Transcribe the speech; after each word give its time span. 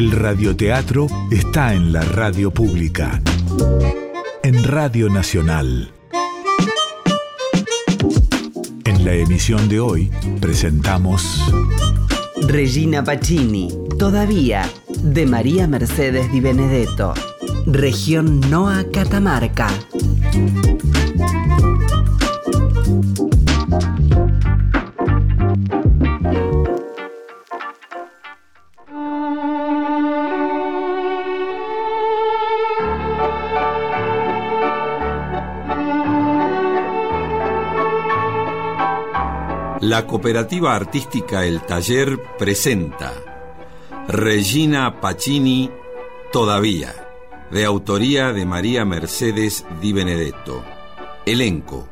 El 0.00 0.12
radioteatro 0.12 1.08
está 1.30 1.74
en 1.74 1.92
la 1.92 2.00
radio 2.00 2.50
pública. 2.50 3.20
En 4.42 4.64
Radio 4.64 5.10
Nacional. 5.10 5.92
En 8.86 9.04
la 9.04 9.12
emisión 9.12 9.68
de 9.68 9.78
hoy 9.78 10.10
presentamos 10.40 11.44
Regina 12.48 13.04
Pacini, 13.04 13.68
todavía, 13.98 14.62
de 15.02 15.26
María 15.26 15.66
Mercedes 15.66 16.32
Di 16.32 16.40
Benedetto. 16.40 17.12
Región 17.66 18.40
Noa 18.48 18.86
Catamarca. 18.90 19.68
Cooperativa 40.06 40.74
artística 40.74 41.44
El 41.44 41.62
Taller 41.62 42.18
presenta 42.38 43.12
Regina 44.08 45.00
Pacini 45.00 45.70
Todavía, 46.32 46.94
de 47.50 47.64
autoría 47.64 48.32
de 48.32 48.46
María 48.46 48.84
Mercedes 48.84 49.64
Di 49.80 49.92
Benedetto. 49.92 50.64
Elenco: 51.26 51.88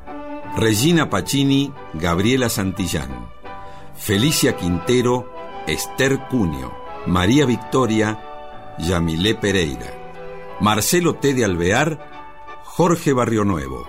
Regina 0.56 1.10
Pacini, 1.10 1.72
Gabriela 1.94 2.48
Santillán, 2.48 3.30
Felicia 3.96 4.56
Quintero, 4.56 5.32
Esther 5.66 6.28
Cunio, 6.28 6.72
María 7.06 7.46
Victoria, 7.46 8.20
Yamilé 8.78 9.34
Pereira, 9.34 9.92
Marcelo 10.60 11.14
T. 11.16 11.34
de 11.34 11.44
Alvear, 11.44 12.60
Jorge 12.64 13.12
Barrio 13.12 13.44
Nuevo, 13.44 13.88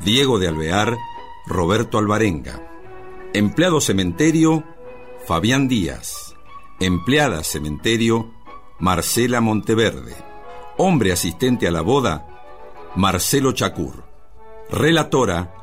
Diego 0.00 0.38
de 0.38 0.48
Alvear, 0.48 0.96
Roberto 1.46 1.98
Alvarenga. 1.98 2.67
Empleado 3.34 3.82
cementerio, 3.82 4.64
Fabián 5.26 5.68
Díaz. 5.68 6.34
Empleada 6.80 7.44
cementerio, 7.44 8.32
Marcela 8.78 9.42
Monteverde. 9.42 10.14
Hombre 10.78 11.12
asistente 11.12 11.68
a 11.68 11.70
la 11.70 11.82
boda, 11.82 12.26
Marcelo 12.96 13.52
Chacur. 13.52 14.04
Relatora, 14.70 15.54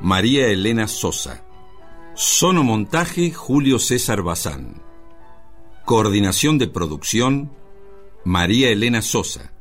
María 0.00 0.46
Elena 0.48 0.88
Sosa. 0.88 1.44
Sonomontaje, 2.14 3.30
Julio 3.30 3.78
César 3.78 4.22
Bazán. 4.22 4.82
Coordinación 5.84 6.56
de 6.56 6.66
producción, 6.66 7.52
María 8.24 8.70
Elena 8.70 9.02
Sosa. 9.02 9.52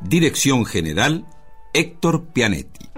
Dirección 0.00 0.64
general, 0.64 1.26
Héctor 1.74 2.24
Pianetti. 2.32 2.88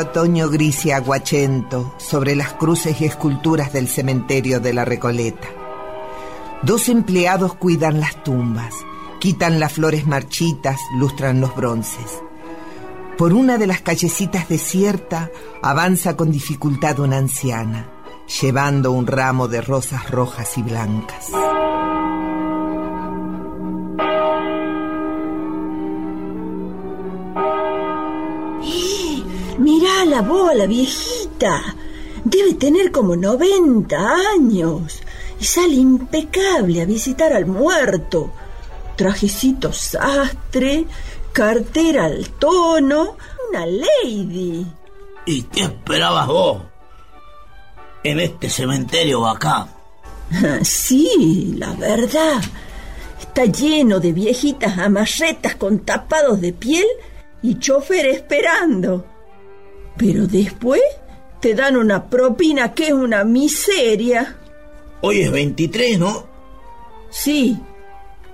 Otoño 0.00 0.48
gris 0.48 0.86
y 0.86 0.90
aguachento 0.90 1.94
sobre 1.98 2.34
las 2.34 2.52
cruces 2.54 3.00
y 3.00 3.04
esculturas 3.04 3.72
del 3.72 3.88
cementerio 3.88 4.60
de 4.60 4.72
la 4.72 4.84
Recoleta. 4.84 5.48
Dos 6.62 6.88
empleados 6.88 7.54
cuidan 7.54 8.00
las 8.00 8.22
tumbas, 8.24 8.74
quitan 9.20 9.60
las 9.60 9.72
flores 9.72 10.06
marchitas, 10.06 10.78
lustran 10.96 11.40
los 11.40 11.54
bronces. 11.54 12.22
Por 13.16 13.32
una 13.32 13.58
de 13.58 13.66
las 13.66 13.80
callecitas 13.80 14.48
desierta 14.48 15.30
avanza 15.62 16.16
con 16.16 16.30
dificultad 16.30 16.98
una 17.00 17.18
anciana, 17.18 17.90
llevando 18.40 18.92
un 18.92 19.06
ramo 19.06 19.48
de 19.48 19.60
rosas 19.60 20.10
rojas 20.10 20.56
y 20.58 20.62
blancas. 20.62 21.30
La 30.18 30.28
bola, 30.28 30.66
viejita. 30.66 31.62
Debe 32.24 32.54
tener 32.54 32.90
como 32.90 33.14
90 33.14 33.96
años. 34.34 35.00
Y 35.40 35.44
sale 35.44 35.74
impecable 35.74 36.82
a 36.82 36.86
visitar 36.86 37.32
al 37.32 37.46
muerto. 37.46 38.32
Trajecito 38.96 39.72
sastre, 39.72 40.86
cartera 41.32 42.06
al 42.06 42.30
tono, 42.30 43.16
una 43.48 43.64
lady. 43.64 44.66
¿Y 45.24 45.42
qué 45.42 45.62
esperabas 45.62 46.26
vos? 46.26 46.62
En 48.02 48.18
este 48.18 48.50
cementerio 48.50 49.24
acá. 49.26 49.68
Sí, 50.62 51.54
la 51.56 51.72
verdad. 51.74 52.42
Está 53.20 53.44
lleno 53.44 54.00
de 54.00 54.12
viejitas 54.12 54.78
amarretas 54.78 55.54
con 55.54 55.78
tapados 55.80 56.40
de 56.40 56.52
piel 56.52 56.86
y 57.40 57.60
chofer 57.60 58.06
esperando. 58.06 59.17
Pero 59.98 60.26
después 60.26 60.80
te 61.40 61.54
dan 61.54 61.76
una 61.76 62.08
propina 62.08 62.72
que 62.72 62.86
es 62.86 62.92
una 62.92 63.24
miseria. 63.24 64.36
Hoy 65.00 65.22
es 65.22 65.30
23, 65.30 65.98
¿no? 65.98 66.26
Sí. 67.10 67.58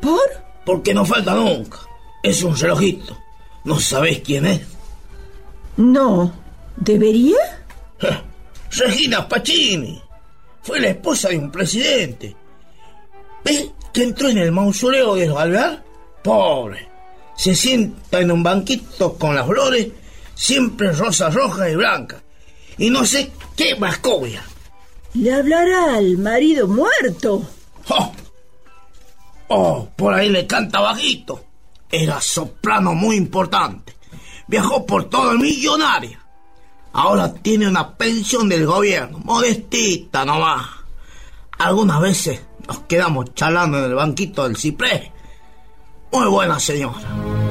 ¿Por? 0.01 0.21
Porque 0.65 0.93
no 0.95 1.05
falta 1.05 1.35
nunca. 1.35 1.79
Es 2.23 2.43
un 2.43 2.57
relojito. 2.57 3.17
¿No 3.65 3.81
sabés 3.81 4.21
quién 4.21 4.47
es? 4.47 4.61
No. 5.79 6.33
¿Debería? 6.77 7.39
Regina 8.71 9.27
Pacini. 9.29 10.03
Fue 10.63 10.81
la 10.81 10.89
esposa 10.89 11.29
de 11.29 11.39
un 11.39 11.51
presidente. 11.51 12.37
¿Ves 13.45 13.71
que 13.93 14.03
entró 14.03 14.29
en 14.29 14.39
el 14.39 14.53
mausoleo 14.53 15.15
de 15.15 15.27
los 15.27 15.39
Alvear? 15.39 15.83
Pobre. 16.23 16.89
Se 17.37 17.55
sienta 17.55 18.21
en 18.21 18.31
un 18.31 18.43
banquito 18.43 19.15
con 19.15 19.35
las 19.35 19.47
flores 19.47 19.89
siempre 20.35 20.93
rosa 20.93 21.31
roja 21.31 21.69
y 21.69 21.77
blanca. 21.77 22.23
Y 22.79 22.91
no 22.91 23.05
sé 23.05 23.33
qué 23.57 23.77
mascobia. 23.77 24.43
¿Le 25.15 25.33
hablará 25.33 25.95
al 25.95 26.19
marido 26.19 26.67
muerto? 26.67 27.43
¡Oh! 27.89 28.13
oh, 29.49 29.89
por 29.97 30.15
ahí 30.15 30.29
le 30.29 30.47
canta 30.47 30.81
bajito. 30.81 31.45
Era 31.91 32.21
soprano 32.21 32.95
muy 32.95 33.17
importante. 33.17 33.95
Viajó 34.49 34.85
por 34.85 35.09
todo 35.09 35.33
el 35.33 35.39
millonario. 35.39 36.19
Ahora 36.93 37.33
tiene 37.33 37.69
una 37.69 37.97
pensión 37.97 38.49
del 38.49 38.67
gobierno, 38.67 39.19
modestita 39.19 40.25
nomás. 40.25 40.67
Algunas 41.59 42.01
veces 42.01 42.41
nos 42.67 42.81
quedamos 42.81 43.35
charlando 43.35 43.79
en 43.79 43.85
el 43.85 43.95
banquito 43.95 44.45
del 44.45 44.57
ciprés. 44.57 45.11
Muy 46.13 46.27
buena 46.29 46.59
señora. 46.61 47.44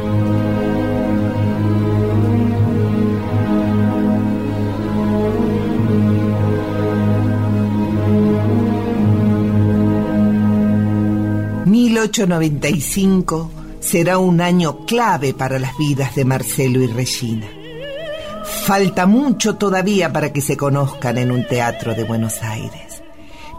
...1895 11.84 13.50
será 13.82 14.18
un 14.18 14.40
año 14.40 14.86
clave 14.86 15.34
para 15.34 15.60
las 15.60 15.78
vidas 15.78 16.16
de 16.16 16.24
Marcelo 16.24 16.82
y 16.82 16.88
Regina. 16.88 17.46
Falta 18.66 19.06
mucho 19.06 19.56
todavía 19.56 20.14
para 20.14 20.32
que 20.32 20.40
se 20.40 20.56
conozcan 20.56 21.18
en 21.18 21.30
un 21.30 21.46
teatro 21.46 21.94
de 21.94 22.06
Buenos 22.06 22.42
Aires. 22.42 23.04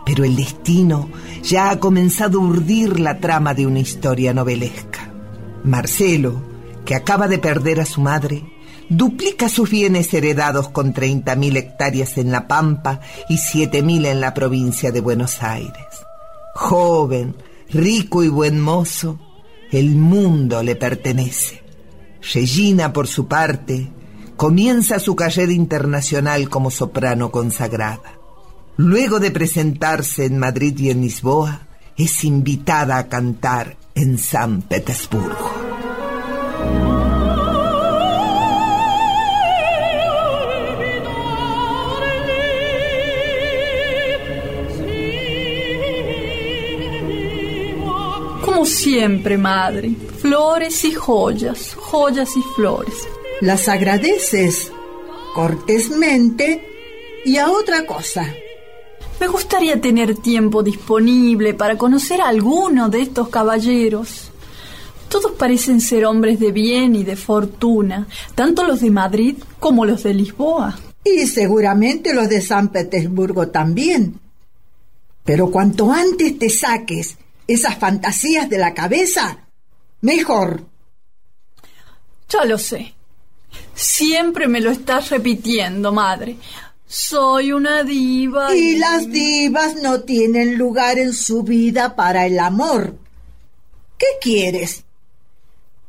Pero 0.06 0.24
el 0.24 0.36
destino 0.36 1.10
ya 1.42 1.68
ha 1.68 1.78
comenzado 1.78 2.40
a 2.40 2.44
urdir 2.44 2.98
la 2.98 3.18
trama 3.18 3.52
de 3.52 3.66
una 3.66 3.80
historia 3.80 4.32
novelesca. 4.32 5.12
Marcelo, 5.62 6.42
que 6.86 6.94
acaba 6.94 7.28
de 7.28 7.38
perder 7.38 7.80
a 7.80 7.84
su 7.84 8.00
madre, 8.00 8.42
duplica 8.88 9.50
sus 9.50 9.68
bienes 9.68 10.14
heredados 10.14 10.70
con 10.70 10.94
30.000 10.94 11.56
hectáreas 11.58 12.16
en 12.16 12.32
La 12.32 12.48
Pampa 12.48 13.00
y 13.28 13.36
7.000 13.36 14.06
en 14.06 14.20
la 14.22 14.32
provincia 14.32 14.92
de 14.92 15.02
Buenos 15.02 15.42
Aires. 15.42 16.06
Joven, 16.54 17.34
rico 17.70 18.22
y 18.22 18.28
buen 18.28 18.60
mozo, 18.60 19.18
el 19.70 19.96
mundo 19.96 20.62
le 20.62 20.76
pertenece. 20.76 21.62
Regina, 22.32 22.92
por 22.92 23.06
su 23.06 23.26
parte, 23.26 23.90
comienza 24.36 24.98
su 24.98 25.14
carrera 25.14 25.52
internacional 25.52 26.48
como 26.48 26.70
soprano 26.70 27.30
consagrada. 27.30 28.18
Luego 28.76 29.20
de 29.20 29.30
presentarse 29.30 30.24
en 30.24 30.38
Madrid 30.38 30.78
y 30.78 30.90
en 30.90 31.02
Lisboa, 31.02 31.66
es 31.96 32.24
invitada 32.24 32.98
a 32.98 33.08
cantar 33.08 33.76
en 33.94 34.18
San 34.18 34.62
Petersburgo. 34.62 35.93
Como 48.44 48.66
siempre, 48.66 49.38
madre, 49.38 49.94
flores 50.18 50.84
y 50.84 50.92
joyas, 50.92 51.74
joyas 51.74 52.36
y 52.36 52.42
flores. 52.54 53.08
Las 53.40 53.68
agradeces 53.68 54.70
cortésmente 55.34 56.62
y 57.24 57.38
a 57.38 57.50
otra 57.50 57.86
cosa. 57.86 58.26
Me 59.18 59.28
gustaría 59.28 59.80
tener 59.80 60.16
tiempo 60.16 60.62
disponible 60.62 61.54
para 61.54 61.78
conocer 61.78 62.20
a 62.20 62.28
alguno 62.28 62.88
de 62.90 63.02
estos 63.02 63.28
caballeros. 63.28 64.30
Todos 65.08 65.32
parecen 65.32 65.80
ser 65.80 66.04
hombres 66.04 66.38
de 66.38 66.52
bien 66.52 66.96
y 66.96 67.04
de 67.04 67.16
fortuna, 67.16 68.06
tanto 68.34 68.64
los 68.64 68.80
de 68.80 68.90
Madrid 68.90 69.36
como 69.58 69.86
los 69.86 70.02
de 70.02 70.12
Lisboa. 70.12 70.78
Y 71.02 71.26
seguramente 71.26 72.12
los 72.12 72.28
de 72.28 72.40
San 72.42 72.68
Petersburgo 72.68 73.48
también. 73.48 74.20
Pero 75.24 75.50
cuanto 75.50 75.90
antes 75.90 76.38
te 76.38 76.50
saques 76.50 77.16
esas 77.46 77.78
fantasías 77.78 78.48
de 78.48 78.58
la 78.58 78.74
cabeza, 78.74 79.46
mejor. 80.00 80.66
Ya 82.28 82.44
lo 82.44 82.58
sé. 82.58 82.94
Siempre 83.74 84.48
me 84.48 84.60
lo 84.60 84.70
estás 84.70 85.10
repitiendo, 85.10 85.92
madre. 85.92 86.36
Soy 86.86 87.52
una 87.52 87.82
diva. 87.82 88.54
Y 88.54 88.76
las 88.76 89.10
divas 89.10 89.76
no 89.76 90.02
tienen 90.02 90.56
lugar 90.56 90.98
en 90.98 91.12
su 91.12 91.42
vida 91.42 91.96
para 91.96 92.26
el 92.26 92.38
amor. 92.38 92.96
¿Qué 93.98 94.06
quieres? 94.20 94.84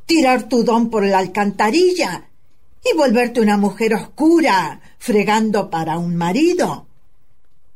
¿Tirar 0.05 0.47
tu 0.47 0.63
don 0.63 0.89
por 0.89 1.05
la 1.05 1.19
alcantarilla 1.19 2.29
y 2.83 2.95
volverte 2.95 3.41
una 3.41 3.57
mujer 3.57 3.95
oscura, 3.95 4.79
fregando 4.99 5.69
para 5.69 5.97
un 5.97 6.15
marido? 6.15 6.87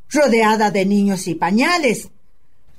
Rodeada 0.10 0.72
de 0.72 0.86
niños 0.86 1.28
y 1.28 1.36
pañales, 1.36 2.10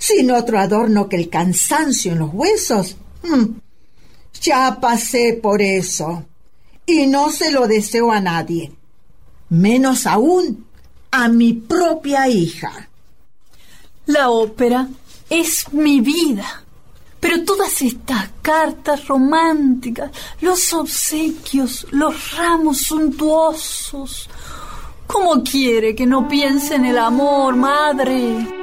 sin 0.00 0.32
otro 0.32 0.58
adorno 0.58 1.08
que 1.08 1.14
el 1.14 1.30
cansancio 1.30 2.10
en 2.10 2.18
los 2.18 2.34
huesos. 2.34 2.96
Hmm. 3.22 3.60
Ya 4.42 4.80
pasé 4.80 5.38
por 5.40 5.62
eso 5.62 6.24
y 6.84 7.06
no 7.06 7.30
se 7.30 7.52
lo 7.52 7.68
deseo 7.68 8.10
a 8.10 8.20
nadie 8.20 8.72
menos 9.50 10.06
aún 10.06 10.64
a 11.10 11.28
mi 11.28 11.52
propia 11.52 12.28
hija. 12.28 12.88
La 14.06 14.30
ópera 14.30 14.88
es 15.28 15.72
mi 15.72 16.00
vida. 16.00 16.64
Pero 17.18 17.44
todas 17.44 17.82
estas 17.82 18.30
cartas 18.40 19.06
románticas, 19.06 20.10
los 20.40 20.72
obsequios, 20.72 21.86
los 21.90 22.34
ramos 22.34 22.78
suntuosos, 22.78 24.26
¿cómo 25.06 25.42
quiere 25.42 25.94
que 25.94 26.06
no 26.06 26.26
piense 26.26 26.76
en 26.76 26.86
el 26.86 26.96
amor, 26.96 27.56
madre? 27.56 28.59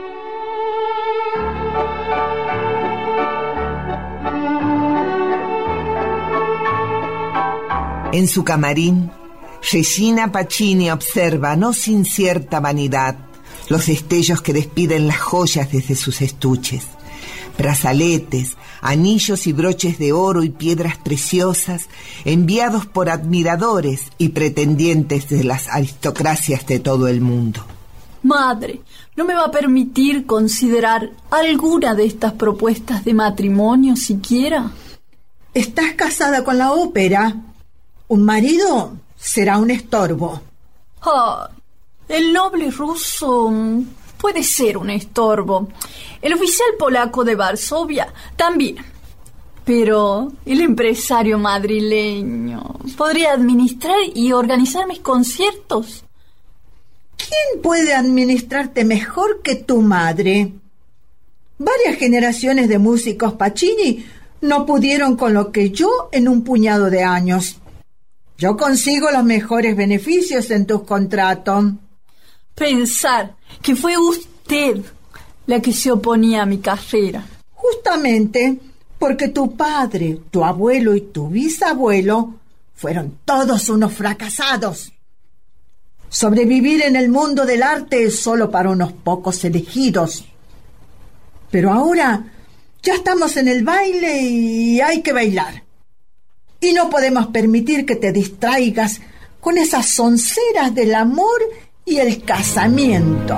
En 8.13 8.27
su 8.27 8.44
camarín, 8.44 9.12
Regina 9.71 10.31
Pacini 10.31 10.89
observa, 10.92 11.56
no 11.56 11.74
sin 11.74 12.06
cierta 12.06 12.59
vanidad, 12.62 13.18
los 13.69 13.88
destellos 13.88 14.42
que 14.42 14.54
despiden 14.54 15.07
las 15.07 15.19
joyas 15.19 15.71
desde 15.71 15.95
sus 15.95 16.21
estuches. 16.21 16.86
Brazaletes, 17.57 18.56
anillos 18.81 19.45
y 19.45 19.51
broches 19.51 19.98
de 19.98 20.13
oro 20.13 20.44
y 20.44 20.50
piedras 20.50 20.98
preciosas 20.98 21.88
enviados 22.24 22.86
por 22.86 23.09
admiradores 23.09 24.04
y 24.18 24.30
pretendientes 24.30 25.27
de 25.27 25.44
las 25.44 25.68
aristocracias 25.68 26.65
de 26.65 26.80
todo 26.80 27.07
el 27.07 27.19
mundo. 27.19 27.65
Madre, 28.24 28.81
¿no 29.15 29.25
me 29.25 29.33
va 29.33 29.45
a 29.45 29.51
permitir 29.51 30.25
considerar 30.25 31.12
alguna 31.30 31.94
de 31.94 32.06
estas 32.06 32.33
propuestas 32.33 33.04
de 33.04 33.13
matrimonio 33.13 33.95
siquiera? 33.95 34.71
Estás 35.54 35.94
casada 35.94 36.44
con 36.44 36.57
la 36.57 36.71
ópera. 36.71 37.36
Un 38.09 38.24
marido 38.24 38.98
será 39.18 39.57
un 39.57 39.69
estorbo. 39.71 40.42
Ah, 41.01 41.50
el 42.07 42.31
noble 42.31 42.71
ruso 42.71 43.51
puede 44.18 44.44
ser 44.44 44.77
un 44.77 44.89
estorbo. 44.89 45.68
El 46.21 46.33
oficial 46.33 46.69
polaco 46.80 47.24
de 47.24 47.36
Varsovia 47.36 48.13
también. 48.36 48.77
Pero 49.65 50.31
el 50.45 50.62
empresario 50.62 51.38
madrileño 51.38 52.80
podría 52.95 53.33
administrar 53.33 53.98
y 54.13 54.31
organizar 54.31 54.88
mis 54.88 55.00
conciertos. 55.00 56.06
¿Quién 57.18 57.62
puede 57.62 57.94
administrarte 57.94 58.86
mejor 58.86 59.42
que 59.42 59.56
tu 59.56 59.81
madre? 59.81 60.54
Varias 61.57 61.98
generaciones 61.98 62.69
de 62.69 62.77
músicos 62.77 63.33
Pacini 63.33 64.06
no 64.42 64.65
pudieron 64.65 65.18
con 65.18 65.33
lo 65.33 65.51
que 65.51 65.71
yo 65.71 66.07
en 66.13 66.30
un 66.30 66.44
puñado 66.44 66.89
de 66.89 67.04
años. 67.04 67.57
Yo 68.38 68.56
consigo 68.56 69.10
los 69.10 69.24
mejores 69.24 69.75
beneficios 69.75 70.51
en 70.51 70.68
tus 70.68 70.84
contratos. 70.84 71.74
Pensar 72.54 73.36
que 73.62 73.75
fue 73.75 73.98
usted 73.98 74.78
la 75.48 75.59
que 75.59 75.73
se 75.73 75.92
oponía 75.92 76.44
a 76.44 76.45
mi 76.45 76.59
carrera. 76.59 77.26
Justamente 77.54 78.59
porque 79.00 79.30
tu 79.30 79.56
padre, 79.56 80.19
tu 80.30 80.44
abuelo 80.44 80.95
y 80.95 81.02
tu 81.02 81.30
bisabuelo 81.30 82.35
fueron 82.76 83.19
todos 83.26 83.69
unos 83.69 83.94
fracasados. 83.94 84.92
Sobrevivir 86.09 86.83
en 86.83 86.95
el 86.95 87.09
mundo 87.09 87.45
del 87.45 87.64
arte 87.64 88.04
es 88.04 88.19
solo 88.19 88.52
para 88.52 88.69
unos 88.69 88.94
pocos 88.94 89.44
elegidos. 89.45 90.26
Pero 91.50 91.71
ahora 91.71 92.23
ya 92.83 92.94
estamos 92.94 93.35
en 93.38 93.47
el 93.47 93.64
baile 93.64 94.21
y 94.21 94.80
hay 94.80 95.02
que 95.02 95.14
bailar. 95.14 95.67
Y 96.59 96.73
no 96.73 96.90
podemos 96.90 97.28
permitir 97.28 97.85
que 97.85 97.95
te 97.95 98.11
distraigas 98.11 98.99
con 99.40 99.57
esas 99.57 99.87
sonceras 99.87 100.73
del 100.73 100.95
amor 100.95 101.42
y 101.85 101.97
el 101.97 102.23
casamiento. 102.23 103.37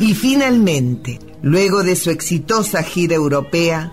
Y 0.00 0.14
finalmente, 0.14 1.18
luego 1.42 1.82
de 1.82 1.96
su 1.96 2.10
exitosa 2.10 2.82
gira 2.82 3.14
europea, 3.14 3.92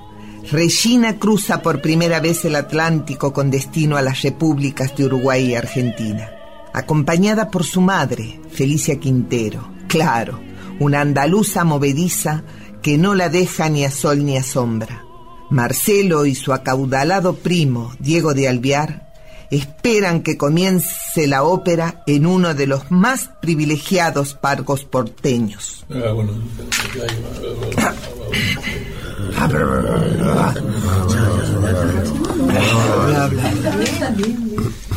Regina 0.52 1.20
cruza 1.20 1.62
por 1.62 1.82
primera 1.82 2.20
vez 2.20 2.44
el 2.46 2.56
Atlántico 2.56 3.32
con 3.32 3.52
destino 3.52 3.98
a 3.98 4.02
las 4.02 4.24
repúblicas 4.24 4.96
de 4.98 5.06
Uruguay 5.06 5.52
y 5.52 5.56
Argentina 5.56 6.41
acompañada 6.74 7.50
por 7.50 7.64
su 7.64 7.82
madre, 7.82 8.40
Felicia 8.52 9.00
Quintero. 9.00 9.70
Claro, 9.88 10.40
una 10.80 11.02
andaluza 11.02 11.64
movediza 11.64 12.44
que 12.82 12.98
no 12.98 13.16
la 13.16 13.30
deja 13.30 13.70
ni 13.70 13.86
a 13.86 13.92
sol 13.92 14.26
ni 14.26 14.38
a 14.38 14.44
sombra. 14.44 15.04
Marcelo 15.50 16.26
y 16.26 16.34
su 16.34 16.54
acaudalado 16.54 17.36
primo, 17.36 17.94
Diego 18.00 18.34
de 18.34 18.48
Alviar, 18.48 19.12
esperan 19.52 20.24
que 20.24 20.38
comience 20.38 21.28
la 21.28 21.44
ópera 21.44 22.04
en 22.08 22.26
uno 22.26 22.54
de 22.54 22.68
los 22.68 22.90
más 22.90 23.30
privilegiados 23.42 24.34
pargos 24.34 24.86
porteños. 24.86 25.86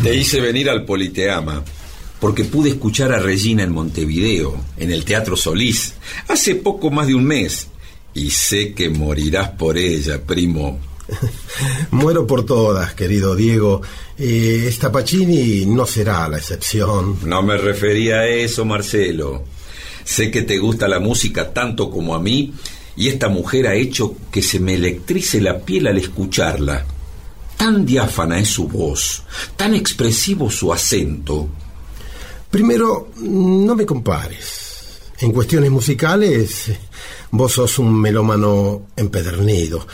Te 0.03 0.15
hice 0.15 0.41
venir 0.41 0.69
al 0.69 0.85
Politeama 0.85 1.63
porque 2.21 2.45
pude 2.45 2.71
escuchar 2.71 3.13
a 3.13 3.19
Regina 3.19 3.63
en 3.63 3.73
Montevideo, 3.73 4.57
en 4.77 4.91
el 4.91 5.05
Teatro 5.05 5.37
Solís, 5.37 5.95
hace 6.29 6.55
poco 6.55 6.91
más 6.91 7.07
de 7.07 7.15
un 7.15 7.25
mes. 7.25 7.69
Y 8.15 8.31
sé 8.31 8.73
que 8.73 8.89
morirás 8.89 9.51
por 9.51 9.77
ella, 9.77 10.23
primo. 10.23 10.79
Muero 11.91 12.27
por 12.27 12.47
todas, 12.47 12.95
querido 12.95 13.35
Diego. 13.35 13.83
Eh, 14.19 14.65
esta 14.69 14.91
Pacini 14.91 15.67
no 15.67 15.85
será 15.85 16.29
la 16.29 16.39
excepción. 16.39 17.19
No 17.25 17.43
me 17.43 17.59
refería 17.59 18.21
a 18.21 18.27
eso, 18.27 18.65
Marcelo. 18.65 19.45
Sé 20.05 20.31
que 20.31 20.43
te 20.43 20.59
gusta 20.59 20.87
la 20.87 21.01
música 21.01 21.53
tanto 21.53 21.91
como 21.91 22.15
a 22.15 22.21
mí 22.21 22.55
y 22.97 23.09
esta 23.09 23.29
mujer 23.29 23.67
ha 23.67 23.75
hecho 23.75 24.15
que 24.31 24.43
se 24.43 24.61
me 24.61 24.75
electrice 24.75 25.41
la 25.41 25.59
piel 25.59 25.89
al 25.89 25.99
escucharla. 25.99 26.87
Tan 27.57 27.87
diáfana 27.87 28.39
es 28.39 28.49
su 28.49 28.69
voz, 28.69 29.23
tan 29.57 29.75
expresivo 29.75 30.51
su 30.51 30.73
acento. 30.73 31.49
Primero, 32.51 33.11
no 33.17 33.75
me 33.75 33.87
compares. 33.87 35.01
En 35.19 35.33
cuestiones 35.33 35.71
musicales, 35.71 36.71
vos 37.31 37.53
sos 37.53 37.79
un 37.79 38.01
melómano 38.01 38.89
empedernido. 38.97 39.87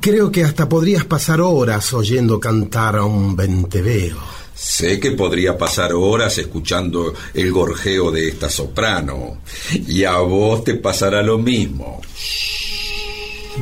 Creo 0.00 0.32
que 0.32 0.44
hasta 0.44 0.68
podrías 0.68 1.04
pasar 1.04 1.40
horas 1.40 1.92
oyendo 1.92 2.40
cantar 2.40 2.96
a 2.96 3.04
un 3.04 3.36
venteveo. 3.36 4.16
Sé 4.54 4.98
que 4.98 5.10
podría 5.10 5.58
pasar 5.58 5.92
horas 5.92 6.38
escuchando 6.38 7.12
el 7.34 7.52
gorjeo 7.52 8.10
de 8.10 8.28
esta 8.28 8.48
soprano. 8.48 9.38
Y 9.72 10.04
a 10.04 10.16
vos 10.18 10.64
te 10.64 10.76
pasará 10.76 11.22
lo 11.22 11.38
mismo. 11.38 12.00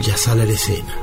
Ya 0.01 0.17
sale 0.17 0.47
la 0.47 0.53
escena. 0.53 1.02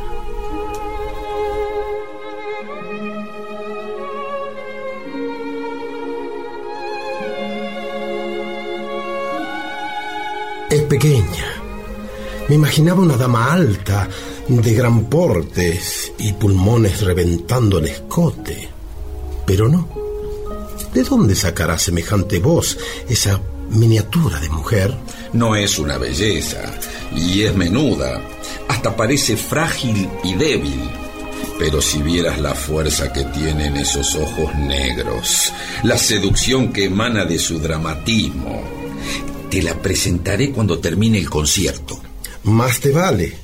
Me 12.49 12.55
imaginaba 12.55 13.01
una 13.01 13.15
dama 13.15 13.53
alta, 13.53 14.09
de 14.49 14.73
gran 14.73 15.05
portes 15.05 16.11
y 16.17 16.33
pulmones 16.33 17.01
reventando 17.01 17.79
el 17.79 17.85
escote. 17.85 18.67
Pero 19.45 19.69
no. 19.69 19.87
¿De 20.93 21.03
dónde 21.03 21.35
sacará 21.35 21.77
semejante 21.77 22.39
voz 22.39 22.77
esa 23.07 23.39
miniatura 23.69 24.41
de 24.41 24.49
mujer? 24.49 24.93
No 25.31 25.55
es 25.55 25.79
una 25.79 25.97
belleza 25.97 26.59
y 27.15 27.43
es 27.43 27.55
menuda. 27.55 28.21
Hasta 28.67 28.93
parece 28.93 29.37
frágil 29.37 30.09
y 30.25 30.33
débil. 30.33 30.89
Pero 31.57 31.81
si 31.81 32.01
vieras 32.01 32.41
la 32.41 32.55
fuerza 32.55 33.13
que 33.13 33.23
tienen 33.23 33.77
esos 33.77 34.15
ojos 34.15 34.53
negros, 34.55 35.53
la 35.83 35.97
seducción 35.97 36.73
que 36.73 36.85
emana 36.85 37.23
de 37.23 37.39
su 37.39 37.59
dramatismo, 37.59 38.79
te 39.49 39.61
la 39.61 39.75
presentaré 39.81 40.51
cuando 40.51 40.79
termine 40.79 41.17
el 41.17 41.29
concierto. 41.29 41.99
Más 42.43 42.79
te 42.79 42.91
vale. 42.91 43.35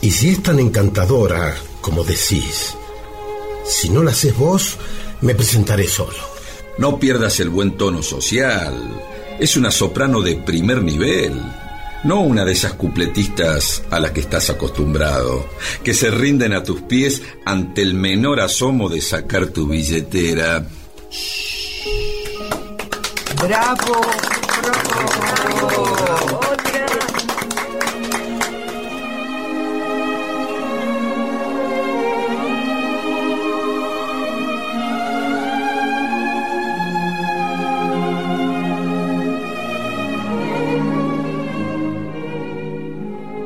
Y 0.00 0.10
si 0.10 0.30
es 0.30 0.42
tan 0.42 0.58
encantadora 0.58 1.54
como 1.80 2.02
decís, 2.02 2.74
si 3.66 3.90
no 3.90 4.02
la 4.02 4.12
haces 4.12 4.36
vos, 4.36 4.76
me 5.20 5.34
presentaré 5.34 5.86
solo. 5.86 6.34
No 6.78 6.98
pierdas 6.98 7.40
el 7.40 7.50
buen 7.50 7.76
tono 7.76 8.02
social. 8.02 8.74
Es 9.38 9.56
una 9.56 9.70
soprano 9.70 10.20
de 10.22 10.36
primer 10.36 10.82
nivel. 10.82 11.40
No 12.04 12.20
una 12.20 12.44
de 12.44 12.52
esas 12.52 12.74
cupletistas 12.74 13.82
a 13.90 13.98
las 13.98 14.10
que 14.10 14.20
estás 14.20 14.50
acostumbrado, 14.50 15.46
que 15.82 15.94
se 15.94 16.10
rinden 16.10 16.52
a 16.52 16.62
tus 16.62 16.82
pies 16.82 17.22
ante 17.46 17.80
el 17.80 17.94
menor 17.94 18.40
asomo 18.40 18.88
de 18.90 19.00
sacar 19.00 19.46
tu 19.46 19.66
billetera. 19.68 20.66
Bravo, 23.40 24.00
bravo. 24.00 24.43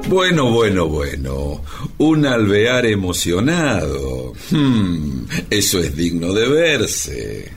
Bueno, 0.09 0.51
bueno, 0.51 0.89
bueno. 0.89 1.63
Un 1.99 2.27
alvear 2.27 2.87
emocionado. 2.87 4.33
Hmm, 4.51 5.25
eso 5.49 5.79
es 5.79 5.95
digno 5.95 6.33
de 6.33 6.49
verse. 6.49 7.53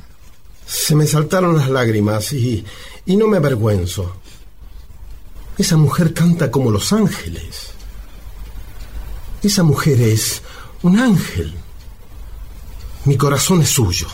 Se 0.65 0.95
me 0.95 1.07
saltaron 1.07 1.57
las 1.57 1.69
lágrimas 1.69 2.31
y, 2.33 2.63
y 3.05 3.15
no 3.15 3.27
me 3.27 3.37
avergüenzo. 3.37 4.15
Esa 5.57 5.77
mujer 5.77 6.13
canta 6.13 6.49
como 6.49 6.71
los 6.71 6.91
ángeles. 6.93 7.71
Esa 9.43 9.63
mujer 9.63 10.01
es 10.01 10.41
un 10.83 10.99
ángel. 10.99 11.53
Mi 13.05 13.17
corazón 13.17 13.61
es 13.61 13.69
suyo. 13.69 14.07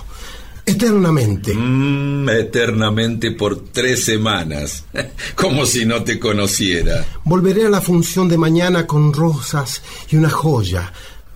Eternamente. 0.66 1.54
Mm, 1.54 2.30
eternamente 2.30 3.32
por 3.32 3.72
tres 3.72 4.04
semanas. 4.04 4.84
Como 5.36 5.66
si 5.66 5.86
no 5.86 6.04
te 6.04 6.20
conociera. 6.20 7.06
Volveré 7.24 7.66
a 7.66 7.70
la 7.70 7.80
función 7.80 8.28
de 8.28 8.38
mañana 8.38 8.86
con 8.86 9.14
rosas 9.14 9.82
y 10.10 10.18
una 10.18 10.30
joya. 10.30 10.92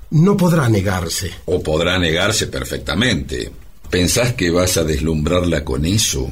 No 0.10 0.36
podrá 0.36 0.68
negarse. 0.68 1.32
O 1.46 1.64
podrá 1.64 1.98
negarse 1.98 2.48
perfectamente. 2.48 3.50
¿Pensás 3.90 4.34
que 4.34 4.52
vas 4.52 4.76
a 4.76 4.84
deslumbrarla 4.84 5.64
con 5.64 5.86
eso? 5.86 6.30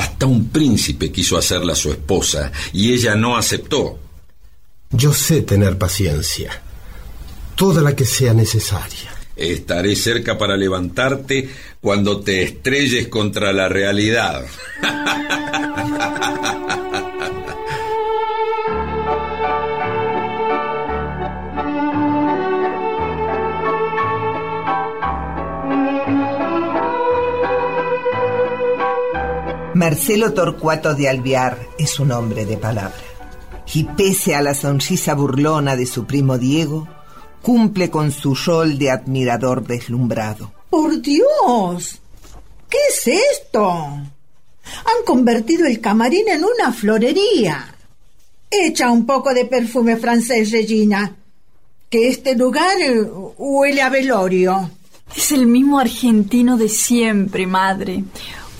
Hasta 0.00 0.24
un 0.24 0.48
príncipe 0.48 1.12
quiso 1.12 1.36
hacerla 1.36 1.74
su 1.74 1.90
esposa 1.90 2.50
y 2.72 2.94
ella 2.94 3.14
no 3.14 3.36
aceptó. 3.36 3.98
Yo 4.88 5.12
sé 5.12 5.42
tener 5.42 5.76
paciencia. 5.76 6.62
Toda 7.54 7.82
la 7.82 7.94
que 7.94 8.06
sea 8.06 8.32
necesaria. 8.32 9.14
Estaré 9.36 9.94
cerca 9.94 10.38
para 10.38 10.56
levantarte 10.56 11.50
cuando 11.82 12.20
te 12.20 12.42
estrelles 12.42 13.08
contra 13.08 13.52
la 13.52 13.68
realidad. 13.68 14.46
Marcelo 29.80 30.34
Torcuato 30.34 30.94
de 30.94 31.08
Alvear 31.08 31.58
es 31.78 31.98
un 32.00 32.12
hombre 32.12 32.44
de 32.44 32.58
palabra. 32.58 33.00
Y 33.72 33.84
pese 33.84 34.34
a 34.34 34.42
la 34.42 34.52
sonrisa 34.52 35.14
burlona 35.14 35.74
de 35.74 35.86
su 35.86 36.04
primo 36.04 36.36
Diego, 36.36 36.86
cumple 37.40 37.88
con 37.88 38.12
su 38.12 38.34
rol 38.34 38.76
de 38.76 38.90
admirador 38.90 39.66
deslumbrado. 39.66 40.52
¡Por 40.68 41.00
Dios! 41.00 41.98
¿Qué 42.68 42.76
es 42.90 43.08
esto? 43.32 43.70
Han 43.70 45.04
convertido 45.06 45.66
el 45.66 45.80
camarín 45.80 46.28
en 46.28 46.44
una 46.44 46.74
florería. 46.74 47.74
Echa 48.50 48.90
un 48.90 49.06
poco 49.06 49.32
de 49.32 49.46
perfume 49.46 49.96
francés, 49.96 50.50
Regina, 50.50 51.16
que 51.88 52.08
este 52.08 52.36
lugar 52.36 52.76
huele 53.38 53.80
a 53.80 53.88
velorio. 53.88 54.72
Es 55.16 55.32
el 55.32 55.46
mismo 55.46 55.78
argentino 55.78 56.58
de 56.58 56.68
siempre, 56.68 57.46
madre. 57.46 58.04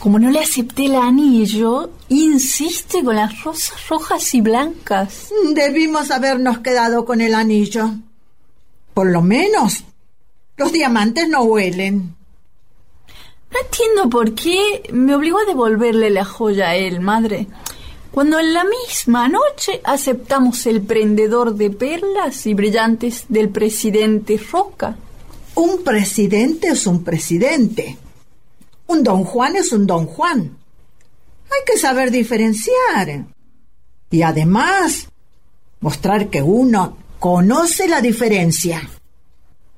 Como 0.00 0.18
no 0.18 0.30
le 0.30 0.40
acepté 0.40 0.86
el 0.86 0.94
anillo, 0.94 1.90
insiste 2.08 3.04
con 3.04 3.16
las 3.16 3.44
rosas 3.44 3.86
rojas 3.86 4.34
y 4.34 4.40
blancas. 4.40 5.28
Debimos 5.54 6.10
habernos 6.10 6.60
quedado 6.60 7.04
con 7.04 7.20
el 7.20 7.34
anillo. 7.34 7.90
Por 8.94 9.08
lo 9.08 9.20
menos, 9.20 9.84
los 10.56 10.72
diamantes 10.72 11.28
no 11.28 11.42
huelen. 11.42 12.16
No 13.52 13.58
entiendo 13.62 14.08
por 14.08 14.34
qué 14.34 14.88
me 14.90 15.14
obligó 15.14 15.38
a 15.40 15.44
devolverle 15.44 16.08
la 16.08 16.24
joya 16.24 16.70
a 16.70 16.76
él, 16.76 17.00
madre. 17.00 17.46
Cuando 18.10 18.40
en 18.40 18.54
la 18.54 18.64
misma 18.64 19.28
noche 19.28 19.82
aceptamos 19.84 20.64
el 20.64 20.80
prendedor 20.80 21.56
de 21.56 21.68
perlas 21.68 22.46
y 22.46 22.54
brillantes 22.54 23.26
del 23.28 23.50
presidente 23.50 24.40
Roca. 24.50 24.96
Un 25.56 25.84
presidente 25.84 26.68
es 26.68 26.86
un 26.86 27.04
presidente. 27.04 27.98
Un 28.90 29.04
don 29.04 29.22
Juan 29.22 29.54
es 29.54 29.70
un 29.70 29.86
don 29.86 30.04
Juan. 30.04 30.58
Hay 31.44 31.60
que 31.64 31.78
saber 31.78 32.10
diferenciar. 32.10 33.24
Y 34.10 34.22
además, 34.22 35.06
mostrar 35.78 36.28
que 36.28 36.42
uno 36.42 36.96
conoce 37.20 37.86
la 37.86 38.00
diferencia. 38.00 38.82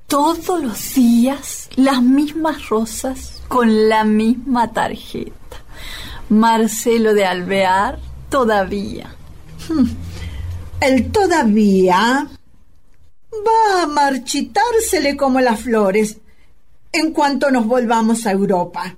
Todos 0.07 0.59
los 0.63 0.95
días 0.95 1.69
las 1.75 2.01
mismas 2.01 2.69
rosas 2.69 3.43
con 3.47 3.87
la 3.87 4.03
misma 4.03 4.73
tarjeta. 4.73 5.61
Marcelo 6.29 7.13
de 7.13 7.25
Alvear, 7.25 7.99
todavía. 8.31 9.13
Hmm. 9.69 9.89
El 10.81 11.11
todavía 11.11 12.27
va 13.31 13.83
a 13.83 13.85
marchitársele 13.85 15.15
como 15.15 15.39
las 15.39 15.59
flores 15.59 16.17
en 16.91 17.11
cuanto 17.11 17.51
nos 17.51 17.67
volvamos 17.67 18.25
a 18.25 18.31
Europa. 18.31 18.97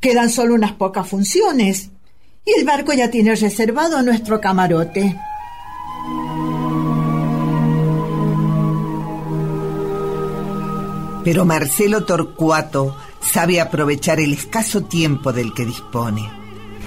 Quedan 0.00 0.30
solo 0.30 0.54
unas 0.54 0.72
pocas 0.72 1.08
funciones 1.08 1.90
y 2.44 2.58
el 2.58 2.64
barco 2.64 2.92
ya 2.92 3.10
tiene 3.10 3.34
reservado 3.34 4.00
nuestro 4.02 4.40
camarote. 4.40 5.16
Pero 11.24 11.44
Marcelo 11.44 12.04
Torcuato 12.04 12.96
sabe 13.20 13.60
aprovechar 13.60 14.20
el 14.20 14.32
escaso 14.32 14.84
tiempo 14.84 15.32
del 15.32 15.52
que 15.52 15.66
dispone. 15.66 16.30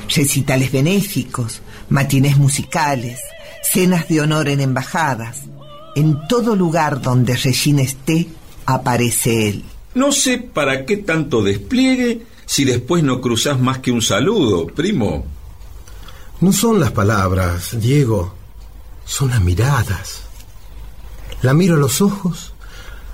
Recitales 0.07 0.71
benéficos, 0.71 1.61
matines 1.89 2.37
musicales, 2.37 3.19
cenas 3.61 4.07
de 4.07 4.21
honor 4.21 4.47
en 4.47 4.61
embajadas. 4.61 5.41
En 5.95 6.27
todo 6.27 6.55
lugar 6.55 7.01
donde 7.01 7.35
Regina 7.35 7.81
esté, 7.81 8.29
aparece 8.65 9.49
él. 9.49 9.65
No 9.93 10.13
sé 10.13 10.37
para 10.37 10.85
qué 10.85 10.97
tanto 10.97 11.43
despliegue 11.43 12.25
si 12.51 12.65
después 12.65 13.01
no 13.01 13.21
cruzas 13.21 13.61
más 13.61 13.79
que 13.79 13.93
un 13.93 14.01
saludo, 14.01 14.67
primo. 14.67 15.25
No 16.41 16.51
son 16.51 16.81
las 16.81 16.91
palabras, 16.91 17.79
Diego, 17.79 18.33
son 19.05 19.29
las 19.29 19.39
miradas. 19.39 20.23
La 21.43 21.53
miro 21.53 21.75
a 21.75 21.79
los 21.79 22.01
ojos, 22.01 22.51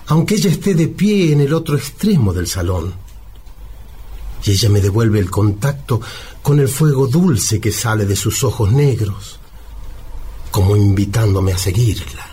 aunque 0.08 0.34
ella 0.34 0.50
esté 0.50 0.74
de 0.74 0.88
pie 0.88 1.34
en 1.34 1.42
el 1.42 1.54
otro 1.54 1.78
extremo 1.78 2.34
del 2.34 2.48
salón. 2.48 2.96
Y 4.44 4.54
ella 4.54 4.70
me 4.70 4.82
devuelve 4.82 5.20
el 5.20 5.30
contacto 5.30 6.02
con 6.42 6.60
el 6.60 6.68
fuego 6.68 7.06
dulce 7.06 7.62
que 7.62 7.72
sale 7.72 8.08
de 8.08 8.16
sus 8.16 8.44
ojos 8.44 8.72
negros, 8.72 9.38
como 10.50 10.76
invitándome 10.76 11.54
a 11.54 11.60
seguirla. 11.60 12.27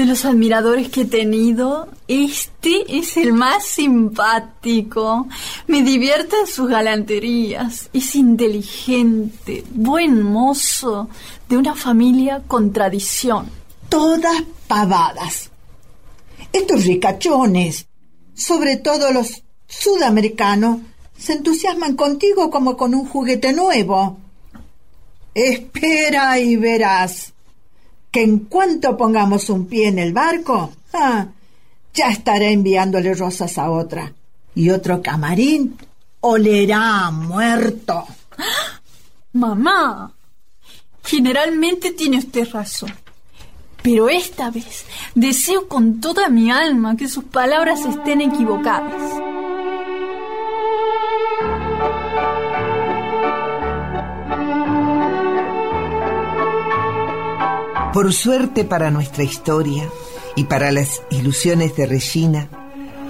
De 0.00 0.06
los 0.06 0.24
admiradores 0.24 0.88
que 0.88 1.02
he 1.02 1.04
tenido, 1.04 1.86
este 2.08 2.98
es 2.98 3.18
el 3.18 3.34
más 3.34 3.66
simpático. 3.66 5.28
Me 5.66 5.82
divierte 5.82 6.36
en 6.40 6.46
sus 6.46 6.70
galanterías. 6.70 7.90
Es 7.92 8.14
inteligente, 8.14 9.62
buen 9.68 10.22
mozo, 10.22 11.10
de 11.50 11.58
una 11.58 11.74
familia 11.74 12.42
con 12.46 12.72
tradición. 12.72 13.50
Todas 13.90 14.42
pavadas. 14.66 15.50
Estos 16.50 16.86
ricachones, 16.86 17.86
sobre 18.32 18.76
todo 18.76 19.12
los 19.12 19.42
sudamericanos, 19.66 20.78
se 21.18 21.34
entusiasman 21.34 21.94
contigo 21.94 22.48
como 22.48 22.74
con 22.74 22.94
un 22.94 23.06
juguete 23.06 23.52
nuevo. 23.52 24.16
Espera 25.34 26.38
y 26.38 26.56
verás 26.56 27.34
que 28.10 28.22
en 28.22 28.40
cuanto 28.40 28.96
pongamos 28.96 29.48
un 29.50 29.66
pie 29.66 29.88
en 29.88 29.98
el 29.98 30.12
barco, 30.12 30.72
ah, 30.92 31.26
ya 31.94 32.08
estaré 32.10 32.52
enviándole 32.52 33.14
rosas 33.14 33.58
a 33.58 33.70
otra. 33.70 34.12
Y 34.54 34.70
otro 34.70 35.00
camarín 35.02 35.76
olerá 36.20 37.10
muerto. 37.10 38.04
Mamá, 39.32 40.12
generalmente 41.04 41.92
tiene 41.92 42.18
usted 42.18 42.48
razón. 42.50 42.92
Pero 43.82 44.08
esta 44.08 44.50
vez 44.50 44.84
deseo 45.14 45.66
con 45.66 46.00
toda 46.00 46.28
mi 46.28 46.50
alma 46.50 46.96
que 46.96 47.08
sus 47.08 47.24
palabras 47.24 47.80
estén 47.86 48.20
equivocadas. 48.20 49.39
Por 57.92 58.12
suerte 58.12 58.64
para 58.64 58.92
nuestra 58.92 59.24
historia 59.24 59.88
y 60.36 60.44
para 60.44 60.70
las 60.70 61.02
ilusiones 61.10 61.74
de 61.74 61.86
Regina, 61.86 62.48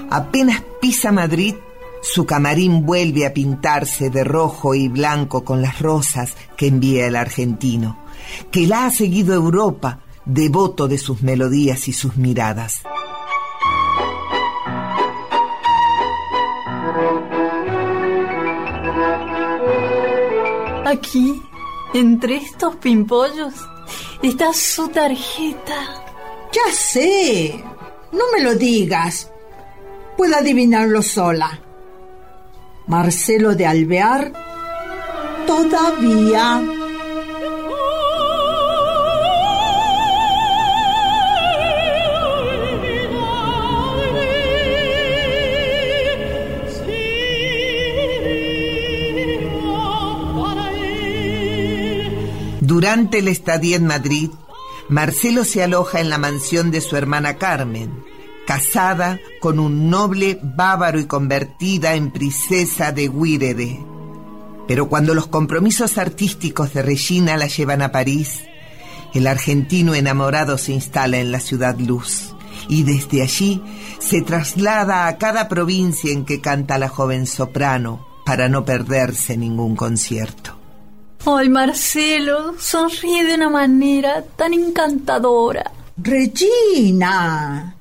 apenas 0.08 0.62
pisa 0.80 1.12
Madrid, 1.12 1.54
su 2.02 2.24
camarín 2.24 2.86
vuelve 2.86 3.26
a 3.26 3.34
pintarse 3.34 4.08
de 4.08 4.24
rojo 4.24 4.74
y 4.74 4.88
blanco 4.88 5.44
con 5.44 5.60
las 5.60 5.80
rosas 5.80 6.34
que 6.56 6.68
envía 6.68 7.06
el 7.06 7.16
argentino, 7.16 7.98
que 8.50 8.66
la 8.66 8.86
ha 8.86 8.90
seguido 8.90 9.34
Europa, 9.34 10.00
devoto 10.24 10.88
de 10.88 10.96
sus 10.96 11.20
melodías 11.20 11.86
y 11.86 11.92
sus 11.92 12.16
miradas. 12.16 12.82
Aquí, 20.86 21.40
entre 21.92 22.36
estos 22.36 22.76
pimpollos, 22.76 23.54
está 24.22 24.52
su 24.52 24.88
tarjeta. 24.88 26.04
Ya 26.52 26.72
sé. 26.72 27.62
No 28.12 28.24
me 28.32 28.42
lo 28.42 28.54
digas. 28.54 29.30
Puedo 30.16 30.36
adivinarlo 30.36 31.02
sola. 31.02 31.60
Marcelo 32.86 33.54
de 33.54 33.66
Alvear 33.66 34.32
todavía. 35.46 36.79
Durante 52.80 53.18
el 53.18 53.28
estadía 53.28 53.76
en 53.76 53.84
Madrid, 53.84 54.30
Marcelo 54.88 55.44
se 55.44 55.62
aloja 55.62 56.00
en 56.00 56.08
la 56.08 56.16
mansión 56.16 56.70
de 56.70 56.80
su 56.80 56.96
hermana 56.96 57.36
Carmen, 57.36 57.92
casada 58.46 59.20
con 59.38 59.58
un 59.58 59.90
noble 59.90 60.40
bávaro 60.42 60.98
y 60.98 61.04
convertida 61.04 61.92
en 61.94 62.10
princesa 62.10 62.90
de 62.90 63.08
Guírede. 63.08 63.84
Pero 64.66 64.88
cuando 64.88 65.12
los 65.12 65.26
compromisos 65.26 65.98
artísticos 65.98 66.72
de 66.72 66.80
Regina 66.80 67.36
la 67.36 67.48
llevan 67.48 67.82
a 67.82 67.92
París, 67.92 68.44
el 69.12 69.26
argentino 69.26 69.94
enamorado 69.94 70.56
se 70.56 70.72
instala 70.72 71.18
en 71.18 71.32
la 71.32 71.40
ciudad 71.40 71.78
luz 71.78 72.34
y 72.66 72.84
desde 72.84 73.20
allí 73.20 73.62
se 73.98 74.22
traslada 74.22 75.06
a 75.06 75.18
cada 75.18 75.48
provincia 75.48 76.10
en 76.10 76.24
que 76.24 76.40
canta 76.40 76.78
la 76.78 76.88
joven 76.88 77.26
soprano 77.26 78.06
para 78.24 78.48
no 78.48 78.64
perderse 78.64 79.36
ningún 79.36 79.76
concierto. 79.76 80.49
Ay, 81.26 81.50
Marcelo, 81.50 82.54
sonríe 82.58 83.24
de 83.24 83.34
una 83.34 83.50
manera 83.50 84.24
tan 84.36 84.54
encantadora. 84.54 85.70
Regina, 85.98 87.76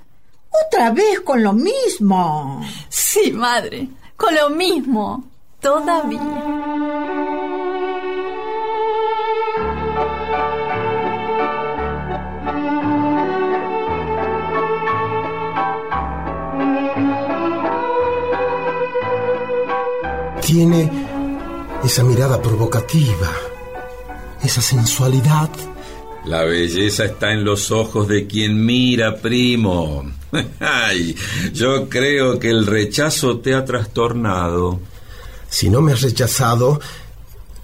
otra 0.68 0.92
vez 0.92 1.22
con 1.22 1.42
lo 1.42 1.54
mismo. 1.54 2.62
Sí, 2.90 3.32
madre, 3.32 3.88
con 4.18 4.36
lo 4.36 4.50
mismo, 4.50 5.24
todavía. 5.62 6.20
Tiene 20.42 21.09
esa 21.84 22.04
mirada 22.04 22.42
provocativa, 22.42 23.32
esa 24.44 24.62
sensualidad. 24.62 25.50
La 26.26 26.44
belleza 26.44 27.06
está 27.06 27.32
en 27.32 27.44
los 27.46 27.72
ojos 27.72 28.08
de 28.08 28.28
quien 28.28 28.66
mira, 28.66 29.18
primo. 29.18 30.12
Ay, 30.60 31.16
yo 31.54 31.88
creo 31.88 32.38
que 32.38 32.50
el 32.50 32.66
rechazo 32.66 33.40
te 33.40 33.54
ha 33.54 33.64
trastornado. 33.64 34.80
Si 35.50 35.70
no 35.70 35.82
me 35.82 35.94
has 35.94 36.02
rechazado, 36.02 36.80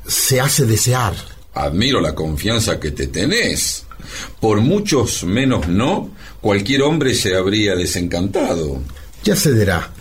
se 0.07 0.39
hace 0.39 0.65
desear. 0.65 1.13
Admiro 1.53 1.99
la 2.01 2.15
confianza 2.15 2.79
que 2.79 2.91
te 2.91 3.07
tenés. 3.07 3.85
Por 4.39 4.61
muchos 4.61 5.23
menos 5.23 5.67
no, 5.67 6.11
cualquier 6.41 6.83
hombre 6.83 7.13
se 7.13 7.35
habría 7.35 7.75
desencantado. 7.75 8.81
Ya 9.23 9.35
cederá. 9.35 9.91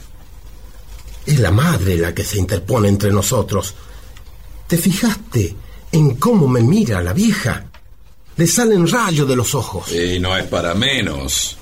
Es 1.27 1.41
la 1.41 1.51
madre 1.51 1.97
la 1.97 2.15
que 2.15 2.23
se 2.23 2.39
interpone 2.39 2.89
entre 2.89 3.11
nosotros. 3.11 3.75
¿Te 4.67 4.79
fijaste 4.79 5.55
en 5.93 6.17
cómo 6.17 6.49
me 6.49 6.63
mira 6.63 7.03
la 7.03 7.13
vieja? 7.13 7.67
Le 8.37 8.47
salen 8.47 8.89
rayos 8.89 9.29
de 9.29 9.37
los 9.37 9.55
ojos. 9.55 9.93
Y 9.93 10.19
no 10.19 10.37
es 10.37 10.45
para 10.47 10.75
menos. 10.75 11.57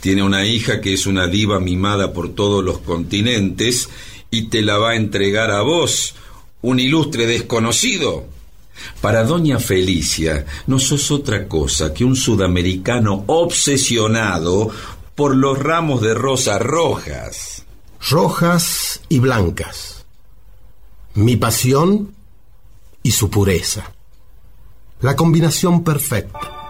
Tiene 0.00 0.22
una 0.22 0.44
hija 0.44 0.80
que 0.80 0.94
es 0.94 1.06
una 1.06 1.26
diva 1.26 1.60
mimada 1.60 2.12
por 2.12 2.34
todos 2.34 2.62
los 2.62 2.78
continentes 2.78 3.88
y 4.30 4.48
te 4.48 4.62
la 4.62 4.78
va 4.78 4.90
a 4.90 4.96
entregar 4.96 5.50
a 5.50 5.62
vos, 5.62 6.14
un 6.60 6.80
ilustre 6.80 7.26
desconocido. 7.26 8.26
Para 9.00 9.24
doña 9.24 9.58
Felicia 9.58 10.46
no 10.66 10.78
sos 10.78 11.10
otra 11.10 11.46
cosa 11.46 11.92
que 11.94 12.04
un 12.04 12.16
sudamericano 12.16 13.24
obsesionado 13.26 14.70
por 15.14 15.36
los 15.36 15.58
ramos 15.58 16.00
de 16.00 16.14
rosas 16.14 16.60
rojas. 16.60 17.64
Rojas 18.10 19.00
y 19.08 19.20
blancas. 19.20 20.04
Mi 21.14 21.36
pasión 21.36 22.14
y 23.02 23.10
su 23.10 23.30
pureza. 23.30 23.92
La 25.00 25.16
combinación 25.16 25.82
perfecta. 25.82 26.62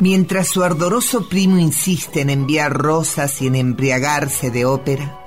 Mientras 0.00 0.48
su 0.48 0.62
ardoroso 0.62 1.28
primo 1.28 1.58
insiste 1.58 2.20
en 2.20 2.30
enviar 2.30 2.72
rosas 2.72 3.42
y 3.42 3.48
en 3.48 3.56
embriagarse 3.56 4.50
de 4.50 4.64
ópera, 4.64 5.18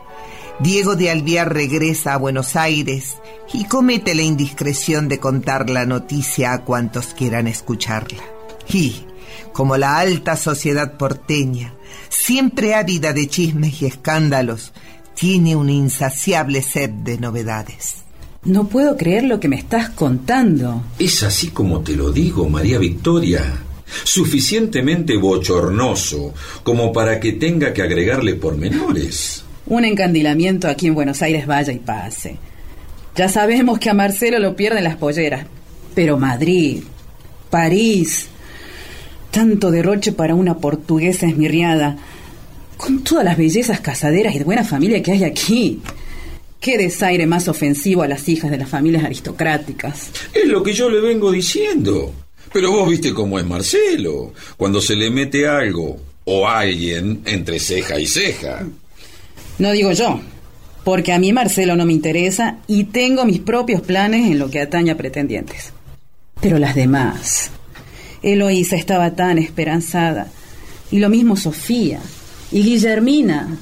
Diego 0.59 0.95
de 0.95 1.09
Alviar 1.09 1.53
regresa 1.53 2.13
a 2.13 2.17
Buenos 2.17 2.55
Aires 2.55 3.17
y 3.51 3.65
comete 3.65 4.15
la 4.15 4.21
indiscreción 4.21 5.09
de 5.09 5.19
contar 5.19 5.69
la 5.69 5.85
noticia 5.85 6.53
a 6.53 6.63
cuantos 6.63 7.07
quieran 7.07 7.47
escucharla. 7.47 8.23
Y, 8.69 9.05
como 9.51 9.75
la 9.75 9.97
alta 9.97 10.37
sociedad 10.37 10.97
porteña, 10.97 11.73
siempre 12.09 12.75
ávida 12.75 13.13
de 13.13 13.27
chismes 13.27 13.81
y 13.81 13.85
escándalos, 13.85 14.73
tiene 15.15 15.55
un 15.55 15.69
insaciable 15.69 16.61
sed 16.61 16.89
de 16.89 17.17
novedades. 17.17 17.97
No 18.43 18.67
puedo 18.67 18.97
creer 18.97 19.25
lo 19.25 19.39
que 19.39 19.47
me 19.47 19.55
estás 19.55 19.89
contando. 19.89 20.83
Es 20.97 21.21
así 21.21 21.49
como 21.49 21.81
te 21.81 21.95
lo 21.95 22.11
digo, 22.11 22.49
María 22.49 22.79
Victoria. 22.79 23.43
Suficientemente 24.03 25.17
bochornoso 25.17 26.33
como 26.63 26.91
para 26.91 27.19
que 27.19 27.33
tenga 27.33 27.71
que 27.71 27.83
agregarle 27.83 28.35
pormenores. 28.35 29.43
Un 29.67 29.85
encandilamiento 29.85 30.67
aquí 30.67 30.87
en 30.87 30.95
Buenos 30.95 31.21
Aires 31.21 31.45
vaya 31.45 31.71
y 31.71 31.79
pase. 31.79 32.37
Ya 33.15 33.29
sabemos 33.29 33.77
que 33.77 33.89
a 33.89 33.93
Marcelo 33.93 34.39
lo 34.39 34.55
pierden 34.55 34.85
las 34.85 34.95
polleras. 34.95 35.45
Pero 35.93 36.17
Madrid, 36.17 36.81
París, 37.49 38.29
tanto 39.31 39.71
derroche 39.71 40.11
para 40.11 40.35
una 40.35 40.57
portuguesa 40.57 41.25
esmirriada, 41.25 41.97
con 42.77 43.03
todas 43.03 43.23
las 43.23 43.37
bellezas 43.37 43.79
casaderas 43.79 44.35
y 44.35 44.39
de 44.39 44.43
buena 44.43 44.63
familia 44.63 45.01
que 45.01 45.13
hay 45.13 45.23
aquí. 45.23 45.81
Qué 46.59 46.77
desaire 46.77 47.25
más 47.25 47.47
ofensivo 47.47 48.03
a 48.03 48.07
las 48.07 48.29
hijas 48.29 48.51
de 48.51 48.57
las 48.57 48.69
familias 48.69 49.03
aristocráticas. 49.03 50.11
Es 50.33 50.47
lo 50.47 50.61
que 50.61 50.73
yo 50.73 50.89
le 50.89 50.99
vengo 50.99 51.31
diciendo. 51.31 52.13
Pero 52.53 52.71
vos 52.71 52.89
viste 52.89 53.13
cómo 53.13 53.39
es 53.39 53.45
Marcelo, 53.45 54.33
cuando 54.57 54.81
se 54.81 54.95
le 54.95 55.09
mete 55.09 55.47
algo 55.47 55.97
o 56.25 56.47
alguien 56.47 57.21
entre 57.25 57.59
ceja 57.59 57.99
y 57.99 58.05
ceja. 58.05 58.67
No 59.57 59.71
digo 59.71 59.91
yo, 59.93 60.19
porque 60.83 61.13
a 61.13 61.19
mí 61.19 61.31
Marcelo 61.31 61.75
no 61.75 61.85
me 61.85 61.93
interesa 61.93 62.57
y 62.67 62.85
tengo 62.85 63.25
mis 63.25 63.39
propios 63.39 63.81
planes 63.81 64.29
en 64.29 64.37
lo 64.37 64.49
que 64.49 64.59
atañe 64.59 64.91
a 64.91 64.97
pretendientes. 64.97 65.71
Pero 66.41 66.59
las 66.59 66.75
demás. 66.75 67.51
Eloísa 68.23 68.75
estaba 68.75 69.15
tan 69.15 69.37
esperanzada. 69.37 70.27
Y 70.91 70.99
lo 70.99 71.09
mismo 71.09 71.37
Sofía. 71.37 71.99
Y 72.51 72.63
Guillermina. 72.63 73.57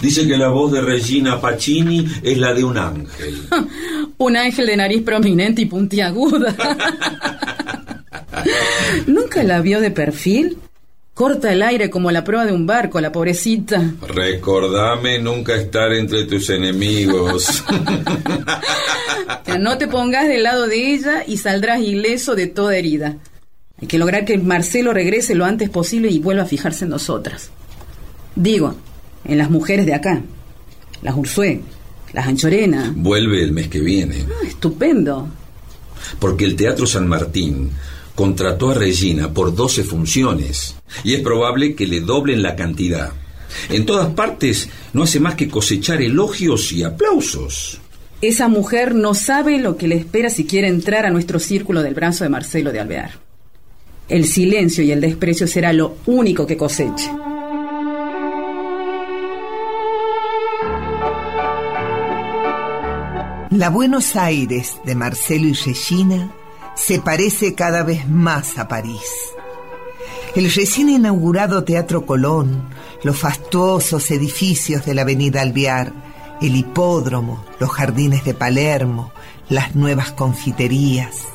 Dice 0.00 0.26
que 0.26 0.36
la 0.36 0.48
voz 0.48 0.72
de 0.72 0.80
Regina 0.80 1.40
Pacini 1.40 2.06
es 2.22 2.38
la 2.38 2.52
de 2.52 2.64
un 2.64 2.76
ángel. 2.76 3.48
un 4.18 4.36
ángel 4.36 4.66
de 4.66 4.76
nariz 4.76 5.02
prominente 5.02 5.62
y 5.62 5.66
puntiaguda. 5.66 6.54
¿Nunca 9.06 9.42
la 9.42 9.60
vio 9.60 9.80
de 9.80 9.90
perfil? 9.90 10.58
Corta 11.14 11.52
el 11.52 11.62
aire 11.62 11.90
como 11.90 12.10
la 12.10 12.24
proa 12.24 12.44
de 12.44 12.52
un 12.52 12.66
barco, 12.66 13.00
la 13.00 13.12
pobrecita. 13.12 13.92
Recordame 14.02 15.20
nunca 15.20 15.54
estar 15.54 15.92
entre 15.92 16.24
tus 16.24 16.50
enemigos. 16.50 17.62
no 19.60 19.78
te 19.78 19.86
pongas 19.86 20.26
del 20.26 20.42
lado 20.42 20.66
de 20.66 20.92
ella 20.92 21.22
y 21.24 21.36
saldrás 21.36 21.80
ileso 21.80 22.34
de 22.34 22.48
toda 22.48 22.76
herida. 22.76 23.16
Hay 23.84 23.88
que 23.88 23.98
lograr 23.98 24.24
que 24.24 24.38
Marcelo 24.38 24.94
regrese 24.94 25.34
lo 25.34 25.44
antes 25.44 25.68
posible 25.68 26.08
y 26.08 26.18
vuelva 26.18 26.44
a 26.44 26.46
fijarse 26.46 26.86
en 26.86 26.90
nosotras. 26.90 27.50
Digo, 28.34 28.74
en 29.26 29.36
las 29.36 29.50
mujeres 29.50 29.84
de 29.84 29.92
acá. 29.92 30.22
Las 31.02 31.14
Ursué, 31.14 31.60
las 32.14 32.26
Anchorena. 32.26 32.94
Vuelve 32.96 33.44
el 33.44 33.52
mes 33.52 33.68
que 33.68 33.80
viene. 33.80 34.24
Ah, 34.26 34.46
estupendo. 34.46 35.28
Porque 36.18 36.46
el 36.46 36.56
Teatro 36.56 36.86
San 36.86 37.06
Martín 37.06 37.72
contrató 38.14 38.70
a 38.70 38.74
Regina 38.74 39.34
por 39.34 39.54
12 39.54 39.84
funciones 39.84 40.76
y 41.02 41.12
es 41.12 41.20
probable 41.20 41.74
que 41.74 41.86
le 41.86 42.00
doblen 42.00 42.42
la 42.42 42.56
cantidad. 42.56 43.12
En 43.68 43.84
todas 43.84 44.14
partes 44.14 44.70
no 44.94 45.02
hace 45.02 45.20
más 45.20 45.34
que 45.34 45.48
cosechar 45.48 46.00
elogios 46.00 46.72
y 46.72 46.84
aplausos. 46.84 47.82
Esa 48.22 48.48
mujer 48.48 48.94
no 48.94 49.12
sabe 49.12 49.58
lo 49.58 49.76
que 49.76 49.88
le 49.88 49.96
espera 49.96 50.30
si 50.30 50.46
quiere 50.46 50.68
entrar 50.68 51.04
a 51.04 51.10
nuestro 51.10 51.38
círculo 51.38 51.82
del 51.82 51.92
brazo 51.92 52.24
de 52.24 52.30
Marcelo 52.30 52.72
de 52.72 52.80
Alvear. 52.80 53.24
El 54.08 54.26
silencio 54.26 54.84
y 54.84 54.92
el 54.92 55.00
desprecio 55.00 55.46
será 55.46 55.72
lo 55.72 55.96
único 56.06 56.46
que 56.46 56.56
coseche. 56.56 57.10
La 63.50 63.70
Buenos 63.70 64.16
Aires 64.16 64.78
de 64.84 64.94
Marcelo 64.94 65.46
y 65.46 65.52
Regina 65.54 66.32
se 66.74 67.00
parece 67.00 67.54
cada 67.54 67.82
vez 67.82 68.06
más 68.08 68.58
a 68.58 68.68
París. 68.68 69.00
El 70.34 70.52
recién 70.52 70.90
inaugurado 70.90 71.64
Teatro 71.64 72.04
Colón, 72.04 72.68
los 73.04 73.16
fastuosos 73.16 74.10
edificios 74.10 74.84
de 74.84 74.94
la 74.94 75.02
Avenida 75.02 75.40
Alvear, 75.40 75.92
el 76.42 76.56
hipódromo, 76.56 77.44
los 77.58 77.70
jardines 77.70 78.24
de 78.24 78.34
Palermo, 78.34 79.12
las 79.48 79.74
nuevas 79.76 80.10
confiterías. 80.12 81.33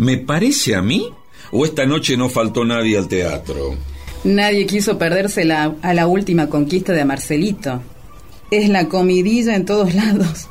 ¿Me 0.00 0.16
parece 0.16 0.74
a 0.74 0.80
mí? 0.80 1.12
¿O 1.52 1.66
esta 1.66 1.84
noche 1.84 2.16
no 2.16 2.30
faltó 2.30 2.64
nadie 2.64 2.96
al 2.96 3.06
teatro? 3.06 3.74
Nadie 4.24 4.64
quiso 4.64 4.96
perderse 4.96 5.42
a 5.52 5.92
la 5.94 6.06
última 6.06 6.48
conquista 6.48 6.94
de 6.94 7.04
Marcelito. 7.04 7.82
Es 8.50 8.70
la 8.70 8.88
comidilla 8.88 9.54
en 9.54 9.66
todos 9.66 9.94
lados. 10.02 10.48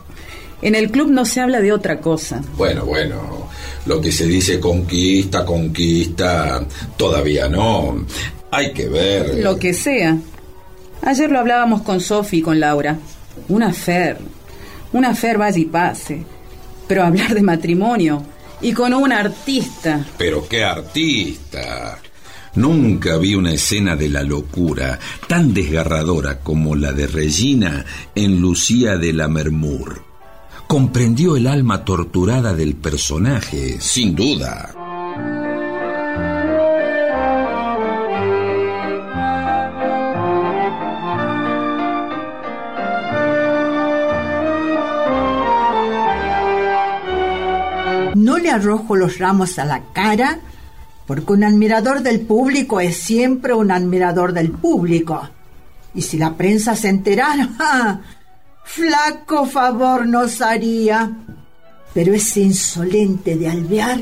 En 0.61 0.75
el 0.75 0.91
club 0.91 1.09
no 1.09 1.25
se 1.25 1.41
habla 1.41 1.61
de 1.61 1.71
otra 1.73 1.99
cosa. 1.99 2.43
Bueno, 2.57 2.85
bueno, 2.85 3.47
lo 3.87 3.99
que 3.99 4.11
se 4.11 4.27
dice 4.27 4.59
conquista, 4.59 5.43
conquista, 5.43 6.63
todavía 6.95 7.49
no. 7.49 8.05
Hay 8.51 8.71
que 8.71 8.87
ver. 8.87 9.39
Lo 9.39 9.57
que 9.57 9.73
sea. 9.73 10.15
Ayer 11.01 11.31
lo 11.31 11.39
hablábamos 11.39 11.81
con 11.81 12.01
Sofi 12.01 12.37
y 12.37 12.41
con 12.43 12.59
Laura. 12.59 12.99
Una 13.47 13.73
fer. 13.73 14.19
Una 14.93 15.15
fer 15.15 15.39
vaya 15.39 15.57
y 15.57 15.65
pase. 15.65 16.23
Pero 16.87 17.03
hablar 17.03 17.33
de 17.33 17.41
matrimonio. 17.41 18.21
Y 18.61 18.73
con 18.73 18.93
un 18.93 19.11
artista. 19.11 20.05
Pero 20.17 20.47
qué 20.47 20.63
artista. 20.63 21.99
Nunca 22.55 23.17
vi 23.17 23.35
una 23.35 23.53
escena 23.53 23.95
de 23.95 24.09
la 24.09 24.23
locura 24.23 24.99
tan 25.27 25.53
desgarradora 25.53 26.39
como 26.39 26.75
la 26.75 26.91
de 26.91 27.07
Regina 27.07 27.85
en 28.15 28.41
Lucía 28.41 28.97
de 28.97 29.13
la 29.13 29.27
Mermur. 29.27 30.03
Comprendió 30.67 31.35
el 31.35 31.47
alma 31.47 31.85
torturada 31.85 32.53
del 32.53 32.75
personaje, 32.75 33.77
sin 33.79 34.15
duda. 34.15 34.78
Arrojo 48.49 48.95
los 48.95 49.17
ramos 49.17 49.59
a 49.59 49.65
la 49.65 49.81
cara 49.93 50.39
porque 51.09 51.33
un 51.33 51.43
admirador 51.43 52.03
del 52.03 52.21
público 52.21 52.79
es 52.79 52.97
siempre 52.97 53.51
un 53.55 53.71
admirador 53.71 54.31
del 54.31 54.51
público. 54.51 55.27
Y 55.95 56.03
si 56.03 56.19
la 56.19 56.35
prensa 56.35 56.75
se 56.75 56.89
enterara, 56.89 57.49
flaco 58.63 59.47
favor 59.47 60.05
nos 60.05 60.39
haría. 60.39 61.11
Pero 61.95 62.13
ese 62.13 62.41
insolente 62.41 63.37
de 63.37 63.49
alvear 63.49 64.01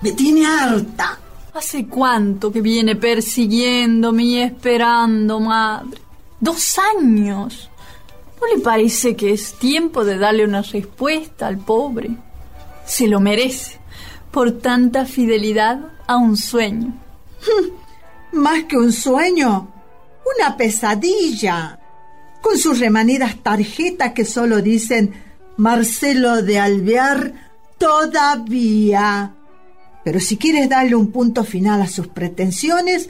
me 0.00 0.12
tiene 0.12 0.46
harta. 0.46 1.18
¿Hace 1.52 1.86
cuánto 1.86 2.50
que 2.50 2.62
viene 2.62 2.96
persiguiéndome 2.96 4.22
y 4.22 4.38
esperando, 4.38 5.38
madre? 5.38 6.00
Dos 6.40 6.78
años. 6.96 7.68
¿No 8.40 8.56
le 8.56 8.62
parece 8.62 9.14
que 9.14 9.34
es 9.34 9.52
tiempo 9.58 10.02
de 10.02 10.16
darle 10.16 10.46
una 10.46 10.62
respuesta 10.62 11.46
al 11.46 11.58
pobre? 11.58 12.16
Se 12.92 13.08
lo 13.08 13.20
merece 13.20 13.78
por 14.30 14.58
tanta 14.58 15.06
fidelidad 15.06 15.80
a 16.06 16.18
un 16.18 16.36
sueño. 16.36 16.92
Más 18.32 18.64
que 18.64 18.76
un 18.76 18.92
sueño, 18.92 19.72
una 20.36 20.58
pesadilla, 20.58 21.80
con 22.42 22.58
sus 22.58 22.80
remanidas 22.80 23.36
tarjetas 23.42 24.12
que 24.12 24.26
solo 24.26 24.60
dicen 24.60 25.14
Marcelo 25.56 26.42
de 26.42 26.58
Alvear 26.58 27.32
todavía. 27.78 29.36
Pero 30.04 30.20
si 30.20 30.36
quieres 30.36 30.68
darle 30.68 30.94
un 30.94 31.10
punto 31.10 31.44
final 31.44 31.80
a 31.80 31.86
sus 31.86 32.08
pretensiones, 32.08 33.08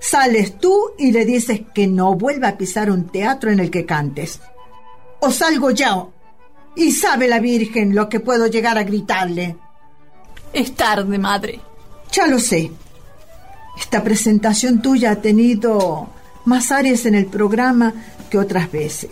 sales 0.00 0.58
tú 0.58 0.92
y 0.96 1.12
le 1.12 1.26
dices 1.26 1.60
que 1.74 1.86
no 1.86 2.14
vuelva 2.14 2.48
a 2.48 2.56
pisar 2.56 2.90
un 2.90 3.08
teatro 3.08 3.50
en 3.50 3.60
el 3.60 3.70
que 3.70 3.84
cantes. 3.84 4.40
O 5.20 5.30
salgo 5.30 5.72
yo. 5.72 6.14
Y 6.78 6.92
sabe 6.92 7.28
la 7.28 7.40
Virgen 7.40 7.94
lo 7.94 8.08
que 8.08 8.20
puedo 8.20 8.46
llegar 8.46 8.78
a 8.78 8.84
gritarle. 8.84 9.56
Es 10.52 10.74
tarde, 10.74 11.18
madre. 11.18 11.60
Ya 12.12 12.26
lo 12.26 12.38
sé. 12.38 12.70
Esta 13.78 14.02
presentación 14.02 14.80
tuya 14.80 15.10
ha 15.10 15.16
tenido 15.16 16.08
más 16.46 16.72
áreas 16.72 17.04
en 17.04 17.16
el 17.16 17.26
programa 17.26 17.92
que 18.30 18.38
otras 18.38 18.70
veces. 18.72 19.10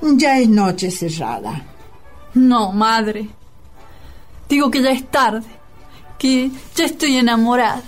Ya 0.00 0.38
es 0.38 0.48
noche 0.48 0.90
cerrada. 0.90 1.62
No, 2.34 2.72
madre. 2.72 3.28
Digo 4.48 4.70
que 4.70 4.80
ya 4.80 4.90
es 4.92 5.06
tarde, 5.10 5.46
que 6.18 6.50
ya 6.74 6.84
estoy 6.86 7.16
enamorada. 7.16 7.82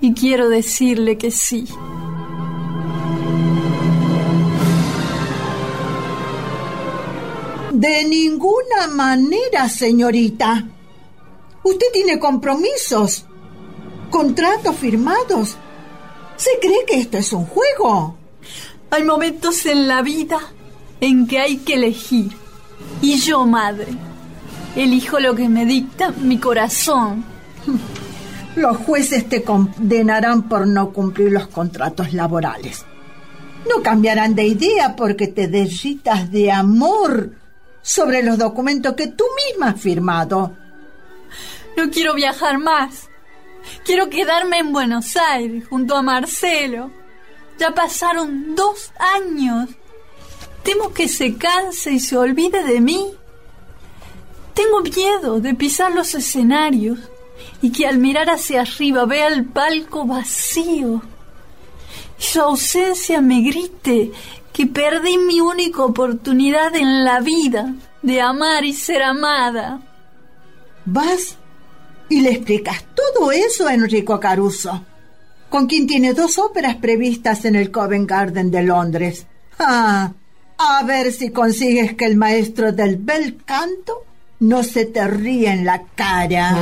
y 0.00 0.12
quiero 0.12 0.48
decirle 0.48 1.16
que 1.16 1.30
sí. 1.30 1.66
De 7.76 8.04
ninguna 8.04 8.86
manera, 8.90 9.68
señorita. 9.68 10.66
Usted 11.62 11.86
tiene 11.92 12.18
compromisos, 12.18 13.26
contratos 14.08 14.76
firmados. 14.76 15.58
¿Se 16.38 16.52
cree 16.58 16.86
que 16.86 17.00
esto 17.00 17.18
es 17.18 17.34
un 17.34 17.44
juego? 17.44 18.16
Hay 18.88 19.04
momentos 19.04 19.66
en 19.66 19.88
la 19.88 20.00
vida 20.00 20.38
en 21.02 21.26
que 21.26 21.38
hay 21.38 21.58
que 21.58 21.74
elegir. 21.74 22.32
Y 23.02 23.18
yo, 23.18 23.44
madre, 23.44 23.88
elijo 24.74 25.20
lo 25.20 25.34
que 25.34 25.50
me 25.50 25.66
dicta 25.66 26.12
mi 26.12 26.38
corazón. 26.38 27.26
Los 28.56 28.78
jueces 28.78 29.28
te 29.28 29.42
condenarán 29.42 30.48
por 30.48 30.66
no 30.66 30.94
cumplir 30.94 31.30
los 31.30 31.48
contratos 31.48 32.14
laborales. 32.14 32.86
No 33.68 33.82
cambiarán 33.82 34.34
de 34.34 34.46
idea 34.46 34.96
porque 34.96 35.26
te 35.26 35.46
derritas 35.46 36.32
de 36.32 36.50
amor 36.50 37.32
sobre 37.86 38.20
los 38.24 38.36
documentos 38.36 38.94
que 38.94 39.06
tú 39.06 39.24
misma 39.46 39.70
has 39.70 39.80
firmado. 39.80 40.56
No 41.76 41.88
quiero 41.88 42.14
viajar 42.14 42.58
más. 42.58 43.08
Quiero 43.84 44.10
quedarme 44.10 44.58
en 44.58 44.72
Buenos 44.72 45.16
Aires 45.16 45.68
junto 45.68 45.94
a 45.94 46.02
Marcelo. 46.02 46.90
Ya 47.60 47.70
pasaron 47.76 48.56
dos 48.56 48.90
años. 48.98 49.70
Temo 50.64 50.92
que 50.92 51.06
se 51.06 51.36
canse 51.36 51.92
y 51.92 52.00
se 52.00 52.16
olvide 52.16 52.64
de 52.64 52.80
mí. 52.80 53.12
Tengo 54.52 54.80
miedo 54.80 55.38
de 55.38 55.54
pisar 55.54 55.92
los 55.92 56.12
escenarios 56.16 56.98
y 57.62 57.70
que 57.70 57.86
al 57.86 57.98
mirar 57.98 58.30
hacia 58.30 58.62
arriba 58.62 59.04
vea 59.04 59.28
el 59.28 59.44
palco 59.44 60.06
vacío 60.06 61.02
su 62.18 62.40
ausencia 62.40 63.20
me 63.20 63.40
grite 63.42 64.12
que 64.56 64.66
perdí 64.66 65.18
mi 65.18 65.38
única 65.38 65.84
oportunidad 65.84 66.74
en 66.74 67.04
la 67.04 67.20
vida 67.20 67.74
de 68.00 68.22
amar 68.22 68.64
y 68.64 68.72
ser 68.72 69.02
amada. 69.02 69.82
¿Vas 70.86 71.36
y 72.08 72.22
le 72.22 72.30
explicas 72.30 72.82
todo 72.94 73.32
eso 73.32 73.68
a 73.68 73.74
Enrico 73.74 74.18
Caruso, 74.18 74.82
con 75.50 75.66
quien 75.66 75.86
tiene 75.86 76.14
dos 76.14 76.38
óperas 76.38 76.76
previstas 76.76 77.44
en 77.44 77.54
el 77.54 77.70
Covent 77.70 78.08
Garden 78.08 78.50
de 78.50 78.62
Londres? 78.62 79.26
Ah, 79.58 80.14
a 80.56 80.82
ver 80.84 81.12
si 81.12 81.28
consigues 81.28 81.94
que 81.94 82.06
el 82.06 82.16
maestro 82.16 82.72
del 82.72 82.96
bel 82.96 83.36
canto 83.44 84.04
no 84.40 84.62
se 84.62 84.86
te 84.86 85.06
ríe 85.06 85.50
en 85.50 85.66
la 85.66 85.82
cara. 85.94 86.56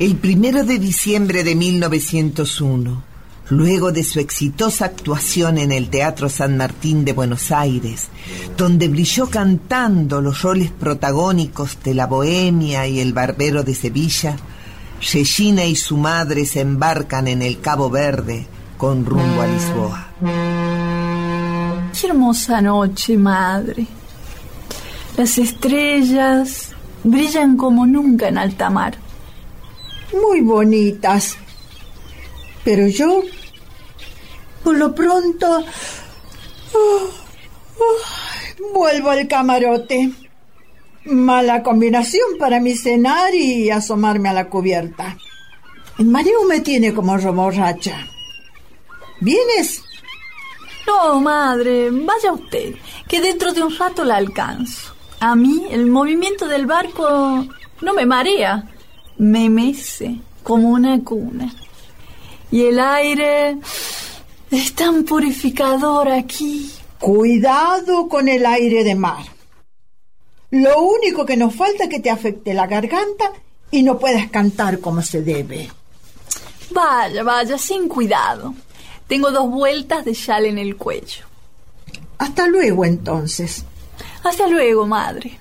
El 0.00 0.16
primero 0.16 0.64
de 0.64 0.80
diciembre 0.80 1.44
de 1.44 1.54
1901, 1.54 3.11
luego 3.56 3.92
de 3.92 4.02
su 4.02 4.18
exitosa 4.18 4.86
actuación 4.86 5.58
en 5.58 5.72
el 5.72 5.90
Teatro 5.90 6.28
San 6.28 6.56
Martín 6.56 7.04
de 7.04 7.12
Buenos 7.12 7.52
Aires, 7.52 8.08
donde 8.56 8.88
brilló 8.88 9.28
cantando 9.28 10.20
los 10.20 10.42
roles 10.42 10.70
protagónicos 10.70 11.78
de 11.84 11.94
la 11.94 12.06
Bohemia 12.06 12.86
y 12.86 13.00
el 13.00 13.12
Barbero 13.12 13.62
de 13.62 13.74
Sevilla, 13.74 14.36
Regina 15.12 15.64
y 15.64 15.74
su 15.74 15.96
madre 15.96 16.46
se 16.46 16.60
embarcan 16.60 17.26
en 17.26 17.42
el 17.42 17.60
Cabo 17.60 17.90
Verde 17.90 18.46
con 18.78 19.04
rumbo 19.04 19.42
a 19.42 19.46
Lisboa. 19.46 20.08
Qué 22.00 22.06
hermosa 22.06 22.60
noche, 22.60 23.18
madre. 23.18 23.86
Las 25.16 25.38
estrellas 25.38 26.70
brillan 27.04 27.56
como 27.56 27.84
nunca 27.84 28.28
en 28.28 28.38
alta 28.38 28.70
mar. 28.70 28.94
Muy 30.12 30.40
bonitas. 30.40 31.36
Pero 32.64 32.86
yo, 32.86 33.22
por 34.62 34.76
lo 34.76 34.94
pronto, 34.94 35.64
oh, 36.74 37.10
oh, 37.78 38.72
vuelvo 38.74 39.10
al 39.10 39.26
camarote. 39.28 40.12
Mala 41.04 41.62
combinación 41.62 42.38
para 42.38 42.60
mi 42.60 42.76
cenar 42.76 43.34
y 43.34 43.70
asomarme 43.70 44.28
a 44.28 44.32
la 44.32 44.48
cubierta. 44.48 45.16
El 45.98 46.06
mareo 46.06 46.44
me 46.44 46.60
tiene 46.60 46.94
como 46.94 47.16
romorracha. 47.16 48.06
¿Vienes? 49.20 49.82
No, 50.86 51.20
madre, 51.20 51.90
vaya 51.90 52.32
usted, 52.32 52.74
que 53.08 53.20
dentro 53.20 53.52
de 53.52 53.62
un 53.62 53.76
rato 53.76 54.04
la 54.04 54.16
alcanzo. 54.16 54.92
A 55.20 55.36
mí 55.36 55.66
el 55.70 55.86
movimiento 55.86 56.48
del 56.48 56.66
barco 56.66 57.46
no 57.80 57.94
me 57.94 58.06
marea, 58.06 58.68
me 59.18 59.48
mece 59.48 60.16
como 60.42 60.70
una 60.70 61.00
cuna. 61.04 61.52
Y 62.50 62.66
el 62.66 62.80
aire 62.80 63.58
es 64.52 64.74
tan 64.74 65.04
purificador 65.04 66.08
aquí. 66.08 66.70
Cuidado 66.98 68.08
con 68.08 68.28
el 68.28 68.46
aire 68.46 68.84
de 68.84 68.94
mar. 68.94 69.24
Lo 70.50 70.82
único 70.82 71.24
que 71.24 71.36
nos 71.36 71.54
falta 71.54 71.84
es 71.84 71.90
que 71.90 72.00
te 72.00 72.10
afecte 72.10 72.54
la 72.54 72.66
garganta 72.66 73.32
y 73.70 73.82
no 73.82 73.98
puedas 73.98 74.30
cantar 74.30 74.78
como 74.80 75.02
se 75.02 75.22
debe. 75.22 75.70
Vaya, 76.70 77.22
vaya, 77.22 77.58
sin 77.58 77.88
cuidado. 77.88 78.54
Tengo 79.08 79.30
dos 79.30 79.50
vueltas 79.50 80.04
de 80.04 80.14
chal 80.14 80.44
en 80.44 80.58
el 80.58 80.76
cuello. 80.76 81.24
Hasta 82.18 82.46
luego 82.46 82.84
entonces. 82.84 83.64
Hasta 84.22 84.46
luego, 84.46 84.86
madre. 84.86 85.38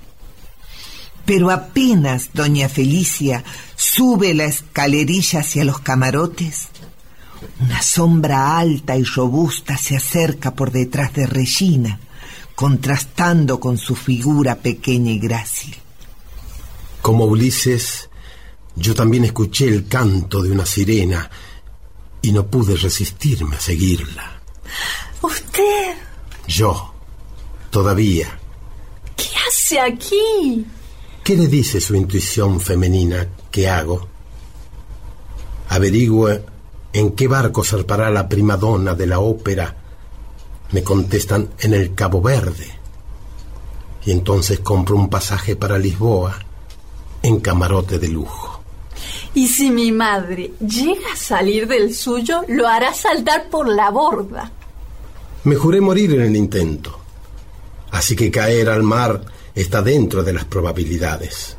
Pero 1.25 1.51
apenas 1.51 2.29
doña 2.33 2.69
Felicia 2.69 3.43
sube 3.75 4.33
la 4.33 4.45
escalerilla 4.45 5.41
hacia 5.41 5.63
los 5.63 5.79
camarotes, 5.79 6.69
una 7.59 7.81
sombra 7.81 8.57
alta 8.57 8.95
y 8.95 9.03
robusta 9.03 9.77
se 9.77 9.95
acerca 9.95 10.53
por 10.53 10.71
detrás 10.71 11.13
de 11.13 11.25
Regina, 11.25 11.99
contrastando 12.55 13.59
con 13.59 13.77
su 13.77 13.95
figura 13.95 14.55
pequeña 14.55 15.11
y 15.11 15.19
grácil. 15.19 15.75
Como 17.01 17.25
Ulises, 17.25 18.09
yo 18.75 18.93
también 18.93 19.25
escuché 19.25 19.67
el 19.67 19.87
canto 19.87 20.41
de 20.41 20.51
una 20.51 20.65
sirena 20.65 21.29
y 22.21 22.31
no 22.31 22.45
pude 22.47 22.75
resistirme 22.75 23.55
a 23.55 23.59
seguirla. 23.59 24.41
¿Usted? 25.21 25.95
Yo, 26.47 26.93
todavía. 27.69 28.39
¿Qué 29.15 29.29
hace 29.47 29.79
aquí? 29.79 30.65
¿Qué 31.23 31.35
le 31.35 31.47
dice 31.47 31.81
su 31.81 31.95
intuición 31.95 32.59
femenina 32.59 33.27
que 33.49 33.67
hago? 33.67 34.07
Averigüe 35.69 36.43
en 36.93 37.11
qué 37.11 37.27
barco 37.27 37.63
zarpará 37.63 38.09
la 38.09 38.27
prima 38.27 38.57
donna 38.57 38.93
de 38.95 39.07
la 39.07 39.19
ópera. 39.19 39.75
Me 40.71 40.83
contestan 40.83 41.49
en 41.59 41.73
el 41.73 41.93
Cabo 41.93 42.21
Verde. 42.21 42.67
Y 44.05 44.11
entonces 44.11 44.59
compro 44.59 44.95
un 44.95 45.09
pasaje 45.09 45.55
para 45.55 45.77
Lisboa 45.77 46.37
en 47.21 47.39
camarote 47.39 47.99
de 47.99 48.07
lujo. 48.07 48.61
Y 49.33 49.47
si 49.47 49.71
mi 49.71 49.91
madre 49.91 50.51
llega 50.59 51.13
a 51.13 51.15
salir 51.15 51.67
del 51.67 51.93
suyo, 51.93 52.41
lo 52.47 52.67
hará 52.67 52.93
saltar 52.93 53.49
por 53.49 53.67
la 53.67 53.89
borda. 53.89 54.51
Me 55.43 55.55
juré 55.55 55.79
morir 55.81 56.13
en 56.13 56.21
el 56.21 56.35
intento. 56.35 56.99
Así 57.91 58.15
que 58.15 58.31
caer 58.31 58.69
al 58.69 58.83
mar 58.83 59.23
está 59.55 59.81
dentro 59.81 60.23
de 60.23 60.33
las 60.33 60.45
probabilidades. 60.45 61.55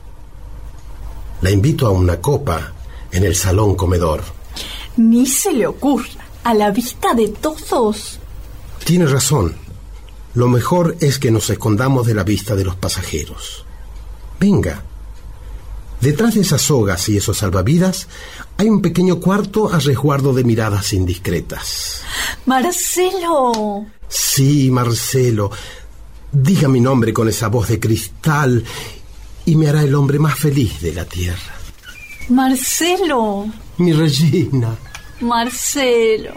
La 1.40 1.50
invito 1.50 1.86
a 1.86 1.90
una 1.90 2.20
copa 2.20 2.72
en 3.10 3.24
el 3.24 3.34
salón 3.34 3.74
comedor. 3.74 4.22
Ni 4.96 5.26
se 5.26 5.52
le 5.52 5.66
ocurra, 5.66 6.26
a 6.44 6.54
la 6.54 6.70
vista 6.70 7.14
de 7.14 7.28
todos. 7.28 8.18
Tiene 8.84 9.06
razón. 9.06 9.54
Lo 10.34 10.48
mejor 10.48 10.96
es 11.00 11.18
que 11.18 11.30
nos 11.30 11.50
escondamos 11.50 12.06
de 12.06 12.14
la 12.14 12.24
vista 12.24 12.56
de 12.56 12.64
los 12.64 12.76
pasajeros. 12.76 13.64
Venga. 14.40 14.82
Detrás 16.00 16.34
de 16.34 16.40
esas 16.40 16.62
sogas 16.62 17.08
y 17.08 17.16
esos 17.16 17.38
salvavidas 17.38 18.08
hay 18.56 18.68
un 18.68 18.82
pequeño 18.82 19.20
cuarto 19.20 19.72
a 19.72 19.78
resguardo 19.78 20.32
de 20.32 20.42
miradas 20.42 20.92
indiscretas. 20.92 22.02
Marcelo. 22.46 23.86
Sí, 24.08 24.70
Marcelo. 24.70 25.50
Diga 26.32 26.66
mi 26.66 26.80
nombre 26.80 27.12
con 27.12 27.28
esa 27.28 27.48
voz 27.48 27.68
de 27.68 27.78
cristal 27.78 28.64
y 29.44 29.54
me 29.54 29.68
hará 29.68 29.82
el 29.82 29.94
hombre 29.94 30.18
más 30.18 30.38
feliz 30.38 30.80
de 30.80 30.92
la 30.92 31.04
tierra. 31.04 31.54
Marcelo. 32.28 33.46
Mi 33.78 33.92
Regina. 33.92 34.76
Marcelo. 35.20 36.32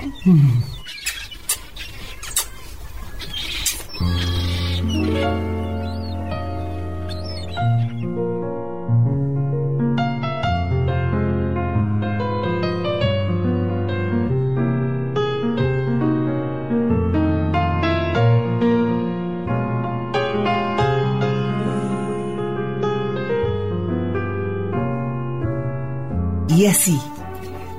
Y 26.58 26.68
así, 26.68 26.98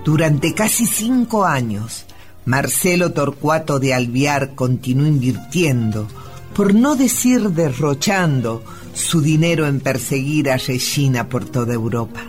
Durante 0.07 0.55
casi 0.55 0.87
cinco 0.87 1.45
años, 1.45 2.05
Marcelo 2.45 3.11
Torcuato 3.11 3.81
de 3.81 3.93
Alviar 3.93 4.55
continuó 4.55 5.05
invirtiendo, 5.05 6.07
por 6.55 6.75
no 6.75 6.95
decir 6.95 7.51
derrochando, 7.51 8.63
su 8.95 9.21
dinero 9.21 9.67
en 9.67 9.81
perseguir 9.81 10.49
a 10.49 10.59
Regina 10.59 11.29
por 11.29 11.45
toda 11.45 11.75
Europa. 11.75 12.23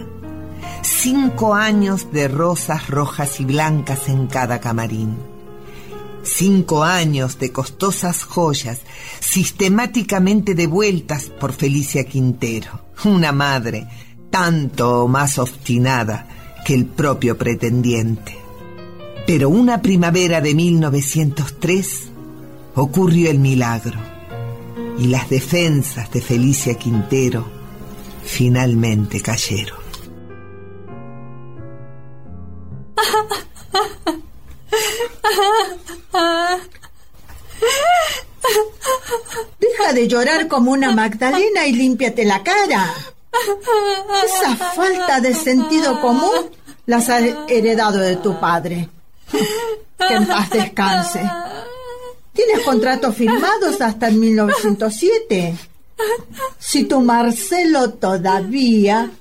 Cinco 0.81 1.53
años 1.53 2.11
de 2.11 2.27
rosas 2.27 2.89
rojas 2.89 3.39
y 3.39 3.45
blancas 3.45 4.09
en 4.09 4.25
cada 4.25 4.59
camarín. 4.59 5.15
Cinco 6.23 6.83
años 6.83 7.37
de 7.37 7.51
costosas 7.51 8.23
joyas 8.23 8.79
sistemáticamente 9.19 10.55
devueltas 10.55 11.25
por 11.25 11.53
Felicia 11.53 12.05
Quintero, 12.05 12.87
una 13.05 13.31
madre 13.31 13.87
tanto 14.31 15.07
más 15.07 15.37
obstinada 15.37 16.36
que 16.67 16.73
el 16.73 16.85
propio 16.85 17.37
pretendiente. 17.37 18.37
Pero 19.25 19.47
una 19.47 19.81
primavera 19.81 20.41
de 20.41 20.53
1903 20.53 22.09
ocurrió 22.75 23.31
el 23.31 23.39
milagro 23.39 23.97
y 24.99 25.07
las 25.07 25.29
defensas 25.29 26.11
de 26.11 26.19
Felicia 26.19 26.73
Quintero 26.73 27.49
finalmente 28.25 29.21
cayeron. 29.21 29.79
Deja 39.57 39.93
de 39.93 40.05
llorar 40.09 40.49
como 40.49 40.73
una 40.73 40.93
Magdalena 40.93 41.65
y 41.65 41.71
límpiate 41.71 42.25
la 42.25 42.43
cara. 42.43 42.93
Esa 44.25 44.53
falta 44.57 45.21
de 45.21 45.33
sentido 45.33 46.01
común 46.01 46.56
las 46.87 47.09
has 47.09 47.23
heredado 47.47 47.99
de 47.99 48.15
tu 48.15 48.39
padre. 48.39 48.89
Que 49.29 50.13
en 50.15 50.25
paz 50.25 50.49
descanse. 50.49 51.21
Tienes 52.33 52.61
contratos 52.65 53.15
firmados 53.15 53.79
hasta 53.81 54.07
el 54.07 54.15
1907. 54.15 55.55
Si 56.57 56.85
tu 56.85 57.01
Marcelo 57.01 57.91
todavía 57.93 59.11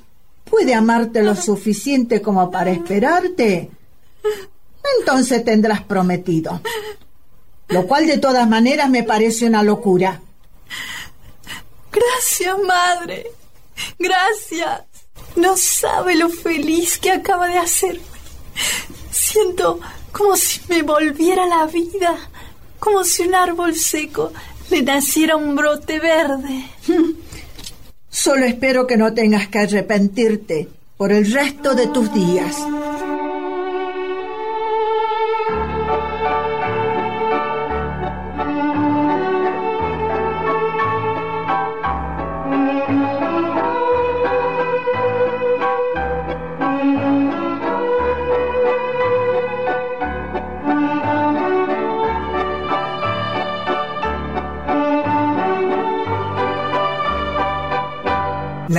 puede 0.44 0.74
amarte 0.74 1.22
lo 1.22 1.34
suficiente 1.34 2.22
como 2.22 2.50
para 2.50 2.70
esperarte, 2.70 3.70
entonces 4.98 5.44
tendrás 5.44 5.82
prometido. 5.82 6.60
Lo 7.68 7.86
cual 7.86 8.06
de 8.06 8.18
todas 8.18 8.48
maneras 8.48 8.88
me 8.88 9.02
parece 9.02 9.46
una 9.46 9.62
locura. 9.62 10.20
Gracias, 11.90 12.56
madre. 12.64 13.26
Gracias. 13.98 14.95
No 15.36 15.56
sabe 15.56 16.16
lo 16.16 16.28
feliz 16.28 16.98
que 16.98 17.10
acaba 17.10 17.48
de 17.48 17.58
hacerme. 17.58 18.02
Siento 19.10 19.80
como 20.12 20.36
si 20.36 20.60
me 20.68 20.82
volviera 20.82 21.46
la 21.46 21.66
vida, 21.66 22.16
como 22.78 23.04
si 23.04 23.22
un 23.22 23.34
árbol 23.34 23.74
seco 23.74 24.32
le 24.70 24.82
naciera 24.82 25.36
un 25.36 25.54
brote 25.54 25.98
verde. 25.98 26.64
Solo 28.08 28.46
espero 28.46 28.86
que 28.86 28.96
no 28.96 29.12
tengas 29.12 29.48
que 29.48 29.58
arrepentirte 29.58 30.68
por 30.96 31.12
el 31.12 31.30
resto 31.30 31.74
de 31.74 31.86
tus 31.88 32.12
días. 32.14 32.56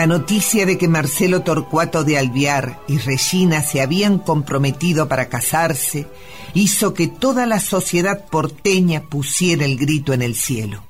La 0.07 0.19
noticia 0.19 0.65
de 0.65 0.77
que 0.77 0.87
Marcelo 0.87 1.41
Torcuato 1.41 2.05
de 2.05 2.17
Alviar 2.17 2.79
y 2.87 2.97
Regina 2.97 3.61
se 3.61 3.81
habían 3.81 4.19
comprometido 4.19 5.09
para 5.09 5.27
casarse 5.27 6.07
hizo 6.53 6.93
que 6.93 7.09
toda 7.09 7.45
la 7.45 7.59
sociedad 7.59 8.23
porteña 8.31 9.01
pusiera 9.01 9.65
el 9.65 9.75
grito 9.77 10.13
en 10.13 10.21
el 10.21 10.35
cielo. 10.35 10.81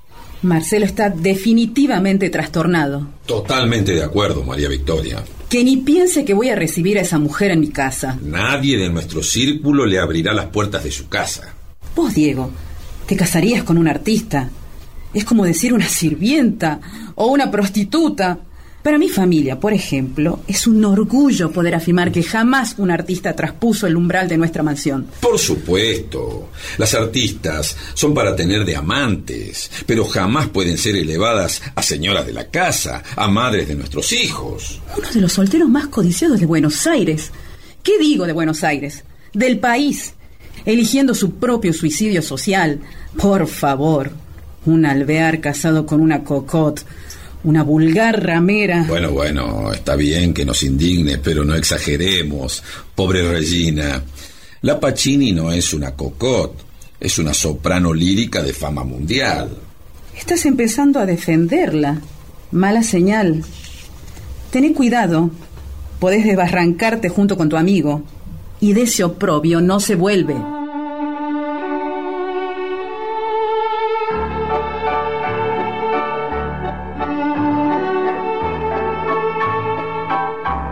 Marcelo 0.43 0.86
está 0.86 1.10
definitivamente 1.10 2.30
trastornado. 2.30 3.08
Totalmente 3.25 3.93
de 3.93 4.03
acuerdo, 4.03 4.43
María 4.43 4.69
Victoria. 4.69 5.23
Que 5.49 5.63
ni 5.63 5.77
piense 5.77 6.23
que 6.23 6.36
voy 6.36 6.49
a 6.49 6.56
recibir 6.56 6.99
a 6.99 7.01
esa 7.01 7.17
mujer 7.17 7.49
en 7.49 7.62
mi 7.62 7.69
casa. 7.69 8.19
Nadie 8.21 8.77
de 8.77 8.91
nuestro 8.91 9.23
círculo 9.23 9.88
le 9.88 9.97
abrirá 9.97 10.32
las 10.32 10.45
puertas 10.45 10.84
de 10.84 10.91
su 10.91 11.10
casa. 11.10 11.56
Vos, 11.95 12.13
Diego, 12.13 12.51
te 13.08 13.15
casarías 13.15 13.63
con 13.63 13.80
un 13.80 13.88
artista. 13.88 14.51
Es 15.12 15.25
como 15.25 15.43
decir 15.43 15.73
una 15.73 15.88
sirvienta 15.88 16.80
o 17.15 17.32
una 17.32 17.49
prostituta. 17.49 18.41
Para 18.88 19.00
mi 19.00 19.10
familia, 19.10 19.60
por 19.60 19.73
ejemplo, 19.73 20.39
es 20.47 20.65
un 20.65 20.86
orgullo 20.86 21.52
poder 21.52 21.76
afirmar 21.76 22.10
que 22.10 22.23
jamás 22.23 22.76
un 22.78 22.89
artista 22.89 23.36
traspuso 23.36 23.86
el 23.86 23.97
umbral 23.97 24.30
de 24.30 24.38
nuestra 24.38 24.63
mansión. 24.63 25.08
Por 25.19 25.38
supuesto, 25.38 26.52
las 26.78 26.93
artistas 26.93 27.76
son 27.93 28.13
para 28.13 28.34
tener 28.34 28.63
de 28.63 28.78
amantes, 28.78 29.69
pero 29.86 30.06
jamás 30.06 30.47
pueden 30.47 30.78
ser 30.78 30.95
elevadas 30.95 31.62
a 31.76 31.84
señoras 31.84 32.26
de 32.26 32.32
la 32.32 32.47
casa, 32.47 33.04
a 33.13 33.28
madres 33.28 33.67
de 33.67 33.76
nuestros 33.76 34.13
hijos. 34.13 34.80
Uno 34.97 35.12
de 35.12 35.19
los 35.19 35.34
solteros 35.34 35.67
más 35.67 35.88
codiciados 35.88 36.39
de 36.39 36.45
Buenos 36.45 36.88
Aires. 36.88 37.34
¿Qué 37.84 38.00
digo 38.00 38.26
de 38.26 38.32
Buenos 38.32 38.63
Aires? 38.63 39.04
Del 39.34 39.60
país. 39.60 40.13
Eligiendo 40.63 41.13
su 41.13 41.32
propio 41.32 41.73
suicidio 41.73 42.21
social. 42.21 42.80
Por 43.17 43.47
favor. 43.47 44.12
Un 44.65 44.86
alvear 44.86 45.41
casado 45.41 45.86
con 45.86 46.00
una 46.00 46.23
cocotte 46.23 46.84
una 47.43 47.63
vulgar 47.63 48.23
ramera. 48.23 48.86
Bueno, 48.88 49.12
bueno, 49.12 49.71
está 49.71 49.95
bien 49.95 50.34
que 50.34 50.45
nos 50.45 50.63
indigne, 50.63 51.17
pero 51.17 51.43
no 51.43 51.56
exageremos. 51.56 52.63
Pobre 52.95 53.28
Regina. 53.30 54.04
La 54.62 54.80
Pacini 54.80 55.32
no 55.32 55.52
es 55.52 55.73
una 55.73 55.91
cocotte, 55.95 56.63
es 57.00 57.19
una 57.19 57.34
soprano 57.34 57.93
lírica 57.93 58.41
de 58.41 58.54
fama 58.54 58.84
mundial. 58.84 59.50
Estás 60.17 60.45
empezando 60.45 61.00
a 61.00 61.06
defenderla. 61.06 62.02
Mala 62.52 62.82
señal. 62.82 63.43
Tené 64.52 64.73
cuidado. 64.73 65.30
Podés 66.00 66.26
desbarrancarte 66.26 67.10
junto 67.10 67.38
con 67.38 67.50
tu 67.50 67.58
amigo. 67.58 68.04
Y 68.60 68.73
de 68.73 68.84
ese 68.84 69.04
oprobio 69.04 69.62
no 69.62 69.80
se 69.80 69.95
vuelve. 69.95 70.36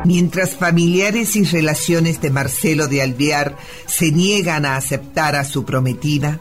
Mientras 0.06 0.56
familiares 0.56 1.36
y 1.36 1.46
relaciones 1.46 2.22
de 2.22 2.30
Marcelo 2.30 2.88
de 2.88 3.02
Alvear 3.02 3.58
se 3.88 4.12
niegan 4.12 4.64
a 4.64 4.78
aceptar 4.78 5.36
a 5.36 5.44
su 5.44 5.66
prometida, 5.66 6.40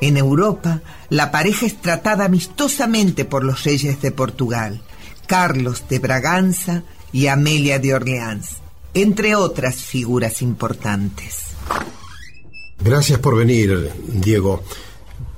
en 0.00 0.16
Europa 0.16 0.80
la 1.10 1.30
pareja 1.30 1.66
es 1.66 1.76
tratada 1.82 2.24
amistosamente 2.24 3.26
por 3.26 3.44
los 3.44 3.62
reyes 3.62 4.00
de 4.00 4.10
Portugal, 4.10 4.80
Carlos 5.26 5.84
de 5.86 5.98
Braganza 5.98 6.82
y 7.12 7.26
Amelia 7.26 7.78
de 7.78 7.92
Orleans, 7.92 8.56
entre 8.94 9.36
otras 9.36 9.76
figuras 9.76 10.40
importantes. 10.40 11.40
Gracias 12.80 13.18
por 13.18 13.36
venir, 13.36 13.92
Diego. 14.08 14.62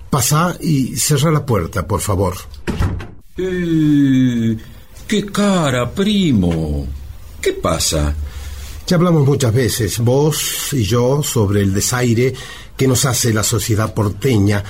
Pasa 0.08 0.56
y 0.60 0.96
cerra 0.96 1.32
la 1.32 1.44
puerta, 1.44 1.84
por 1.84 2.00
favor. 2.00 2.36
Eh, 3.36 4.56
¡Qué 5.08 5.26
cara, 5.26 5.90
primo! 5.90 6.86
¿Qué 7.40 7.52
pasa? 7.52 8.14
Ya 8.86 8.96
hablamos 8.96 9.26
muchas 9.26 9.52
veces, 9.52 9.98
vos 9.98 10.72
y 10.72 10.84
yo, 10.84 11.22
sobre 11.22 11.62
el 11.62 11.74
desaire 11.74 12.34
que 12.76 12.86
nos 12.86 13.04
hace 13.04 13.32
la 13.32 13.42
sociedad 13.42 13.92
porteña 13.92 14.62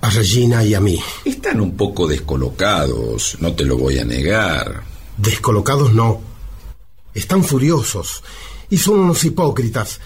a 0.00 0.10
Regina 0.10 0.64
y 0.64 0.74
a 0.74 0.80
mí. 0.80 1.00
Están 1.24 1.60
un 1.60 1.76
poco 1.76 2.06
descolocados, 2.06 3.36
no 3.40 3.52
te 3.54 3.64
lo 3.64 3.76
voy 3.76 3.98
a 3.98 4.04
negar. 4.04 4.84
Descolocados 5.16 5.92
no. 5.92 6.20
Están 7.12 7.42
furiosos 7.44 8.22
y 8.70 8.78
son 8.78 9.00
unos 9.00 9.24
hipócritas. 9.24 10.00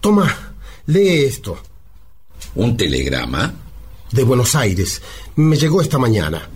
Toma, 0.00 0.54
lee 0.86 1.24
esto. 1.24 1.58
¿Un 2.54 2.76
telegrama? 2.76 3.52
De 4.12 4.22
Buenos 4.22 4.54
Aires. 4.54 5.02
Me 5.34 5.56
llegó 5.56 5.82
esta 5.82 5.98
mañana. 5.98 6.48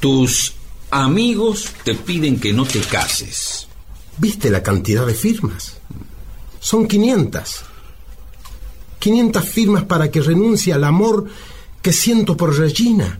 Tus 0.00 0.52
amigos 0.90 1.72
te 1.82 1.94
piden 1.94 2.38
que 2.38 2.52
no 2.52 2.64
te 2.66 2.80
cases. 2.80 3.69
¿Viste 4.20 4.50
la 4.50 4.62
cantidad 4.62 5.06
de 5.06 5.14
firmas? 5.14 5.78
Son 6.60 6.86
500. 6.86 7.62
500 8.98 9.44
firmas 9.46 9.84
para 9.84 10.10
que 10.10 10.20
renuncie 10.20 10.74
al 10.74 10.84
amor 10.84 11.24
que 11.80 11.90
siento 11.90 12.36
por 12.36 12.54
Regina. 12.54 13.18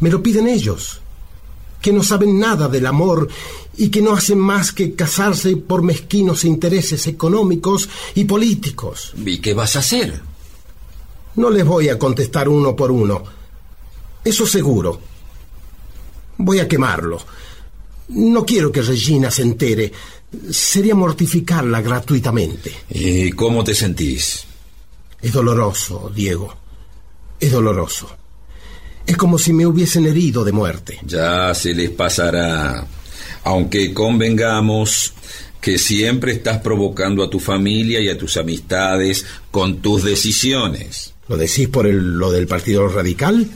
Me 0.00 0.10
lo 0.10 0.20
piden 0.20 0.48
ellos. 0.48 0.98
que 1.80 1.92
no 1.92 2.04
saben 2.04 2.38
nada 2.38 2.68
del 2.68 2.86
amor 2.86 3.28
y 3.76 3.88
que 3.88 4.00
no 4.00 4.12
hacen 4.12 4.38
más 4.38 4.70
que 4.70 4.94
casarse 4.94 5.56
por 5.56 5.82
mezquinos 5.82 6.44
intereses 6.44 7.08
económicos 7.08 7.88
y 8.14 8.24
políticos. 8.24 9.12
¿Y 9.16 9.38
qué 9.38 9.52
vas 9.52 9.74
a 9.74 9.80
hacer? 9.80 10.20
No 11.34 11.50
les 11.50 11.64
voy 11.64 11.88
a 11.88 11.98
contestar 11.98 12.48
uno 12.48 12.76
por 12.76 12.92
uno. 12.92 13.24
Eso 14.24 14.46
seguro. 14.46 15.00
Voy 16.38 16.60
a 16.60 16.68
quemarlo. 16.68 17.18
No 18.12 18.44
quiero 18.44 18.70
que 18.72 18.82
Regina 18.82 19.30
se 19.30 19.42
entere. 19.42 19.92
Sería 20.50 20.94
mortificarla 20.94 21.80
gratuitamente. 21.82 22.72
¿Y 22.90 23.30
cómo 23.32 23.62
te 23.64 23.74
sentís? 23.74 24.44
Es 25.20 25.32
doloroso, 25.32 26.10
Diego. 26.14 26.54
Es 27.38 27.52
doloroso. 27.52 28.08
Es 29.06 29.16
como 29.16 29.38
si 29.38 29.52
me 29.52 29.66
hubiesen 29.66 30.06
herido 30.06 30.44
de 30.44 30.52
muerte. 30.52 30.98
Ya 31.04 31.52
se 31.54 31.74
les 31.74 31.90
pasará. 31.90 32.86
Aunque 33.44 33.92
convengamos 33.92 35.12
que 35.60 35.78
siempre 35.78 36.32
estás 36.32 36.58
provocando 36.60 37.22
a 37.22 37.30
tu 37.30 37.38
familia 37.40 38.00
y 38.00 38.08
a 38.08 38.18
tus 38.18 38.36
amistades 38.36 39.24
con 39.50 39.80
tus 39.82 40.02
decisiones. 40.04 41.14
¿Lo 41.28 41.36
decís 41.36 41.68
por 41.68 41.86
el- 41.86 42.14
lo 42.18 42.30
del 42.32 42.46
Partido 42.46 42.88
Radical? 42.88 43.48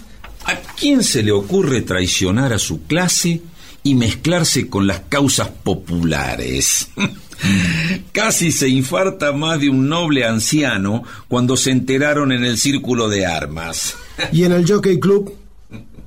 ¿A 0.45 0.55
quién 0.77 1.03
se 1.03 1.23
le 1.25 1.33
ocurre 1.33 1.83
traicionar 1.83 2.53
a 2.53 2.59
su 2.61 2.85
clase 2.85 3.43
y 3.87 3.95
mezclarse 3.95 4.69
con 4.69 4.89
las 4.89 5.03
causas 5.09 5.49
populares? 5.49 6.89
Casi 8.13 8.51
se 8.51 8.69
infarta 8.69 9.31
más 9.31 9.61
de 9.61 9.71
un 9.71 9.89
noble 9.89 10.25
anciano 10.25 11.05
cuando 11.29 11.57
se 11.57 11.71
enteraron 11.71 12.33
en 12.33 12.45
el 12.45 12.59
círculo 12.59 13.09
de 13.09 13.27
armas. 13.27 13.97
Y 14.33 14.43
en 14.43 14.53
el 14.53 14.69
Jockey 14.69 14.99
Club, 14.99 15.33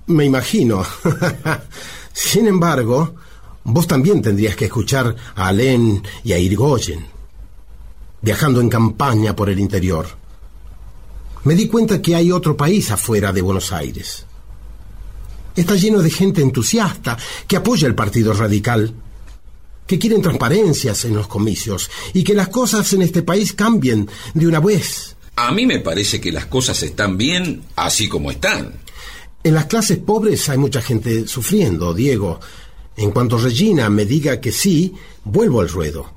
me 0.08 0.26
imagino. 0.26 0.84
Sin 2.14 2.48
embargo, 2.48 3.16
vos 3.64 3.88
también 3.88 4.22
tendrías 4.22 4.58
que 4.58 4.66
escuchar 4.66 5.16
a 5.36 5.48
Alén 5.48 6.04
y 6.24 6.34
a 6.34 6.38
Irigoyen, 6.38 7.06
viajando 8.22 8.60
en 8.60 8.68
campaña 8.68 9.34
por 9.36 9.50
el 9.50 9.60
interior. 9.60 10.08
Me 11.46 11.56
di 11.56 11.68
cuenta 11.68 12.02
que 12.02 12.16
hay 12.16 12.32
otro 12.32 12.58
país 12.58 12.92
afuera 12.92 13.32
de 13.32 13.42
Buenos 13.42 13.72
Aires. 13.72 14.26
Está 15.60 15.76
lleno 15.76 16.02
de 16.02 16.10
gente 16.10 16.42
entusiasta 16.42 17.18
que 17.46 17.58
apoya 17.58 17.86
el 17.86 17.94
Partido 17.94 18.32
Radical, 18.32 18.94
que 19.86 20.00
quieren 20.00 20.22
transparencias 20.22 21.04
en 21.04 21.18
los 21.18 21.28
comicios 21.28 21.92
y 22.14 22.24
que 22.24 22.34
las 22.34 22.48
cosas 22.48 22.94
en 22.94 23.02
este 23.02 23.24
país 23.24 23.52
cambien 23.52 24.10
de 24.34 24.48
una 24.48 24.62
vez. 24.62 25.18
A 25.36 25.52
mí 25.52 25.66
me 25.66 25.80
parece 25.80 26.22
que 26.22 26.32
las 26.32 26.46
cosas 26.46 26.82
están 26.82 27.18
bien 27.18 27.64
así 27.76 28.08
como 28.08 28.32
están. 28.32 28.74
En 29.44 29.54
las 29.54 29.66
clases 29.66 29.98
pobres 29.98 30.48
hay 30.48 30.58
mucha 30.58 30.82
gente 30.82 31.28
sufriendo, 31.28 31.94
Diego. 31.94 32.40
En 32.96 33.12
cuanto 33.12 33.38
Regina 33.38 33.90
me 33.90 34.06
diga 34.06 34.40
que 34.40 34.54
sí, 34.54 34.94
vuelvo 35.26 35.60
al 35.60 35.68
ruedo. 35.68 36.10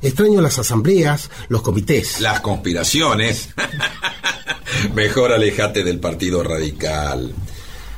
Extraño 0.00 0.40
las 0.40 0.56
asambleas, 0.60 1.32
los 1.48 1.62
comités. 1.62 2.20
Las 2.20 2.42
conspiraciones. 2.42 3.48
Mejor 4.94 5.32
alejate 5.32 5.82
del 5.82 5.98
Partido 5.98 6.44
Radical. 6.44 7.34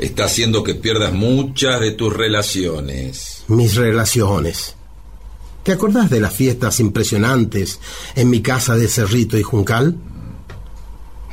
Está 0.00 0.24
haciendo 0.24 0.64
que 0.64 0.74
pierdas 0.74 1.12
muchas 1.12 1.78
de 1.78 1.90
tus 1.90 2.16
relaciones. 2.16 3.44
Mis 3.48 3.76
relaciones. 3.76 4.74
¿Te 5.62 5.72
acordás 5.72 6.08
de 6.08 6.20
las 6.20 6.32
fiestas 6.32 6.80
impresionantes 6.80 7.80
en 8.16 8.30
mi 8.30 8.40
casa 8.40 8.76
de 8.76 8.88
Cerrito 8.88 9.36
y 9.36 9.42
Juncal? 9.42 9.94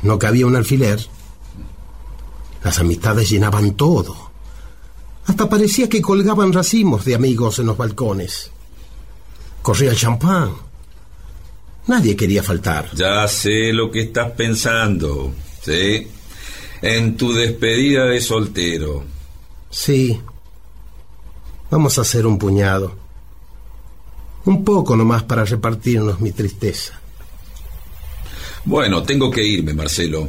No 0.02 0.18
cabía 0.18 0.46
un 0.46 0.54
alfiler. 0.54 1.00
Las 2.62 2.78
amistades 2.78 3.30
llenaban 3.30 3.74
todo. 3.74 4.30
Hasta 5.24 5.48
parecía 5.48 5.88
que 5.88 6.02
colgaban 6.02 6.52
racimos 6.52 7.06
de 7.06 7.14
amigos 7.14 7.58
en 7.60 7.66
los 7.66 7.76
balcones. 7.78 8.50
Corría 9.62 9.92
el 9.92 9.96
champán. 9.96 10.52
Nadie 11.86 12.14
quería 12.14 12.42
faltar. 12.42 12.90
Ya 12.94 13.26
sé 13.28 13.72
lo 13.72 13.90
que 13.90 14.02
estás 14.02 14.30
pensando, 14.32 15.32
¿sí? 15.62 16.06
En 16.82 17.16
tu 17.16 17.32
despedida 17.32 18.04
de 18.04 18.20
soltero. 18.20 19.04
Sí. 19.70 20.20
Vamos 21.70 21.98
a 21.98 22.02
hacer 22.02 22.26
un 22.26 22.38
puñado. 22.38 22.94
Un 24.44 24.64
poco 24.64 24.96
nomás 24.96 25.24
para 25.24 25.44
repartirnos 25.44 26.20
mi 26.20 26.32
tristeza. 26.32 27.00
Bueno, 28.64 29.02
tengo 29.02 29.30
que 29.30 29.44
irme, 29.44 29.74
Marcelo. 29.74 30.28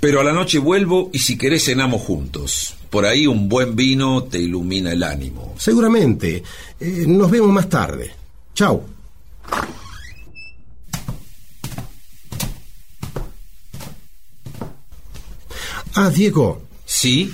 Pero 0.00 0.20
a 0.20 0.24
la 0.24 0.32
noche 0.32 0.58
vuelvo 0.58 1.10
y 1.12 1.18
si 1.18 1.36
querés 1.36 1.64
cenamos 1.64 2.02
juntos. 2.02 2.74
Por 2.88 3.04
ahí 3.04 3.26
un 3.26 3.48
buen 3.48 3.76
vino 3.76 4.24
te 4.24 4.38
ilumina 4.38 4.92
el 4.92 5.02
ánimo. 5.02 5.54
Seguramente. 5.58 6.42
Eh, 6.80 7.04
nos 7.06 7.30
vemos 7.30 7.50
más 7.50 7.68
tarde. 7.68 8.12
Chao. 8.54 8.84
Ah, 16.00 16.10
Diego, 16.10 16.62
¿Sí? 16.86 17.28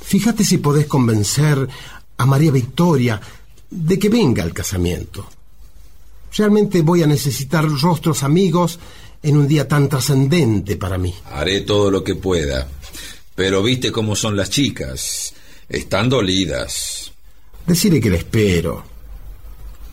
fíjate 0.00 0.44
si 0.44 0.56
podés 0.56 0.86
convencer 0.86 1.68
a 2.16 2.24
María 2.24 2.50
Victoria 2.50 3.20
de 3.70 3.98
que 3.98 4.08
venga 4.08 4.42
al 4.42 4.54
casamiento. 4.54 5.28
Realmente 6.34 6.80
voy 6.80 7.02
a 7.02 7.06
necesitar 7.06 7.68
rostros 7.68 8.22
amigos 8.22 8.78
en 9.22 9.36
un 9.36 9.46
día 9.46 9.68
tan 9.68 9.90
trascendente 9.90 10.78
para 10.78 10.96
mí. 10.96 11.14
Haré 11.26 11.60
todo 11.60 11.90
lo 11.90 12.02
que 12.02 12.14
pueda. 12.14 12.66
Pero 13.34 13.62
viste 13.62 13.92
cómo 13.92 14.16
son 14.16 14.38
las 14.38 14.48
chicas. 14.48 15.34
Están 15.68 16.08
dolidas. 16.08 17.12
Decirle 17.66 18.00
que 18.00 18.08
le 18.08 18.16
espero. 18.16 18.84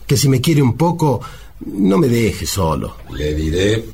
Que 0.06 0.16
si 0.16 0.30
me 0.30 0.40
quiere 0.40 0.62
un 0.62 0.78
poco, 0.78 1.20
no 1.66 1.98
me 1.98 2.08
deje 2.08 2.46
solo. 2.46 2.96
Le 3.10 3.34
diré. 3.34 3.84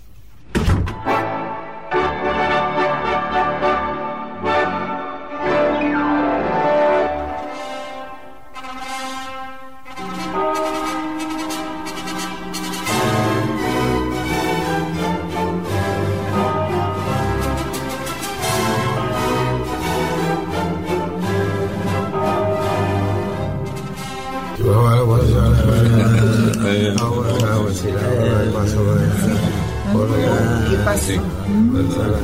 ¿Qué 30.69 30.77
pasó? 30.85 31.13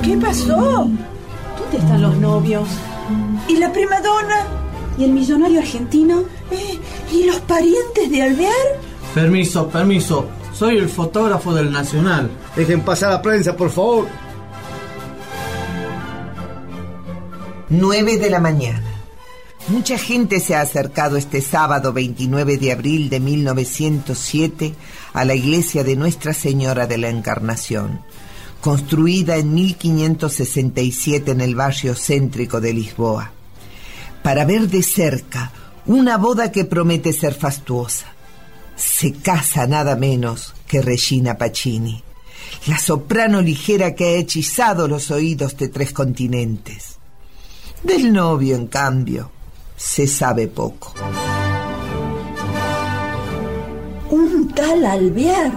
¿Qué 0.03 0.17
pasó? 0.17 0.89
¿Dónde 1.59 1.79
están 1.79 2.03
los 2.03 2.17
novios? 2.19 2.69
¿Y 3.49 3.57
la 3.57 3.73
prima 3.73 4.01
donna? 4.01 4.47
¿Y 4.99 5.05
el 5.05 5.13
millonario 5.13 5.61
argentino? 5.61 6.23
Eh, 6.51 6.79
¿Y 7.13 7.25
los 7.25 7.41
parientes 7.41 8.11
de 8.11 8.23
Alvear? 8.23 8.53
Permiso, 9.15 9.69
permiso. 9.69 10.27
Soy 10.53 10.77
el 10.77 10.89
fotógrafo 10.89 11.53
del 11.53 11.73
Nacional. 11.73 12.31
Dejen 12.55 12.83
pasar 12.83 13.11
a 13.11 13.15
la 13.15 13.23
prensa, 13.23 13.57
por 13.57 13.71
favor. 13.71 14.07
9 17.71 18.19
de 18.19 18.31
la 18.31 18.41
mañana. 18.41 18.94
Mucha 19.69 19.97
gente 19.97 20.41
se 20.41 20.55
ha 20.55 20.61
acercado 20.61 21.17
este 21.17 21.41
sábado 21.41 21.95
29 21.95 22.59
de 22.59 22.73
abril 22.73 23.09
de 23.09 23.19
1907 23.19 24.75
a 25.15 25.25
la 25.25 25.35
iglesia 25.35 25.83
de 25.83 25.97
Nuestra 25.97 26.35
Señora 26.35 26.87
de 26.87 26.99
la 26.99 27.09
Encarnación, 27.09 28.01
construida 28.61 29.37
en 29.37 29.55
1567 29.55 31.31
en 31.31 31.41
el 31.41 31.55
barrio 31.55 31.95
céntrico 31.95 32.61
de 32.61 32.75
Lisboa, 32.75 33.33
para 34.23 34.45
ver 34.45 34.69
de 34.69 34.83
cerca 34.83 35.51
una 35.87 36.19
boda 36.19 36.53
que 36.53 36.67
promete 36.67 37.15
ser 37.15 37.33
fastuosa. 37.33 38.12
Se 38.77 39.12
casa 39.15 39.67
nada 39.67 39.97
menos 39.97 40.53
que 40.67 40.83
Regina 40.83 41.39
Pacini, 41.39 42.05
la 42.67 42.79
soprano 42.79 43.41
ligera 43.41 43.95
que 43.95 44.05
ha 44.05 44.19
hechizado 44.19 44.89
los 44.89 45.11
oídos 45.11 45.57
de 45.57 45.69
tres 45.69 45.95
continentes. 45.95 46.99
Del 47.83 48.12
novio, 48.12 48.57
en 48.57 48.67
cambio, 48.67 49.31
se 49.77 50.07
sabe 50.07 50.49
poco. 50.49 50.95
Un 54.11 54.53
tal 54.55 54.85
Alvear. 54.85 55.53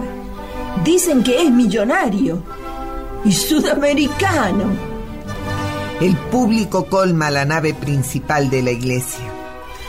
Dicen 0.84 1.22
que 1.22 1.42
es 1.42 1.50
millonario. 1.50 2.42
Y 3.24 3.32
sudamericano. 3.32 4.64
El 6.00 6.16
público 6.16 6.86
colma 6.86 7.30
la 7.30 7.44
nave 7.44 7.74
principal 7.74 8.50
de 8.50 8.62
la 8.62 8.70
iglesia. 8.70 9.24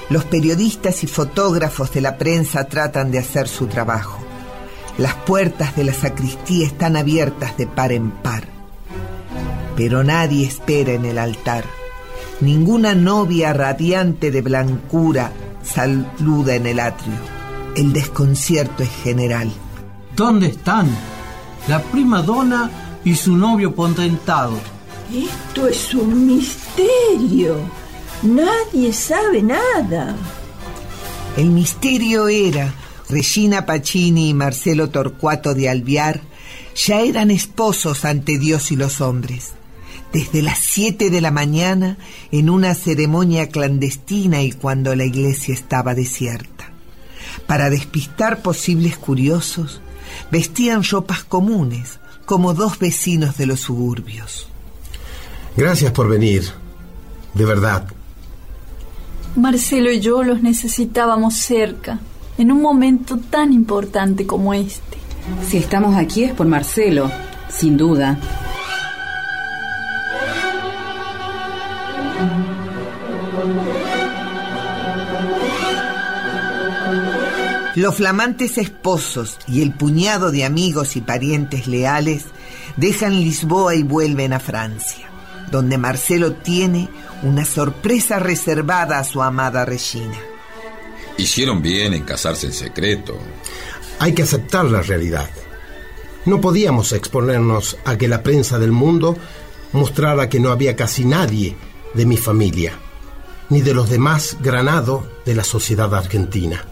Los 0.10 0.26
periodistas 0.26 1.04
y 1.04 1.08
fotógrafos 1.08 1.94
de 1.94 2.02
la 2.02 2.18
prensa 2.18 2.66
tratan 2.66 3.12
de 3.12 3.20
hacer 3.20 3.48
su 3.48 3.68
trabajo. 3.68 4.20
Las 4.98 5.14
puertas 5.14 5.76
de 5.76 5.84
la 5.84 5.94
sacristía 5.94 6.66
están 6.66 6.98
abiertas 6.98 7.56
de 7.58 7.68
par 7.68 7.92
en 7.92 8.10
par. 8.10 8.44
Pero 9.76 10.04
nadie 10.04 10.48
espera 10.48 10.94
en 10.94 11.06
el 11.06 11.20
altar. 11.20 11.64
Ninguna 12.42 12.96
novia 12.96 13.52
radiante 13.52 14.32
de 14.32 14.42
blancura 14.42 15.32
saluda 15.62 16.56
en 16.56 16.68
el 16.68 16.80
atrio. 16.80 17.16
El 17.76 17.92
desconcierto 17.92 18.84
es 18.84 18.90
general. 19.04 19.52
¿Dónde 20.16 20.48
están? 20.48 20.88
La 21.68 21.82
prima 21.82 22.22
donna 22.22 22.72
y 23.04 23.16
su 23.16 23.36
novio 23.36 23.76
potentado. 23.76 24.58
Esto 25.14 25.68
es 25.68 25.94
un 25.94 26.28
misterio. 26.28 27.58
Nadie 28.24 28.94
sabe 28.94 29.42
nada. 29.42 30.16
El 31.36 31.50
misterio 31.52 32.28
era 32.28 32.74
Regina 33.10 33.66
Pacini 33.66 34.30
y 34.30 34.34
Marcelo 34.34 34.90
Torcuato 34.90 35.54
de 35.54 35.70
Alviar 35.70 36.22
ya 36.76 37.02
eran 37.02 37.32
esposos 37.32 38.06
ante 38.06 38.38
Dios 38.38 38.72
y 38.72 38.76
los 38.76 39.02
hombres. 39.02 39.54
Desde 40.14 40.42
las 40.42 40.60
siete 40.60 41.10
de 41.10 41.22
la 41.22 41.32
mañana, 41.32 41.98
en 42.32 42.50
una 42.50 42.74
ceremonia 42.74 43.50
clandestina 43.50 44.42
y 44.42 44.52
cuando 44.52 44.96
la 44.96 45.06
iglesia 45.06 45.54
estaba 45.54 45.94
desierta. 45.94 46.72
Para 47.46 47.70
despistar 47.70 48.42
posibles 48.42 48.98
curiosos, 48.98 49.82
vestían 50.32 50.84
ropas 50.84 51.24
comunes, 51.24 52.00
como 52.26 52.54
dos 52.54 52.80
vecinos 52.80 53.38
de 53.38 53.46
los 53.46 53.60
suburbios. 53.60 54.48
Gracias 55.56 55.92
por 55.92 56.08
venir, 56.10 56.44
de 57.34 57.46
verdad. 57.46 57.88
Marcelo 59.36 59.92
y 59.92 60.00
yo 60.00 60.24
los 60.24 60.42
necesitábamos 60.42 61.36
cerca, 61.36 62.00
en 62.38 62.52
un 62.52 62.62
momento 62.62 63.18
tan 63.18 63.54
importante 63.54 64.26
como 64.26 64.54
este. 64.54 64.98
Si 65.48 65.58
estamos 65.58 65.96
aquí 65.96 66.24
es 66.24 66.34
por 66.34 66.48
Marcelo, 66.48 67.12
sin 67.50 67.78
duda. 67.78 68.20
Los 77.80 77.96
flamantes 77.96 78.58
esposos 78.58 79.38
y 79.48 79.62
el 79.62 79.72
puñado 79.72 80.32
de 80.32 80.44
amigos 80.44 80.98
y 80.98 81.02
parientes 81.02 81.66
leales 81.66 82.26
dejan 82.76 83.14
Lisboa 83.14 83.74
y 83.74 83.84
vuelven 83.84 84.34
a 84.34 84.42
Francia, 84.42 85.10
donde 85.50 85.78
Marcelo 85.78 86.34
tiene 86.34 86.90
una 87.24 87.46
sorpresa 87.46 88.20
reservada 88.20 89.00
a 89.00 89.06
su 89.06 89.22
amada 89.22 89.64
Regina. 89.64 90.18
Hicieron 91.18 91.62
bien 91.62 91.94
en 91.94 92.04
casarse 92.04 92.48
en 92.48 92.52
secreto. 92.52 93.18
Hay 94.00 94.12
que 94.12 94.24
aceptar 94.24 94.66
la 94.66 94.82
realidad. 94.82 95.30
No 96.26 96.42
podíamos 96.42 96.92
exponernos 96.92 97.78
a 97.86 97.98
que 97.98 98.10
la 98.10 98.24
prensa 98.24 98.60
del 98.60 98.74
mundo 98.74 99.16
mostrara 99.72 100.28
que 100.28 100.42
no 100.42 100.52
había 100.52 100.76
casi 100.76 101.06
nadie 101.06 101.56
de 101.94 102.06
mi 102.06 102.18
familia, 102.18 102.74
ni 103.48 103.62
de 103.62 103.74
los 103.74 103.90
demás 103.90 104.36
granados 104.42 105.06
de 105.26 105.34
la 105.34 105.46
sociedad 105.46 105.96
argentina. 105.96 106.66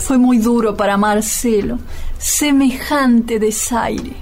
Fue 0.00 0.18
muy 0.18 0.38
duro 0.38 0.76
para 0.76 0.96
Marcelo, 0.96 1.78
semejante 2.18 3.38
desaire. 3.38 4.12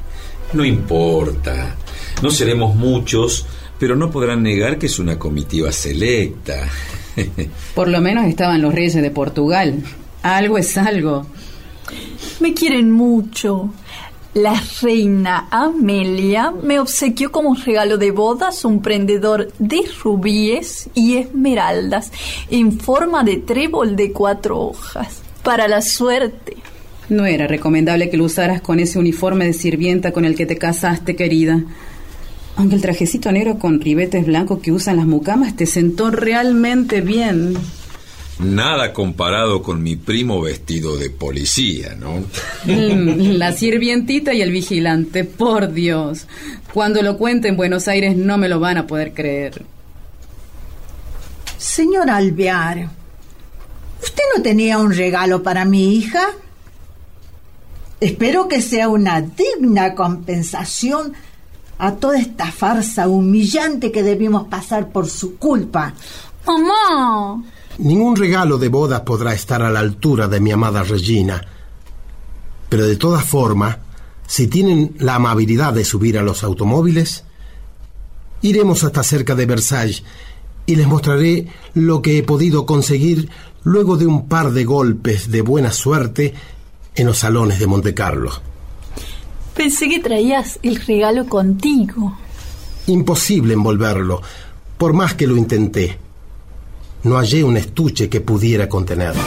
No 0.53 0.65
importa, 0.65 1.77
no 2.21 2.31
seremos 2.31 2.75
muchos, 2.75 3.47
pero 3.79 3.95
no 3.95 4.11
podrán 4.11 4.43
negar 4.43 4.79
que 4.79 4.87
es 4.87 4.99
una 4.99 5.19
comitiva 5.19 5.71
selecta. 5.73 6.69
Por 7.75 7.89
lo 7.89 8.01
menos 8.01 8.27
estaban 8.27 8.61
los 8.61 8.75
reyes 8.75 8.95
de 8.95 9.11
Portugal. 9.11 9.83
Algo 10.23 10.59
es 10.59 10.77
algo. 10.77 11.27
Me 12.41 12.53
quieren 12.55 12.91
mucho. 12.91 13.73
La 14.35 14.61
reina 14.83 15.49
Amelia 15.51 16.53
me 16.63 16.81
obsequió 16.81 17.33
como 17.33 17.55
regalo 17.55 17.99
de 17.99 18.11
bodas 18.11 18.65
un 18.65 18.83
prendedor 18.83 19.53
de 19.59 19.89
rubíes 20.03 20.91
y 20.93 21.17
esmeraldas 21.17 22.13
en 22.51 22.79
forma 22.79 23.25
de 23.25 23.39
trébol 23.39 23.97
de 23.97 24.13
cuatro 24.13 24.61
hojas. 24.61 25.23
Para 25.49 25.67
la 25.67 25.81
suerte. 25.81 26.59
No 27.09 27.25
era 27.25 27.47
recomendable 27.47 28.11
que 28.11 28.19
lo 28.19 28.25
usaras 28.25 28.61
con 28.61 28.81
ese 28.81 28.99
uniforme 28.99 29.47
de 29.47 29.55
sirvienta 29.55 30.13
con 30.13 30.27
el 30.27 30.35
que 30.35 30.45
te 30.45 30.59
casaste, 30.59 31.17
querida. 31.17 31.65
Aunque 32.57 32.75
el 32.75 32.83
trajecito 32.83 33.33
negro 33.33 33.59
con 33.59 33.81
ribetes 33.81 34.27
blancos 34.27 34.59
que 34.59 34.73
usan 34.73 34.99
las 34.99 35.07
mucamas 35.07 35.57
te 35.57 35.65
sentó 35.65 36.11
realmente 36.11 37.01
bien. 37.01 37.57
Nada 38.41 38.93
comparado 38.93 39.63
con 39.63 39.83
mi 39.83 39.97
primo 39.97 40.43
vestido 40.43 40.99
de 40.99 41.09
policía, 41.09 41.97
¿no? 41.99 42.27
Mm, 42.67 43.39
la 43.39 43.53
sirvientita 43.53 44.35
y 44.35 44.43
el 44.43 44.53
vigilante, 44.53 45.25
por 45.25 45.73
Dios. 45.73 46.27
Cuando 46.75 47.01
lo 47.01 47.17
cuente 47.17 47.49
en 47.49 47.57
Buenos 47.57 47.89
Aires 47.89 48.15
no 48.19 48.37
me 48.37 48.51
lo 48.51 48.61
van 48.61 48.77
a 48.77 48.87
poder 48.87 49.15
creer. 49.15 49.63
Señor 51.57 52.11
Alvear, 52.11 52.81
¿usted 52.81 53.08
no 54.35 54.43
tenía 54.43 54.79
un 54.79 54.93
regalo 54.93 55.43
para 55.43 55.65
mi 55.65 55.95
hija? 55.95 56.31
Espero 58.01 58.49
que 58.49 58.63
sea 58.63 58.89
una 58.89 59.21
digna 59.21 59.95
compensación 59.95 61.15
a 61.79 61.95
toda 61.97 62.19
esta 62.19 62.51
farsa 62.53 63.09
humillante 63.09 63.93
que 63.93 64.03
debimos 64.03 64.49
pasar 64.49 64.91
por 64.91 65.09
su 65.09 65.37
culpa. 65.37 65.95
Mamá. 66.47 67.43
Ningún 67.79 68.17
regalo 68.17 68.59
de 68.59 68.69
boda 68.69 69.05
podrá 69.05 69.35
estar 69.35 69.63
a 69.63 69.71
la 69.71 69.81
altura 69.81 70.27
de 70.29 70.41
mi 70.41 70.51
amada 70.51 70.83
Regina. 70.83 71.45
Pero 72.69 72.87
de 72.87 72.97
todas 72.97 73.25
formas, 73.25 73.79
si 74.27 74.49
tienen 74.49 74.95
la 74.99 75.15
amabilidad 75.15 75.73
de 75.73 75.85
subir 75.85 76.19
a 76.19 76.23
los 76.23 76.43
automóviles, 76.43 77.25
iremos 78.43 78.85
hasta 78.85 79.03
cerca 79.03 79.35
de 79.35 79.47
Versalles 79.47 80.03
y 80.67 80.77
les 80.77 80.87
mostraré 80.87 81.47
lo 81.75 82.03
que 82.03 82.19
he 82.19 82.23
podido 82.23 82.67
conseguir 82.67 83.31
luego 83.65 83.97
de 83.97 84.07
un 84.07 84.29
par 84.29 84.53
de 84.53 84.65
golpes 84.65 85.31
de 85.31 85.43
buena 85.43 85.73
suerte 85.73 86.35
en 86.95 87.07
los 87.07 87.19
salones 87.19 87.59
de 87.59 87.67
Monte 87.67 87.95
Carlo. 87.95 88.31
Pensé 89.55 89.89
que 89.89 89.99
traías 89.99 90.59
el 90.63 90.77
regalo 90.85 91.27
contigo. 91.27 92.17
Imposible 92.87 93.55
envolverlo, 93.55 94.23
por 94.77 94.93
más 94.93 95.15
que 95.15 95.27
lo 95.27 95.37
intenté. 95.37 95.99
No 97.03 97.17
hallé 97.17 97.45
un 97.45 97.57
estuche 97.57 98.09
que 98.09 98.21
pudiera 98.21 98.69
contenerlo. 98.69 99.21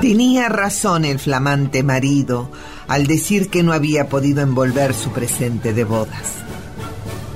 Tenía 0.00 0.48
razón 0.48 1.04
el 1.04 1.18
flamante 1.18 1.82
marido 1.82 2.50
al 2.90 3.06
decir 3.06 3.50
que 3.50 3.62
no 3.62 3.72
había 3.72 4.08
podido 4.08 4.42
envolver 4.42 4.94
su 4.94 5.10
presente 5.10 5.72
de 5.72 5.84
bodas. 5.84 6.34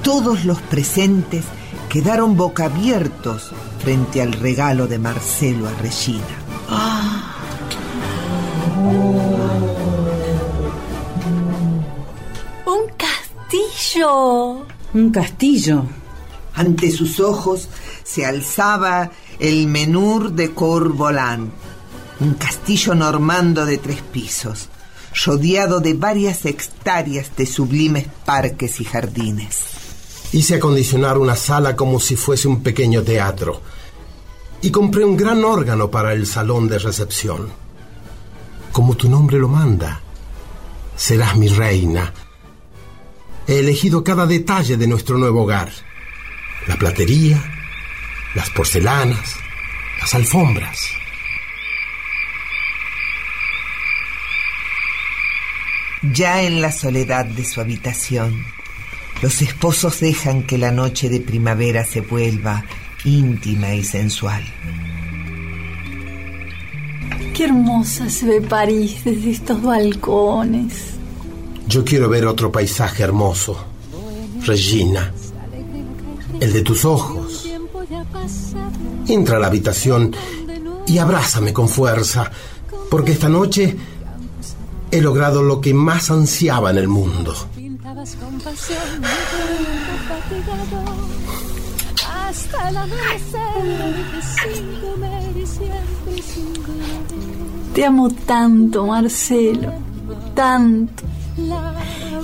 Todos 0.03 0.45
los 0.45 0.61
presentes 0.61 1.45
quedaron 1.89 2.37
boca 2.37 2.65
abiertos 2.65 3.53
frente 3.79 4.21
al 4.21 4.33
regalo 4.33 4.89
de 4.89 4.99
Marcelo 4.99 5.69
a 5.69 5.73
Regina. 5.75 6.25
Un 12.67 12.89
castillo. 12.99 14.67
Un 14.93 15.11
castillo. 15.13 15.85
Ante 16.55 16.91
sus 16.91 17.21
ojos 17.21 17.69
se 18.03 18.27
alzaba 18.27 19.13
el 19.39 19.69
menur 19.69 20.33
de 20.33 20.53
Corvolán, 20.53 21.53
un 22.19 22.35
castillo 22.35 22.97
normando 22.97 23.65
de 23.65 23.79
tres 23.79 24.03
pisos, 24.03 24.69
rodeado 25.25 25.81
de 25.81 25.95
varias 25.95 26.45
hectáreas 26.45 27.37
de 27.37 27.47
sublimes 27.47 28.07
parques 28.25 28.81
y 28.81 28.85
jardines. 28.85 29.61
Hice 30.33 30.57
acondicionar 30.57 31.19
una 31.19 31.37
sala 31.37 31.77
como 31.77 32.01
si 32.01 32.17
fuese 32.17 32.49
un 32.49 32.63
pequeño 32.63 33.03
teatro 33.03 33.63
y 34.61 34.71
compré 34.71 35.05
un 35.05 35.17
gran 35.17 35.45
órgano 35.45 35.91
para 35.91 36.13
el 36.13 36.27
salón 36.27 36.69
de 36.69 36.79
recepción. 36.79 37.49
Como 38.73 38.97
tu 38.97 39.09
nombre 39.09 39.39
lo 39.39 39.47
manda, 39.47 40.01
serás 40.97 41.37
mi 41.37 41.49
reina. 41.49 42.13
He 43.47 43.61
elegido 43.61 44.03
cada 44.03 44.27
detalle 44.27 44.77
de 44.77 44.87
nuestro 44.87 45.19
nuevo 45.19 45.43
hogar. 45.43 45.71
La 46.67 46.77
platería, 46.77 47.41
las 48.35 48.51
porcelanas, 48.51 49.37
las 50.01 50.15
alfombras. 50.15 50.94
Ya 56.13 56.43
en 56.43 56.61
la 56.61 56.71
soledad 56.71 57.25
de 57.25 57.45
su 57.45 57.61
habitación, 57.61 58.45
los 59.23 59.41
esposos 59.41 60.01
dejan 60.01 60.43
que 60.43 60.59
la 60.59 60.71
noche 60.71 61.09
de 61.09 61.21
primavera 61.21 61.85
se 61.85 62.03
vuelva 62.03 62.65
íntima 63.05 63.75
y 63.75 63.83
sensual. 63.85 64.43
Qué 67.35 67.45
hermosa 67.45 68.11
se 68.11 68.27
ve 68.27 68.41
París 68.43 69.01
desde 69.05 69.31
estos 69.31 69.63
balcones. 69.63 70.95
Yo 71.67 71.85
quiero 71.85 72.09
ver 72.11 72.27
otro 72.27 72.53
paisaje 72.53 73.03
hermoso, 73.03 73.65
Regina, 74.45 75.13
el 76.39 76.53
de 76.53 76.61
tus 76.61 76.85
ojos. 76.85 77.49
Entra 79.09 79.39
a 79.39 79.41
la 79.41 79.47
habitación 79.47 80.15
y 80.87 80.99
abrázame 80.99 81.55
con 81.55 81.69
fuerza, 81.69 82.31
porque 82.91 83.13
esta 83.13 83.31
noche 83.31 83.75
He 84.95 85.01
logrado 85.01 85.43
lo 85.43 85.61
que 85.61 85.75
más 85.75 86.09
ansiaba 86.13 86.71
en 86.71 86.79
el 86.79 86.87
mundo. 86.87 87.35
Te 97.75 97.85
amo 97.85 98.09
tanto, 98.11 98.87
Marcelo, 98.87 99.73
tanto. 100.33 101.03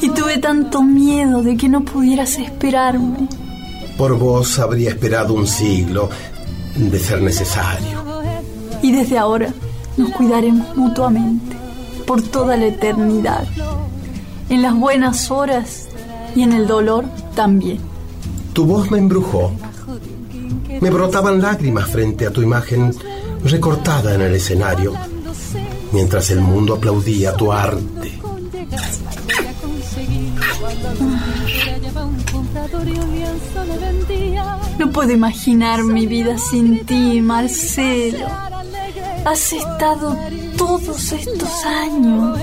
Y 0.00 0.10
tuve 0.10 0.38
tanto 0.38 0.80
miedo 0.80 1.42
de 1.42 1.56
que 1.56 1.68
no 1.68 1.84
pudieras 1.84 2.38
esperarme. 2.38 3.26
Por 3.98 4.16
vos 4.16 4.60
habría 4.60 4.90
esperado 4.90 5.34
un 5.34 5.48
siglo, 5.48 6.08
de 6.76 6.98
ser 7.00 7.20
necesario. 7.20 8.04
Y 8.80 8.92
desde 8.92 9.18
ahora 9.18 9.52
nos 9.96 10.10
cuidaremos 10.10 10.76
mutuamente, 10.76 11.49
por 12.10 12.22
toda 12.22 12.56
la 12.56 12.66
eternidad, 12.66 13.46
en 14.48 14.62
las 14.62 14.74
buenas 14.74 15.30
horas 15.30 15.86
y 16.34 16.42
en 16.42 16.52
el 16.52 16.66
dolor 16.66 17.04
también. 17.36 17.78
Tu 18.52 18.64
voz 18.64 18.90
me 18.90 18.98
embrujó. 18.98 19.52
Me 20.80 20.90
brotaban 20.90 21.40
lágrimas 21.40 21.88
frente 21.88 22.26
a 22.26 22.32
tu 22.32 22.42
imagen 22.42 22.92
recortada 23.44 24.12
en 24.12 24.22
el 24.22 24.34
escenario, 24.34 24.92
mientras 25.92 26.30
el 26.30 26.40
mundo 26.40 26.74
aplaudía 26.74 27.32
tu 27.36 27.52
arte. 27.52 28.20
No 34.80 34.90
puedo 34.90 35.12
imaginar 35.12 35.84
mi 35.84 36.08
vida 36.08 36.38
sin 36.38 36.84
ti, 36.84 37.20
Marcelo. 37.20 38.26
Has 39.24 39.52
estado 39.52 40.16
todos 40.60 41.12
estos 41.12 41.64
años. 41.64 42.38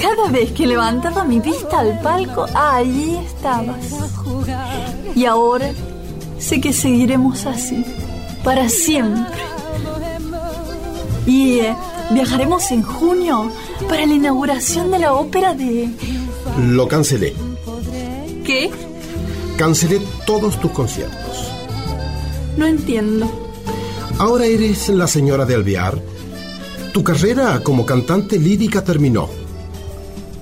Cada 0.00 0.30
vez 0.30 0.52
que 0.52 0.64
levantaba 0.64 1.24
mi 1.24 1.40
vista 1.40 1.80
al 1.80 2.00
palco, 2.00 2.46
allí 2.54 3.16
estabas. 3.16 3.84
Y 5.16 5.24
ahora 5.24 5.72
sé 6.38 6.60
que 6.60 6.72
seguiremos 6.72 7.44
así, 7.46 7.84
para 8.44 8.68
siempre. 8.68 9.40
Y 11.26 11.58
eh, 11.58 11.74
viajaremos 12.10 12.70
en 12.70 12.82
junio 12.84 13.50
para 13.88 14.06
la 14.06 14.14
inauguración 14.14 14.92
de 14.92 15.00
la 15.00 15.14
ópera 15.14 15.52
de... 15.52 15.90
Lo 16.60 16.86
cancelé. 16.86 17.34
¿Qué? 18.44 18.70
Cancelé 19.56 20.00
todos 20.26 20.60
tus 20.60 20.70
conciertos. 20.70 21.50
No 22.56 22.66
entiendo. 22.66 23.28
Ahora 24.18 24.46
eres 24.46 24.88
la 24.90 25.08
señora 25.08 25.44
de 25.44 25.56
Alvear. 25.56 26.15
Tu 26.96 27.04
carrera 27.04 27.60
como 27.62 27.84
cantante 27.84 28.38
lírica 28.38 28.82
terminó. 28.82 29.28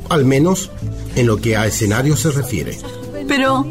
Al 0.09 0.25
menos 0.25 0.71
en 1.17 1.27
lo 1.27 1.37
que 1.37 1.57
a 1.57 1.67
escenario 1.67 2.17
se 2.17 2.31
refiere. 2.31 2.79
Pero 3.27 3.67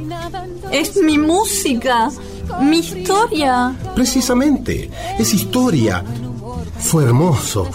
es 0.70 0.98
mi 0.98 1.18
música, 1.18 2.12
mi 2.60 2.80
historia. 2.80 3.74
Precisamente, 3.96 4.90
es 5.18 5.34
historia. 5.34 6.04
Fue 6.78 7.06
hermoso, 7.06 7.70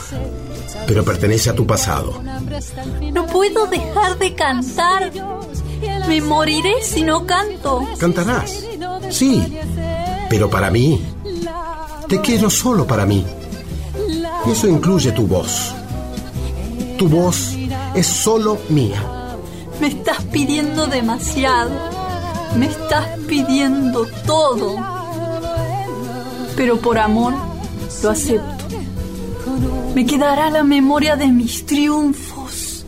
pero 0.87 1.03
pertenece 1.07 1.49
a 1.49 1.55
tu 1.55 1.67
pasado. 1.67 2.21
No 3.11 3.25
puedo 3.29 3.65
dejar 3.65 4.19
de 4.19 4.35
cantar. 4.35 5.11
Me 6.07 6.21
moriré 6.21 6.83
si 6.83 7.01
no 7.01 7.25
canto. 7.25 7.89
Cantarás, 7.97 8.63
sí, 9.09 9.43
pero 10.29 10.51
para 10.51 10.71
mí. 10.71 11.03
Te 12.09 12.21
quiero 12.21 12.51
solo 12.51 12.87
para 12.87 13.07
mí. 13.07 13.25
Eso 14.51 14.67
incluye 14.67 15.13
tu 15.13 15.27
voz. 15.27 15.75
Tu 16.97 17.07
voz 17.09 17.55
es 17.95 18.07
solo 18.07 18.59
mía. 18.71 19.01
Me 19.81 19.89
estás 19.89 20.25
pidiendo 20.25 20.87
demasiado. 20.87 21.71
Me 22.57 22.67
estás 22.67 23.07
pidiendo 23.29 24.07
todo. 24.27 24.77
Pero 26.57 26.79
por 26.79 26.99
amor 26.99 27.35
lo 28.03 28.11
acepto. 28.11 28.65
Me 29.95 30.07
quedará 30.07 30.51
la 30.51 30.65
memoria 30.65 31.17
de 31.17 31.29
mis 31.29 31.67
triunfos 31.67 32.87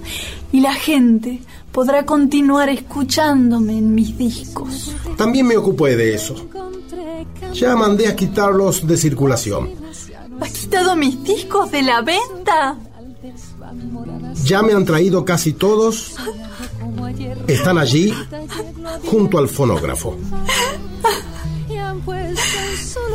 y 0.53 0.61
la 0.61 0.75
gente 0.75 1.41
podrá 1.73 2.07
continuar 2.07 2.69
escuchándome 2.69 3.79
en 3.79 3.95
mis 3.95 4.17
discos. 4.17 4.95
También 5.17 5.47
me 5.47 5.57
ocupé 5.57 5.97
de 5.97 6.15
eso. 6.15 6.35
Ya 7.53 7.77
mandé 7.77 8.09
a 8.09 8.17
quitarlos 8.17 8.87
de 8.87 8.97
circulación. 8.97 9.71
¿Has 10.41 10.51
quitado 10.53 10.97
mis 10.97 11.23
discos 11.25 11.71
de 11.71 11.83
la 11.83 12.01
venta? 12.03 12.77
Ya 14.45 14.63
me 14.63 14.73
han 14.73 14.85
traído 14.85 15.25
casi 15.25 15.53
todos. 15.53 16.17
Están 17.47 17.79
allí, 17.79 18.15
junto 19.11 19.39
al 19.39 19.49
fonógrafo. 19.49 20.17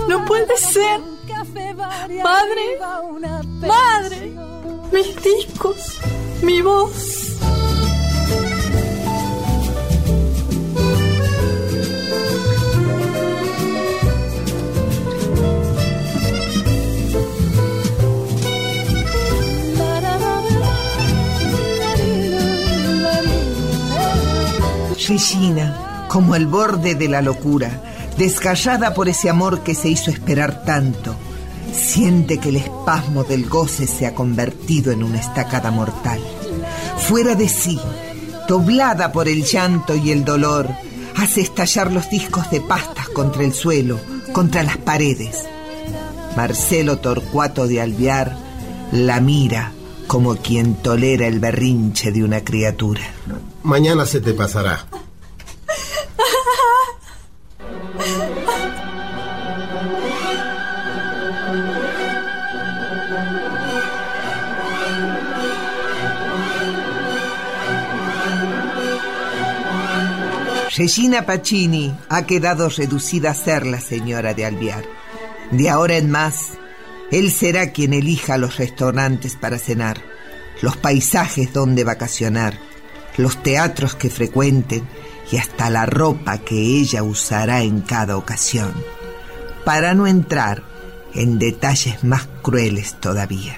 No 0.08 0.26
puede 0.26 0.58
ser. 0.58 1.00
Madre, 2.24 2.80
madre, 3.68 4.34
mis 4.92 5.16
discos, 5.24 6.00
mi 6.42 6.62
voz. 6.62 7.35
Regina, 25.08 26.06
como 26.10 26.34
al 26.34 26.48
borde 26.48 26.96
de 26.96 27.08
la 27.08 27.22
locura, 27.22 27.82
descallada 28.18 28.94
por 28.94 29.08
ese 29.08 29.30
amor 29.30 29.62
que 29.62 29.76
se 29.76 29.90
hizo 29.90 30.10
esperar 30.10 30.64
tanto, 30.64 31.16
siente 31.74 32.40
que 32.40 32.50
el 32.50 32.56
espasmo 32.58 33.24
del 33.24 33.48
goce 33.48 33.88
se 33.88 34.06
ha 34.06 34.16
convertido 34.16 34.92
en 34.92 35.04
una 35.04 35.20
estacada 35.20 35.70
mortal. 35.70 36.20
Fuera 36.98 37.36
de 37.36 37.50
sí, 37.50 37.80
doblada 38.48 39.12
por 39.12 39.28
el 39.28 39.44
llanto 39.44 39.96
y 39.96 40.12
el 40.12 40.26
dolor, 40.26 40.70
hace 41.18 41.42
estallar 41.42 41.92
los 41.92 42.10
discos 42.10 42.50
de 42.50 42.62
pastas 42.62 43.10
contra 43.10 43.44
el 43.44 43.54
suelo, 43.54 44.00
contra 44.32 44.64
las 44.64 44.78
paredes. 44.78 45.44
Marcelo 46.36 46.98
Torcuato 46.98 47.68
de 47.68 47.82
Alvear 47.82 48.36
la 48.92 49.20
mira 49.20 49.72
como 50.08 50.36
quien 50.36 50.76
tolera 50.76 51.28
el 51.28 51.40
berrinche 51.40 52.12
de 52.12 52.24
una 52.24 52.42
criatura. 52.44 53.02
Mañana 53.64 54.06
se 54.06 54.22
te 54.22 54.34
pasará. 54.34 54.86
Regina 70.78 71.26
Pacini 71.26 71.96
ha 72.10 72.26
quedado 72.26 72.68
reducida 72.68 73.32
a 73.32 73.34
ser 73.34 73.66
la 73.66 73.80
señora 73.80 74.34
de 74.34 74.46
Alvear. 74.46 74.84
De 75.52 75.70
ahora 75.70 75.96
en 75.96 76.12
más, 76.12 76.54
él 77.12 77.32
será 77.32 77.72
quien 77.72 77.94
elija 77.94 78.38
los 78.38 78.58
restaurantes 78.58 79.38
para 79.38 79.58
cenar, 79.58 80.02
los 80.62 80.76
paisajes 80.76 81.54
donde 81.54 81.86
vacacionar, 81.86 82.60
los 83.16 83.42
teatros 83.42 83.96
que 83.96 84.10
frecuenten 84.10 84.86
y 85.32 85.38
hasta 85.38 85.70
la 85.70 85.86
ropa 85.86 86.40
que 86.40 86.56
ella 86.56 87.04
usará 87.04 87.62
en 87.62 87.80
cada 87.80 88.18
ocasión, 88.18 88.74
para 89.64 89.94
no 89.94 90.08
entrar 90.08 90.64
en 91.14 91.40
detalles 91.40 92.04
más 92.04 92.28
crueles 92.42 93.00
todavía. 93.00 93.56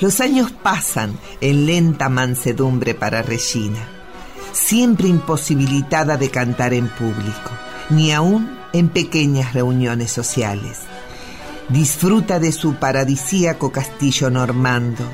Los 0.00 0.20
años 0.20 0.52
pasan 0.52 1.18
en 1.40 1.66
lenta 1.66 2.08
mansedumbre 2.08 2.94
para 2.94 3.22
Regina, 3.22 3.80
siempre 4.52 5.08
imposibilitada 5.08 6.16
de 6.16 6.30
cantar 6.30 6.72
en 6.72 6.88
público, 6.88 7.50
ni 7.90 8.12
aún 8.12 8.48
en 8.72 8.90
pequeñas 8.90 9.54
reuniones 9.54 10.12
sociales. 10.12 10.82
Disfruta 11.68 12.38
de 12.38 12.52
su 12.52 12.74
paradisíaco 12.74 13.72
castillo 13.72 14.30
normando, 14.30 15.04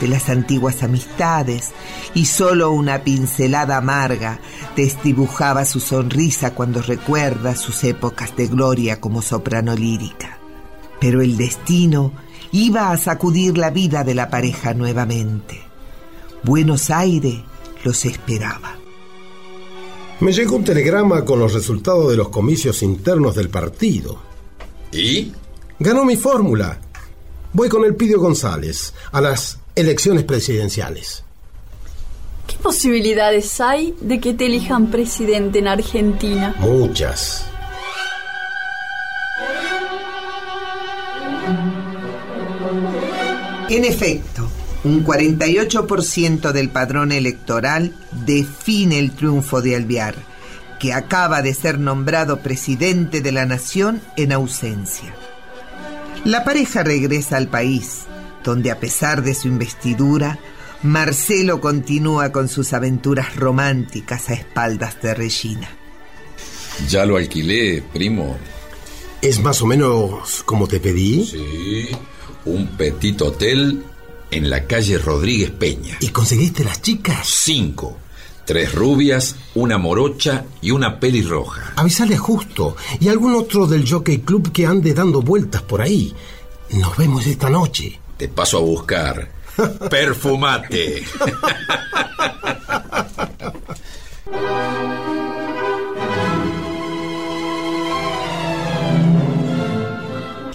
de 0.00 0.08
las 0.08 0.28
antiguas 0.28 0.82
amistades, 0.82 1.70
y 2.12 2.24
solo 2.24 2.72
una 2.72 3.04
pincelada 3.04 3.76
amarga 3.76 4.40
desdibujaba 4.74 5.64
su 5.64 5.78
sonrisa 5.78 6.54
cuando 6.54 6.82
recuerda 6.82 7.54
sus 7.54 7.84
épocas 7.84 8.36
de 8.36 8.48
gloria 8.48 9.00
como 9.00 9.22
soprano 9.22 9.76
lírica. 9.76 10.38
Pero 11.00 11.22
el 11.22 11.36
destino 11.36 12.23
iba 12.54 12.92
a 12.92 12.96
sacudir 12.96 13.58
la 13.58 13.70
vida 13.70 14.04
de 14.04 14.14
la 14.14 14.30
pareja 14.30 14.74
nuevamente. 14.74 15.60
Buenos 16.44 16.88
Aires 16.88 17.40
los 17.82 18.04
esperaba. 18.04 18.76
Me 20.20 20.32
llegó 20.32 20.54
un 20.54 20.64
telegrama 20.64 21.24
con 21.24 21.40
los 21.40 21.52
resultados 21.52 22.08
de 22.10 22.16
los 22.16 22.28
comicios 22.28 22.84
internos 22.84 23.34
del 23.34 23.48
partido. 23.48 24.20
¿Y? 24.92 25.32
Ganó 25.80 26.04
mi 26.04 26.16
fórmula. 26.16 26.78
Voy 27.52 27.68
con 27.68 27.84
el 27.84 27.96
Pidio 27.96 28.20
González 28.20 28.94
a 29.10 29.20
las 29.20 29.58
elecciones 29.74 30.22
presidenciales. 30.22 31.24
¿Qué 32.46 32.56
posibilidades 32.62 33.60
hay 33.60 33.96
de 34.00 34.20
que 34.20 34.32
te 34.32 34.46
elijan 34.46 34.92
presidente 34.92 35.58
en 35.58 35.66
Argentina? 35.66 36.54
Muchas. 36.60 37.46
En 43.74 43.84
efecto, 43.84 44.48
un 44.84 45.04
48% 45.04 46.52
del 46.52 46.68
padrón 46.68 47.10
electoral 47.10 47.92
define 48.24 49.00
el 49.00 49.10
triunfo 49.10 49.62
de 49.62 49.74
Alvear, 49.74 50.14
que 50.78 50.92
acaba 50.92 51.42
de 51.42 51.54
ser 51.54 51.80
nombrado 51.80 52.38
presidente 52.38 53.20
de 53.20 53.32
la 53.32 53.46
nación 53.46 54.00
en 54.16 54.30
ausencia. 54.30 55.12
La 56.24 56.44
pareja 56.44 56.84
regresa 56.84 57.36
al 57.36 57.48
país, 57.48 58.02
donde 58.44 58.70
a 58.70 58.78
pesar 58.78 59.24
de 59.24 59.34
su 59.34 59.48
investidura, 59.48 60.38
Marcelo 60.84 61.60
continúa 61.60 62.30
con 62.30 62.48
sus 62.48 62.74
aventuras 62.74 63.34
románticas 63.34 64.30
a 64.30 64.34
espaldas 64.34 65.02
de 65.02 65.14
Regina. 65.14 65.68
Ya 66.88 67.04
lo 67.04 67.16
alquilé, 67.16 67.82
primo. 67.92 68.38
¿Es 69.20 69.40
más 69.40 69.60
o 69.62 69.66
menos 69.66 70.44
como 70.44 70.68
te 70.68 70.78
pedí? 70.78 71.26
Sí, 71.26 71.88
un 72.46 72.66
petit 72.76 73.20
hotel 73.20 73.82
en 74.30 74.50
la 74.50 74.66
calle 74.66 74.98
Rodríguez 74.98 75.50
Peña. 75.50 75.96
¿Y 76.00 76.08
conseguiste 76.08 76.64
las 76.64 76.82
chicas? 76.82 77.26
Cinco. 77.26 77.98
Tres 78.44 78.74
rubias, 78.74 79.36
una 79.54 79.78
morocha 79.78 80.44
y 80.60 80.70
una 80.70 81.00
pelirroja. 81.00 81.72
Avisale 81.76 82.16
a 82.16 82.18
Justo 82.18 82.76
y 83.00 83.08
algún 83.08 83.34
otro 83.34 83.66
del 83.66 83.88
Jockey 83.88 84.18
Club 84.18 84.52
que 84.52 84.66
ande 84.66 84.92
dando 84.92 85.22
vueltas 85.22 85.62
por 85.62 85.80
ahí. 85.80 86.14
Nos 86.70 86.96
vemos 86.96 87.26
esta 87.26 87.48
noche. 87.48 87.98
Te 88.16 88.28
paso 88.28 88.58
a 88.58 88.60
buscar. 88.60 89.30
Perfumate. 89.90 91.04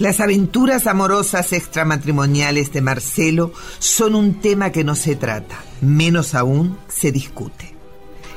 Las 0.00 0.20
aventuras 0.20 0.86
amorosas 0.86 1.52
extramatrimoniales 1.52 2.72
de 2.72 2.80
Marcelo 2.80 3.52
son 3.80 4.14
un 4.14 4.40
tema 4.40 4.72
que 4.72 4.82
no 4.82 4.94
se 4.94 5.14
trata, 5.14 5.62
menos 5.82 6.34
aún 6.34 6.78
se 6.88 7.12
discute. 7.12 7.74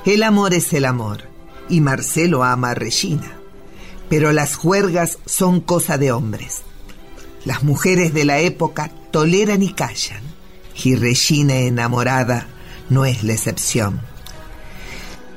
El 0.05 0.23
amor 0.23 0.53
es 0.53 0.73
el 0.73 0.83
amor, 0.83 1.21
y 1.69 1.79
Marcelo 1.79 2.43
ama 2.43 2.71
a 2.71 2.75
Regina. 2.75 3.31
Pero 4.09 4.33
las 4.33 4.57
juergas 4.57 5.19
son 5.25 5.61
cosa 5.61 5.97
de 5.97 6.11
hombres. 6.11 6.63
Las 7.45 7.63
mujeres 7.63 8.13
de 8.13 8.25
la 8.25 8.39
época 8.39 8.91
toleran 9.11 9.63
y 9.63 9.71
callan, 9.71 10.21
y 10.83 10.95
Regina 10.95 11.55
enamorada 11.55 12.45
no 12.89 13.05
es 13.05 13.23
la 13.23 13.31
excepción. 13.31 14.01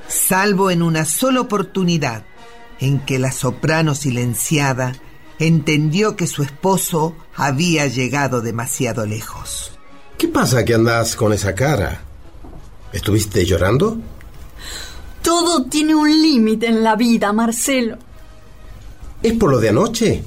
Salvo 0.09 0.73
en 0.73 0.83
una 0.83 1.05
sola 1.05 1.41
oportunidad 1.41 2.25
en 2.81 2.99
que 2.99 3.21
la 3.21 3.31
soprano 3.31 3.95
silenciada 3.95 4.95
entendió 5.39 6.17
que 6.17 6.27
su 6.27 6.43
esposo 6.43 7.15
había 7.35 7.87
llegado 7.87 8.41
demasiado 8.41 9.07
lejos. 9.07 9.73
¿Qué 10.19 10.29
pasa 10.29 10.65
que 10.65 10.75
andas 10.75 11.17
con 11.17 11.33
esa 11.33 11.55
cara? 11.55 12.01
¿Estuviste 12.93 13.45
llorando? 13.45 13.99
Todo 15.23 15.65
tiene 15.65 15.95
un 15.95 16.11
límite 16.11 16.67
en 16.67 16.83
la 16.83 16.97
vida, 16.97 17.33
Marcelo. 17.33 17.99
¿Es 19.23 19.33
por 19.35 19.51
lo 19.51 19.59
de 19.59 19.69
anoche? 19.69 20.23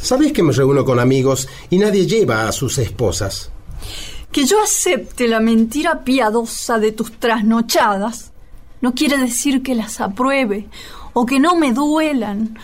Sabes 0.00 0.32
que 0.32 0.42
me 0.42 0.52
reúno 0.52 0.84
con 0.84 0.98
amigos 0.98 1.48
y 1.70 1.78
nadie 1.78 2.06
lleva 2.06 2.48
a 2.48 2.52
sus 2.52 2.78
esposas. 2.78 3.50
Que 4.32 4.44
yo 4.44 4.62
acepte 4.62 5.28
la 5.28 5.40
mentira 5.40 6.04
piadosa 6.04 6.78
de 6.78 6.92
tus 6.92 7.12
trasnochadas 7.18 8.30
no 8.80 8.94
quiere 8.94 9.18
decir 9.18 9.62
que 9.62 9.74
las 9.74 10.00
apruebe 10.00 10.66
o 11.12 11.26
que 11.26 11.38
no 11.38 11.54
me 11.56 11.72
duelan. 11.72 12.58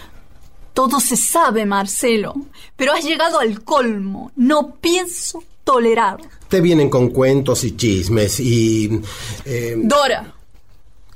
Todo 0.77 1.01
se 1.01 1.17
sabe, 1.17 1.65
Marcelo, 1.65 2.35
pero 2.77 2.93
has 2.93 3.03
llegado 3.03 3.39
al 3.41 3.65
colmo. 3.65 4.31
No 4.37 4.75
pienso 4.75 5.43
tolerar. 5.65 6.19
Te 6.49 6.61
vienen 6.61 6.91
con 6.91 7.09
cuentos 7.09 7.65
y 7.65 7.75
chismes 7.79 8.39
y... 8.41 9.01
eh, 9.47 9.75
Dora, 9.79 10.35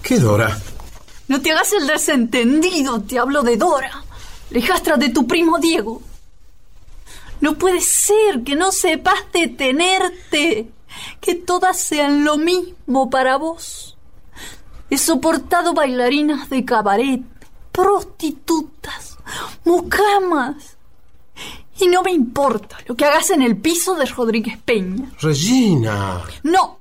¿Qué 0.03 0.19
Dora? 0.19 0.59
no 1.29 1.43
te 1.43 1.53
hagas 1.53 1.75
el 1.75 1.87
desentendido, 1.87 3.03
te 3.03 3.19
hablo 3.19 3.43
de 3.43 3.59
Dora, 3.59 4.03
la 4.49 4.59
hijastra 4.59 4.97
de 4.97 5.11
tu 5.11 5.27
primo 5.27 5.59
Diego. 5.59 6.01
No 7.43 7.59
puede 7.59 7.83
ser 7.83 8.43
que 8.43 8.57
no 8.57 8.73
sepas 8.73 9.21
detenerte, 9.31 10.71
que 11.21 11.35
todas 11.35 11.79
sean 11.79 12.25
lo 12.25 12.39
mismo 12.39 13.11
para 13.11 13.37
vos. 13.37 13.99
He 14.89 14.97
soportado 14.97 15.75
bailarinas 15.75 16.49
de 16.49 16.65
cabaret, 16.65 17.21
prostitutas, 17.73 19.10
mucamas. 19.65 20.77
Y 21.79 21.87
no 21.87 22.03
me 22.03 22.13
importa 22.13 22.77
lo 22.87 22.95
que 22.95 23.07
hagas 23.07 23.31
en 23.31 23.43
el 23.43 23.57
piso 23.57 23.95
de 23.95 24.07
Rodríguez 24.07 24.59
Peña. 24.59 25.11
Regina. 25.21 26.23
No, 26.43 26.79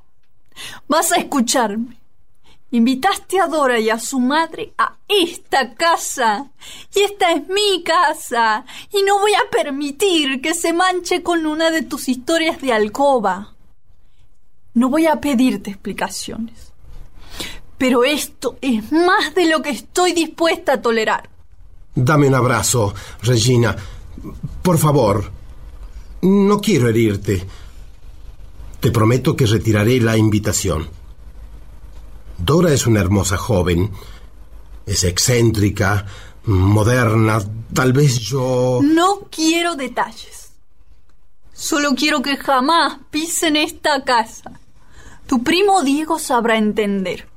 vas 0.88 1.12
a 1.12 1.18
escucharme. 1.18 1.98
Invitaste 2.72 3.40
a 3.40 3.48
Dora 3.48 3.80
y 3.80 3.90
a 3.90 3.98
su 3.98 4.20
madre 4.20 4.74
a 4.78 4.96
esta 5.08 5.74
casa. 5.74 6.52
Y 6.94 7.00
esta 7.02 7.32
es 7.32 7.48
mi 7.48 7.84
casa. 7.84 8.64
Y 8.92 9.02
no 9.02 9.20
voy 9.20 9.34
a 9.34 9.50
permitir 9.50 10.40
que 10.40 10.54
se 10.54 10.72
manche 10.74 11.24
con 11.24 11.48
una 11.48 11.72
de 11.72 11.82
tus 11.82 12.08
historias 12.08 12.62
de 12.62 12.74
alcoba. 12.74 13.56
No 14.76 14.90
voy 14.90 15.08
a 15.08 15.20
pedirte 15.20 15.72
explicaciones. 15.72 16.72
Pero 17.80 18.04
esto 18.04 18.58
es 18.62 18.92
más 18.92 19.34
de 19.34 19.48
lo 19.48 19.64
que 19.64 19.72
estoy 19.72 20.12
dispuesta 20.12 20.74
a 20.74 20.82
tolerar. 20.82 21.30
Dame 21.96 22.28
un 22.28 22.36
abrazo, 22.36 22.94
Regina. 23.22 23.76
Por 24.62 24.78
favor. 24.78 25.32
No 26.22 26.60
quiero 26.60 26.90
herirte. 26.90 27.46
Te 28.80 28.92
prometo 28.92 29.36
que 29.36 29.46
retiraré 29.46 30.00
la 30.00 30.18
invitación. 30.18 30.90
Dora 32.38 32.74
es 32.74 32.88
una 32.88 33.02
hermosa 33.02 33.38
joven. 33.38 33.92
Es 34.86 35.04
excéntrica, 35.04 36.06
moderna. 36.46 37.42
Tal 37.74 37.94
vez 37.94 38.20
yo... 38.20 38.80
No 38.82 39.28
quiero 39.30 39.76
detalles. 39.76 40.52
Solo 41.54 41.94
quiero 41.96 42.22
que 42.22 42.38
jamás 42.38 43.00
pisen 43.10 43.58
esta 43.58 44.04
casa. 44.04 44.60
Tu 45.28 45.44
primo 45.44 45.84
Diego 45.84 46.18
sabrá 46.18 46.58
entender. 46.58 47.28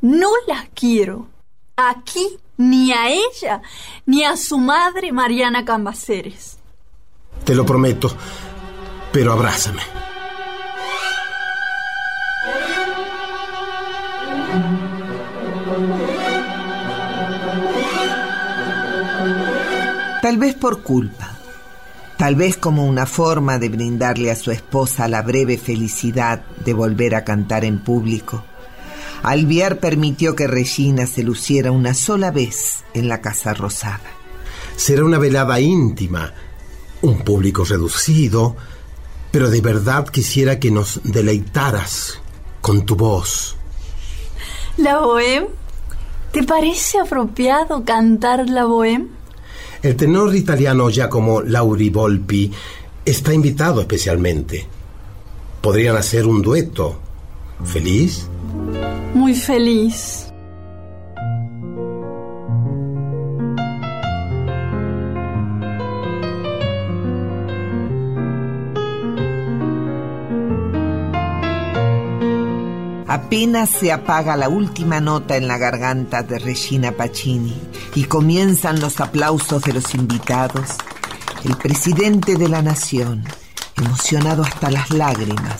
No 0.00 0.30
las 0.48 0.68
quiero. 0.74 1.28
Aquí 1.76 2.38
ni 2.56 2.92
a 2.92 3.08
ella 3.10 3.62
ni 4.06 4.24
a 4.24 4.36
su 4.36 4.58
madre 4.58 5.12
Mariana 5.12 5.64
Cambaceres. 5.64 6.58
Te 7.44 7.54
lo 7.54 7.66
prometo. 7.66 8.14
Pero 9.12 9.32
abrázame. 9.32 9.82
Tal 20.22 20.38
vez 20.38 20.54
por 20.54 20.82
culpa, 20.82 21.36
tal 22.16 22.36
vez 22.36 22.56
como 22.56 22.86
una 22.86 23.06
forma 23.06 23.58
de 23.58 23.68
brindarle 23.68 24.30
a 24.30 24.36
su 24.36 24.52
esposa 24.52 25.08
la 25.08 25.20
breve 25.20 25.58
felicidad 25.58 26.42
de 26.64 26.72
volver 26.72 27.16
a 27.16 27.24
cantar 27.24 27.64
en 27.64 27.80
público. 27.80 28.44
Alviar 29.22 29.78
permitió 29.78 30.34
que 30.34 30.46
Regina 30.46 31.06
se 31.06 31.22
luciera 31.22 31.70
una 31.70 31.94
sola 31.94 32.30
vez 32.30 32.84
en 32.94 33.08
la 33.08 33.20
Casa 33.20 33.54
Rosada. 33.54 34.00
Será 34.76 35.04
una 35.04 35.18
velada 35.18 35.60
íntima, 35.60 36.32
un 37.02 37.18
público 37.20 37.64
reducido, 37.64 38.56
pero 39.30 39.50
de 39.50 39.60
verdad 39.60 40.06
quisiera 40.08 40.58
que 40.58 40.70
nos 40.70 41.00
deleitaras 41.04 42.20
con 42.60 42.84
tu 42.84 42.96
voz. 42.96 43.56
¿La 44.76 45.00
bohème? 45.00 45.48
¿Te 46.32 46.42
parece 46.42 46.98
apropiado 46.98 47.84
cantar 47.84 48.48
la 48.48 48.64
bohème? 48.64 49.08
El 49.82 49.96
tenor 49.96 50.34
italiano 50.34 50.88
Giacomo 50.90 51.42
Lauri 51.42 51.90
Volpi 51.90 52.50
está 53.04 53.34
invitado 53.34 53.80
especialmente. 53.80 54.66
Podrían 55.60 55.96
hacer 55.96 56.26
un 56.26 56.40
dueto. 56.40 56.98
¿Feliz? 57.64 58.28
Muy 59.22 59.36
feliz. 59.36 60.32
Apenas 73.06 73.70
se 73.70 73.92
apaga 73.92 74.36
la 74.36 74.48
última 74.48 75.00
nota 75.00 75.36
en 75.36 75.46
la 75.46 75.56
garganta 75.56 76.24
de 76.24 76.40
Regina 76.40 76.90
Pacini 76.90 77.56
y 77.94 78.06
comienzan 78.06 78.80
los 78.80 79.00
aplausos 79.00 79.62
de 79.62 79.72
los 79.72 79.94
invitados, 79.94 80.78
el 81.44 81.56
presidente 81.56 82.34
de 82.34 82.48
la 82.48 82.60
nación, 82.60 83.22
emocionado 83.76 84.42
hasta 84.42 84.68
las 84.72 84.90
lágrimas, 84.90 85.58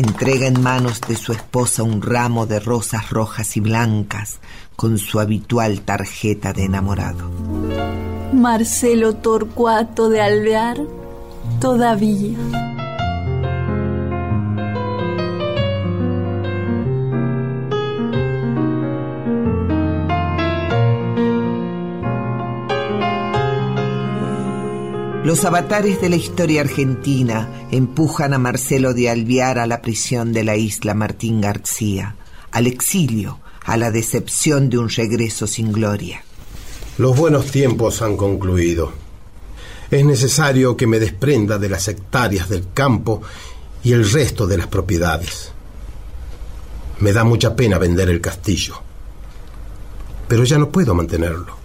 entrega 0.00 0.46
en 0.46 0.60
manos 0.62 1.00
de 1.00 1.16
su 1.16 1.32
esposa 1.32 1.82
un 1.82 2.02
ramo 2.02 2.46
de 2.46 2.60
rosas 2.60 3.10
rojas 3.10 3.56
y 3.56 3.60
blancas 3.60 4.38
con 4.76 4.98
su 4.98 5.20
habitual 5.20 5.82
tarjeta 5.82 6.52
de 6.52 6.64
enamorado. 6.64 7.30
Marcelo 8.32 9.14
Torcuato 9.14 10.08
de 10.08 10.20
Alvear, 10.20 10.78
todavía. 11.60 12.73
Los 25.24 25.46
avatares 25.46 26.02
de 26.02 26.10
la 26.10 26.16
historia 26.16 26.60
argentina 26.60 27.66
empujan 27.70 28.34
a 28.34 28.38
Marcelo 28.38 28.92
de 28.92 29.08
Alviar 29.08 29.58
a 29.58 29.66
la 29.66 29.80
prisión 29.80 30.34
de 30.34 30.44
la 30.44 30.54
isla 30.54 30.92
Martín 30.92 31.40
García, 31.40 32.14
al 32.52 32.66
exilio, 32.66 33.40
a 33.64 33.78
la 33.78 33.90
decepción 33.90 34.68
de 34.68 34.76
un 34.76 34.90
regreso 34.90 35.46
sin 35.46 35.72
gloria. 35.72 36.22
Los 36.98 37.16
buenos 37.16 37.46
tiempos 37.46 38.02
han 38.02 38.18
concluido. 38.18 38.92
Es 39.90 40.04
necesario 40.04 40.76
que 40.76 40.86
me 40.86 40.98
desprenda 40.98 41.56
de 41.56 41.70
las 41.70 41.88
hectáreas 41.88 42.50
del 42.50 42.66
campo 42.74 43.22
y 43.82 43.92
el 43.92 44.06
resto 44.06 44.46
de 44.46 44.58
las 44.58 44.66
propiedades. 44.66 45.52
Me 46.98 47.14
da 47.14 47.24
mucha 47.24 47.56
pena 47.56 47.78
vender 47.78 48.10
el 48.10 48.20
castillo, 48.20 48.74
pero 50.28 50.44
ya 50.44 50.58
no 50.58 50.68
puedo 50.68 50.94
mantenerlo. 50.94 51.56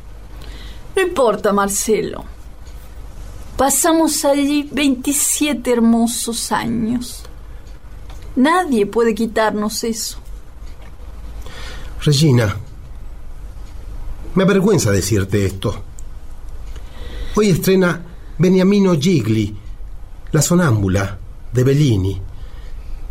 No 0.96 1.02
importa, 1.02 1.52
Marcelo. 1.52 2.39
Pasamos 3.60 4.24
allí 4.24 4.70
27 4.72 5.70
hermosos 5.70 6.54
años. 6.54 7.24
Nadie 8.38 8.86
puede 8.86 9.14
quitarnos 9.14 9.84
eso. 9.84 10.18
Regina, 12.02 12.56
me 14.34 14.44
avergüenza 14.44 14.92
decirte 14.92 15.46
esto. 15.46 15.84
Hoy 17.36 17.50
estrena 17.50 18.02
Beniamino 18.38 18.98
Gigli, 18.98 19.54
La 20.32 20.42
sonámbula, 20.42 21.20
de 21.52 21.64
Bellini. 21.66 22.22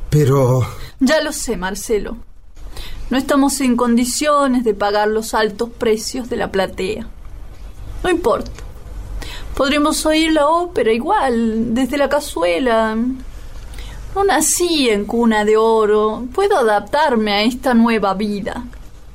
Pero... 0.09 0.67
Ya 0.99 1.21
lo 1.21 1.35
sé, 1.35 1.59
Marcelo. 1.59 2.17
No 3.11 3.19
estamos 3.19 3.61
en 3.61 3.77
condiciones 3.77 4.65
de 4.65 4.73
pagar 4.73 5.09
los 5.09 5.35
altos 5.35 5.69
precios 5.69 6.31
de 6.31 6.37
la 6.37 6.51
platea. 6.51 7.07
No 8.03 8.09
importa. 8.09 8.68
Podremos 9.59 10.07
oír 10.07 10.31
la 10.31 10.47
ópera 10.47 10.93
igual, 10.93 11.75
desde 11.75 11.99
la 11.99 12.09
cazuela. 12.09 12.97
No 14.15 14.23
nací 14.23 14.89
en 14.89 15.05
cuna 15.05 15.45
de 15.45 15.57
oro. 15.57 16.29
Puedo 16.33 16.59
adaptarme 16.59 17.33
a 17.33 17.43
esta 17.43 17.75
nueva 17.75 18.15
vida. 18.15 18.65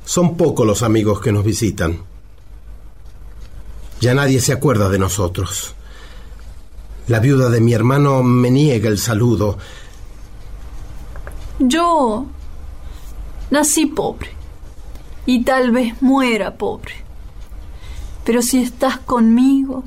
Son 0.04 0.36
pocos 0.36 0.66
los 0.66 0.82
amigos 0.82 1.18
que 1.22 1.32
nos 1.32 1.46
visitan. 1.46 1.98
Ya 4.02 4.12
nadie 4.12 4.38
se 4.38 4.52
acuerda 4.52 4.90
de 4.90 4.98
nosotros. 4.98 5.74
La 7.06 7.20
viuda 7.20 7.48
de 7.48 7.62
mi 7.62 7.72
hermano 7.72 8.22
me 8.22 8.50
niega 8.50 8.90
el 8.90 8.98
saludo. 8.98 9.56
Yo 11.58 12.26
nací 13.50 13.86
pobre 13.86 14.28
y 15.24 15.42
tal 15.42 15.70
vez 15.70 16.02
muera 16.02 16.58
pobre. 16.58 16.96
Pero 18.26 18.42
si 18.42 18.62
estás 18.62 18.98
conmigo, 18.98 19.84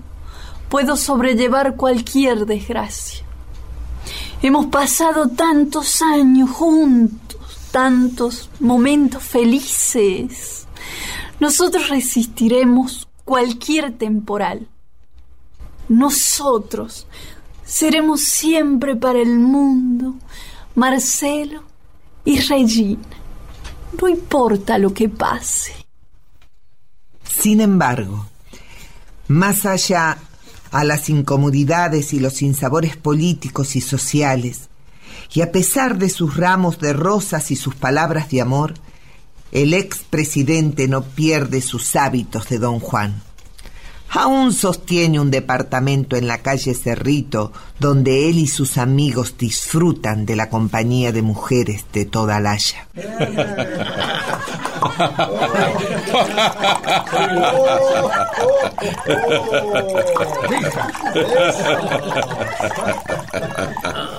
puedo 0.69 0.95
sobrellevar 0.95 1.75
cualquier 1.75 2.45
desgracia. 2.45 3.25
Hemos 4.41 4.67
pasado 4.67 5.29
tantos 5.29 6.01
años 6.01 6.49
juntos, 6.51 7.57
tantos 7.71 8.49
momentos 8.59 9.23
felices. 9.23 10.67
Nosotros 11.39 11.89
resistiremos 11.89 13.07
cualquier 13.25 13.97
temporal. 13.97 14.67
Nosotros 15.89 17.07
seremos 17.65 18.21
siempre 18.21 18.95
para 18.95 19.19
el 19.19 19.39
mundo 19.39 20.15
Marcelo 20.75 21.63
y 22.23 22.39
Regina. 22.39 23.01
No 23.99 24.07
importa 24.07 24.77
lo 24.77 24.93
que 24.93 25.09
pase. 25.09 25.73
Sin 27.23 27.61
embargo, 27.61 28.27
más 29.27 29.65
allá 29.65 30.17
a 30.77 30.83
las 30.83 31.09
incomodidades 31.09 32.13
y 32.13 32.19
los 32.19 32.33
sinsabores 32.33 32.97
políticos 32.97 33.75
y 33.75 33.81
sociales, 33.81 34.69
y 35.33 35.41
a 35.41 35.51
pesar 35.51 35.97
de 35.97 36.07
sus 36.07 36.37
ramos 36.37 36.77
de 36.77 36.93
rosas 36.93 37.49
y 37.49 37.55
sus 37.55 37.73
palabras 37.73 38.29
de 38.29 38.41
amor, 38.41 38.75
el 39.51 39.73
expresidente 39.73 40.87
no 40.87 41.01
pierde 41.01 41.61
sus 41.61 41.95
hábitos 41.95 42.47
de 42.49 42.59
don 42.59 42.79
Juan. 42.79 43.23
Aún 44.09 44.53
sostiene 44.53 45.19
un 45.19 45.31
departamento 45.31 46.15
en 46.15 46.27
la 46.27 46.39
calle 46.39 46.73
Cerrito 46.73 47.51
donde 47.79 48.29
él 48.29 48.39
y 48.39 48.47
sus 48.47 48.77
amigos 48.77 49.37
disfrutan 49.37 50.25
de 50.25 50.35
la 50.35 50.49
compañía 50.49 51.11
de 51.11 51.21
mujeres 51.21 51.85
de 51.93 52.05
toda 52.05 52.39
Laya. 52.39 52.87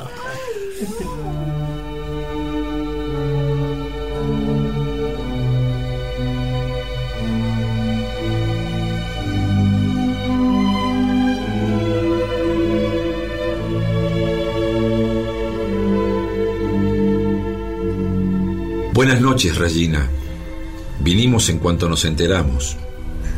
Buenas 18.98 19.20
noches, 19.20 19.56
Regina. 19.56 20.08
Vinimos 20.98 21.48
en 21.50 21.60
cuanto 21.60 21.88
nos 21.88 22.04
enteramos. 22.04 22.76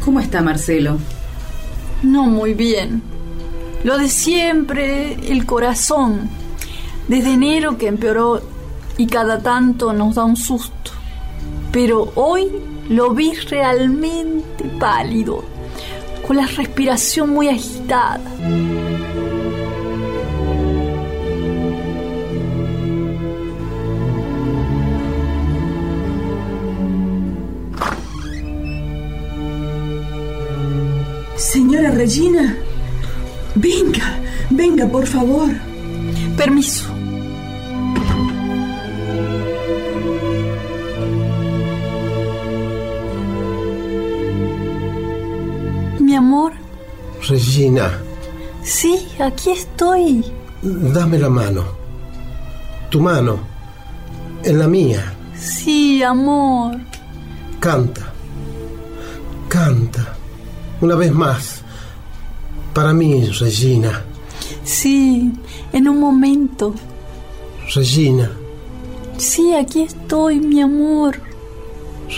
¿Cómo 0.02 0.18
está 0.18 0.40
Marcelo? 0.40 0.96
No 2.02 2.22
muy 2.22 2.54
bien. 2.54 3.02
Lo 3.84 3.98
de 3.98 4.08
siempre, 4.08 5.18
el 5.30 5.44
corazón. 5.44 6.30
Desde 7.08 7.34
enero 7.34 7.76
que 7.76 7.88
empeoró 7.88 8.40
y 8.96 9.06
cada 9.06 9.42
tanto 9.42 9.92
nos 9.92 10.14
da 10.14 10.24
un 10.24 10.38
susto. 10.38 10.92
Pero 11.70 12.11
hoy 12.14 12.48
lo 12.88 13.12
vi 13.12 13.34
realmente 13.34 14.64
pálido, 14.80 15.44
con 16.26 16.38
la 16.38 16.46
respiración 16.46 17.34
muy 17.34 17.48
agitada. 17.50 18.22
Señora 31.41 31.91
Regina, 31.91 32.55
venga, 33.55 34.18
venga, 34.51 34.86
por 34.86 35.07
favor. 35.07 35.49
Permiso. 36.36 36.84
Mi 45.99 46.14
amor. 46.14 46.53
Regina. 47.26 47.91
Sí, 48.62 49.09
aquí 49.18 49.53
estoy. 49.53 50.22
Dame 50.61 51.18
la 51.18 51.30
mano. 51.30 51.64
Tu 52.91 53.01
mano. 53.01 53.38
En 54.45 54.59
la 54.59 54.68
mía. 54.68 55.14
Sí, 55.34 56.03
amor. 56.03 56.76
Canta. 57.61 58.12
Canta. 59.49 60.20
Una 60.81 60.95
vez 60.95 61.12
más. 61.12 61.62
Para 62.74 62.93
mí, 62.93 63.26
Regina. 63.26 64.05
Sí, 64.64 65.33
en 65.72 65.89
un 65.89 66.01
momento. 66.01 66.74
Regina. 67.74 68.31
Sí, 69.18 69.55
aquí 69.55 69.83
estoy, 69.83 70.41
mi 70.41 70.62
amor. 70.62 71.20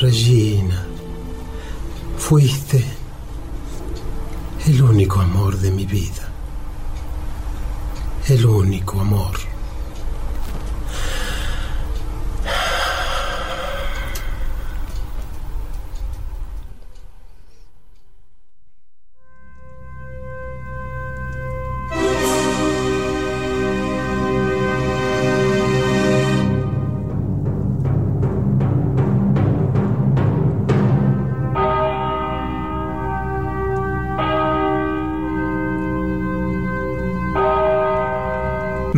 Regina. 0.01 0.87
Fuiste 2.17 2.85
el 4.67 4.81
único 4.83 5.21
amor 5.21 5.59
de 5.59 5.71
mi 5.73 5.87
vida. 5.87 6.29
El 8.29 8.47
único 8.47 9.01
amor. 9.01 9.52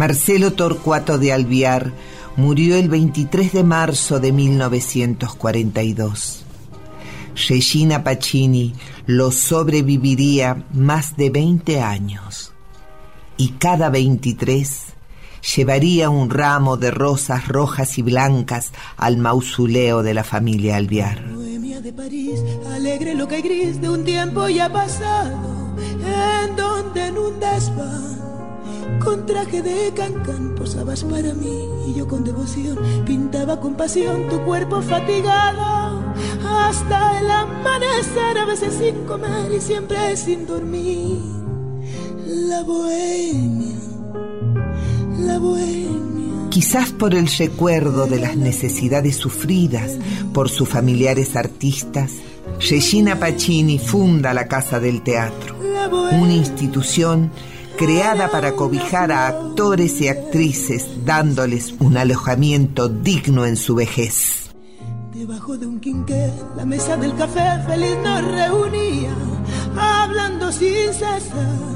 Marcelo 0.05 0.53
Torcuato 0.53 1.17
de 1.17 1.33
Alviar 1.33 1.91
murió 2.37 2.77
el 2.77 2.91
23 2.91 3.55
de 3.55 3.65
marzo 3.65 4.21
de 4.21 4.33
1942. 4.33 6.45
Regina 7.49 8.05
Pacini 8.05 8.75
lo 9.07 9.31
sobreviviría 9.31 10.63
más 10.75 11.17
de 11.17 11.31
20 11.31 11.81
años 11.81 12.53
y 13.39 13.53
cada 13.53 13.89
23 13.89 14.79
llevaría 15.57 16.11
un 16.11 16.29
ramo 16.29 16.77
de 16.77 16.91
rosas 16.91 17.49
rojas 17.49 17.97
y 17.97 18.03
blancas 18.03 18.73
al 18.99 19.17
mausoleo 19.17 20.03
de 20.03 20.13
la 20.13 20.23
familia 20.23 20.77
Alviar. 20.77 21.25
de 21.25 21.93
París, 21.95 22.41
alegre 22.75 23.15
gris 23.43 23.81
de 23.81 23.89
un 23.89 24.05
tiempo 24.05 24.51
ya 24.51 24.71
pasado, 24.71 25.75
en 25.79 26.57
donde 26.57 27.07
en 27.07 27.17
un 27.17 27.41
desván 27.41 28.24
con 29.03 29.27
traje 29.27 29.63
de 29.63 29.93
cancán 29.95 30.55
posabas 30.57 31.05
para 31.05 31.33
mí 31.35 31.69
y 31.89 31.95
yo 31.95 32.07
con 32.07 32.25
devoción 32.25 32.79
pintaba 33.05 33.61
con 33.61 33.75
pasión 33.75 34.29
tu 34.29 34.41
cuerpo 34.43 34.83
fatigado 34.83 36.03
hasta 36.47 37.21
el 37.21 37.31
amanecer, 37.31 38.39
a 38.39 38.45
veces 38.45 38.75
sin 38.75 39.05
comer 39.05 39.53
y 39.53 39.61
siempre 39.61 40.17
sin 40.17 40.47
dormir. 40.47 41.19
La 42.27 42.63
bohemia, 42.63 43.77
la 45.19 45.39
bohemia. 45.39 46.49
Quizás 46.51 46.91
por 46.93 47.15
el 47.15 47.27
recuerdo 47.27 48.07
de 48.07 48.21
las 48.21 48.37
necesidades 48.37 49.17
sufridas 49.17 49.93
por 50.33 50.49
sus 50.49 50.69
familiares 50.69 51.37
artistas, 51.37 52.13
Regina 52.71 53.19
Pacini 53.19 53.79
funda 53.79 54.33
la 54.33 54.47
Casa 54.47 54.79
del 54.79 55.03
Teatro, 55.03 55.57
una 56.13 56.33
institución 56.33 57.31
creada 57.77 58.31
para 58.31 58.53
cobijar 58.53 59.13
a 59.13 59.29
actores 59.29 60.01
y 60.01 60.09
actrices, 60.09 61.05
dándoles 61.05 61.75
un 61.81 61.97
alojamiento 61.97 62.89
digno 62.89 63.47
en 63.47 63.57
su 63.57 63.75
vejez. 63.75 64.51
Debajo 65.13 65.57
de 65.57 65.67
un 65.67 65.81
quinqué, 65.81 66.31
la 66.57 66.65
mesa 66.65 66.97
del 66.97 67.15
café 67.17 67.63
feliz 67.67 67.97
nos 68.03 68.25
reunía, 68.25 69.15
hablando 69.77 70.53
sin 70.53 70.93
cesar 70.93 71.74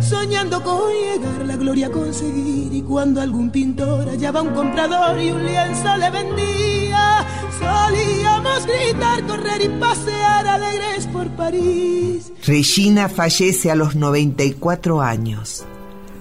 soñando 0.00 0.62
con 0.62 0.92
llegar 0.92 1.44
la 1.46 1.56
gloria 1.56 1.88
a 1.88 1.90
conseguir 1.90 2.72
y 2.72 2.82
cuando 2.82 3.20
algún 3.20 3.50
pintor 3.50 4.08
hallaba 4.08 4.42
un 4.42 4.54
comprador 4.54 5.20
y 5.20 5.30
un 5.30 5.44
lienzo 5.44 5.96
le 5.96 6.10
vendía, 6.10 7.26
solíamos 7.58 8.66
gritar, 8.66 9.26
correr 9.26 9.62
y 9.62 9.68
pasear 9.80 10.46
alegres 10.46 11.06
por 11.06 11.28
París. 11.30 12.32
Regina 12.44 13.08
fallece 13.08 13.70
a 13.70 13.74
los 13.74 13.96
94 13.96 15.00
años, 15.00 15.64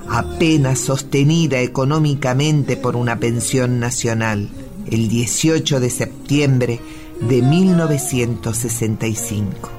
apenas 0.09 0.79
sostenida 0.79 1.59
económicamente 1.59 2.77
por 2.77 2.95
una 2.95 3.19
pensión 3.19 3.79
nacional, 3.79 4.49
el 4.89 5.09
18 5.09 5.79
de 5.79 5.89
septiembre 5.89 6.79
de 7.21 7.41
1965. 7.41 9.69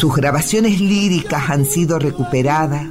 Sus 0.00 0.16
grabaciones 0.16 0.80
líricas 0.80 1.50
han 1.50 1.66
sido 1.66 1.98
recuperadas 1.98 2.88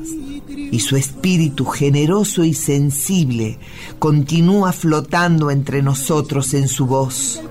y 0.48 0.80
su 0.80 0.96
espíritu 0.96 1.66
generoso 1.66 2.44
y 2.44 2.54
sensible 2.54 3.58
continúa 3.98 4.74
flotando 4.74 5.50
entre 5.50 5.82
nosotros 5.82 6.54
en 6.54 6.68
su 6.68 6.86
voz, 6.86 7.42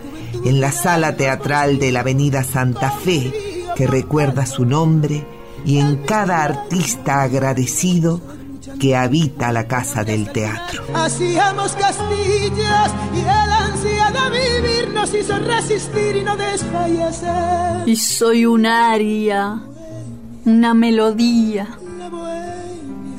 en 0.45 0.61
la 0.61 0.71
sala 0.71 1.17
teatral 1.17 1.81
de 1.81 1.91
la 1.91 2.01
Avenida 2.01 2.45
Santa 2.45 2.93
Fe, 2.93 3.33
que 3.75 3.89
recuerda 3.89 4.47
su 4.47 4.65
nombre, 4.65 5.27
y 5.67 5.79
en 5.79 6.05
cada 6.05 6.45
artista 6.45 7.23
agradecido 7.23 8.21
que 8.79 8.97
habita 8.97 9.53
la 9.53 9.67
casa 9.67 10.05
del 10.05 10.31
teatro. 10.31 10.85
Hacíamos 10.95 11.73
castillas 11.73 12.93
y 13.15 13.21
el 13.21 13.29
ansia 13.29 14.11
de 14.11 14.31
vivir 14.31 14.95
nos 14.95 15.15
hizo 15.15 15.39
resistir 15.39 16.17
y 16.17 16.23
no 16.23 16.37
desfallecer. 16.37 17.89
Y 17.89 17.97
soy 17.97 18.47
un 18.47 18.67
aria, 18.67 19.61
una 20.45 20.75
melodía, 20.75 21.67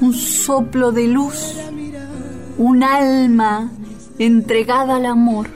un 0.01 0.13
soplo 0.13 0.91
de 0.91 1.07
luz, 1.07 1.55
un 2.57 2.83
alma 2.83 3.71
entregada 4.17 4.97
al 4.97 5.05
amor, 5.05 5.49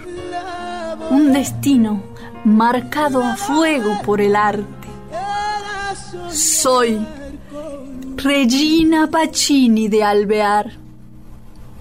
un 1.10 1.34
destino 1.34 2.04
marcado 2.45 3.24
a 3.24 3.36
fuego 3.36 3.99
por 4.06 4.22
el 4.22 4.36
arte. 4.36 4.66
Soy 6.32 7.06
Regina 8.24 9.07
Pacini 9.07 9.89
de 9.89 10.01
Alvear. 10.01 10.71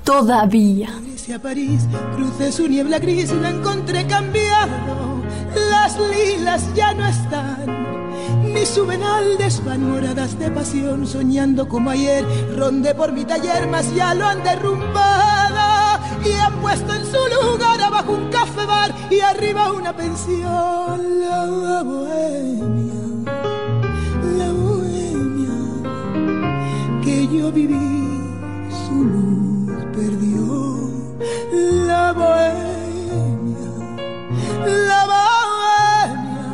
Todavía. 0.02 0.88
a 1.32 1.38
París, 1.38 1.86
crucé 2.16 2.50
su 2.50 2.66
niebla 2.66 2.98
gris 2.98 3.30
y 3.30 3.40
la 3.40 3.50
encontré 3.50 4.04
cambiado. 4.08 5.22
Las 5.70 5.96
lilas 6.00 6.64
ya 6.74 6.94
no 6.94 7.06
están, 7.06 8.52
ni 8.52 8.66
suben 8.66 9.04
al 9.04 9.38
desván 9.38 9.88
moradas 9.88 10.36
de 10.36 10.50
pasión, 10.50 11.06
soñando 11.06 11.68
como 11.68 11.90
ayer. 11.90 12.24
Ronde 12.56 12.92
por 12.92 13.12
mi 13.12 13.24
taller, 13.24 13.68
mas 13.68 13.94
ya 13.94 14.12
lo 14.12 14.26
han 14.26 14.42
derrumbado 14.42 16.02
y 16.28 16.32
han 16.32 16.60
puesto 16.60 16.92
en 16.92 17.04
su 17.06 17.50
lugar 17.52 17.80
abajo 17.80 18.14
un 18.14 18.30
café 18.30 18.66
bar 18.66 18.92
y 19.10 19.20
arriba 19.20 19.72
una 19.72 19.94
pensión. 19.94 21.20
La 21.20 21.82
bohemia 21.84 23.11
yo 27.04 27.50
viví, 27.50 28.08
su 28.70 29.04
luz 29.04 29.84
perdió. 29.92 30.90
La 31.86 32.12
bohemia, 32.12 33.70
la 34.88 35.06
bohemia 35.10 36.44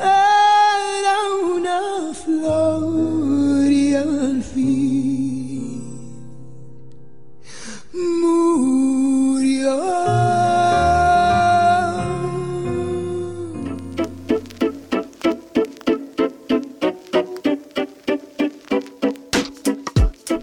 era 0.00 1.16
una 1.56 2.12
flor 2.12 2.93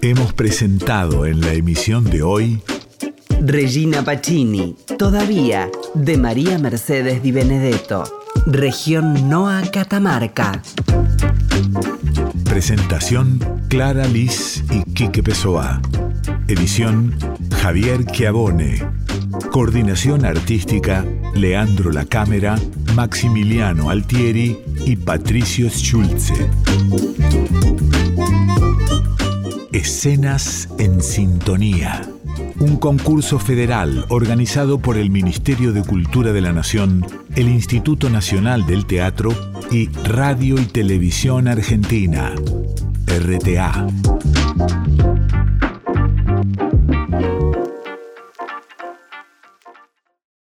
Hemos 0.04 0.34
presentado 0.34 1.28
en 1.28 1.42
la 1.42 1.54
emisión 1.54 2.04
de 2.06 2.24
hoy 2.24 2.60
Regina 3.40 4.04
Pacini, 4.04 4.76
todavía, 4.98 5.70
de 5.94 6.18
María 6.18 6.58
Mercedes 6.58 7.22
Di 7.22 7.32
Benedetto, 7.32 8.04
región 8.48 9.30
Noa 9.30 9.62
Catamarca. 9.72 10.64
Presentación 12.46 13.40
Clara 13.68 14.08
Liz 14.08 14.64
y 14.72 14.84
Quique 14.92 15.22
Pessoa. 15.22 15.80
Edición 16.48 17.16
Javier 17.62 18.04
Chiavone. 18.06 18.84
Coordinación 19.52 20.26
artística 20.26 21.06
Leandro 21.36 21.92
La 21.92 22.06
Cámara, 22.06 22.56
Maximiliano 22.96 23.92
Altieri 23.92 24.58
y 24.84 24.96
Patricio 24.96 25.70
Schulze. 25.70 26.50
Escenas 29.82 30.70
en 30.78 31.02
Sintonía. 31.02 32.04
Un 32.60 32.78
concurso 32.78 33.40
federal 33.40 34.06
organizado 34.10 34.78
por 34.78 34.96
el 34.96 35.10
Ministerio 35.10 35.74
de 35.74 35.82
Cultura 35.82 36.34
de 36.34 36.42
la 36.42 36.54
Nación, 36.54 37.04
el 37.36 37.50
Instituto 37.50 38.08
Nacional 38.12 38.68
del 38.68 38.86
Teatro 38.86 39.32
y 39.72 39.88
Radio 40.04 40.62
y 40.62 40.66
Televisión 40.66 41.48
Argentina. 41.48 42.32
RTA. 43.08 43.88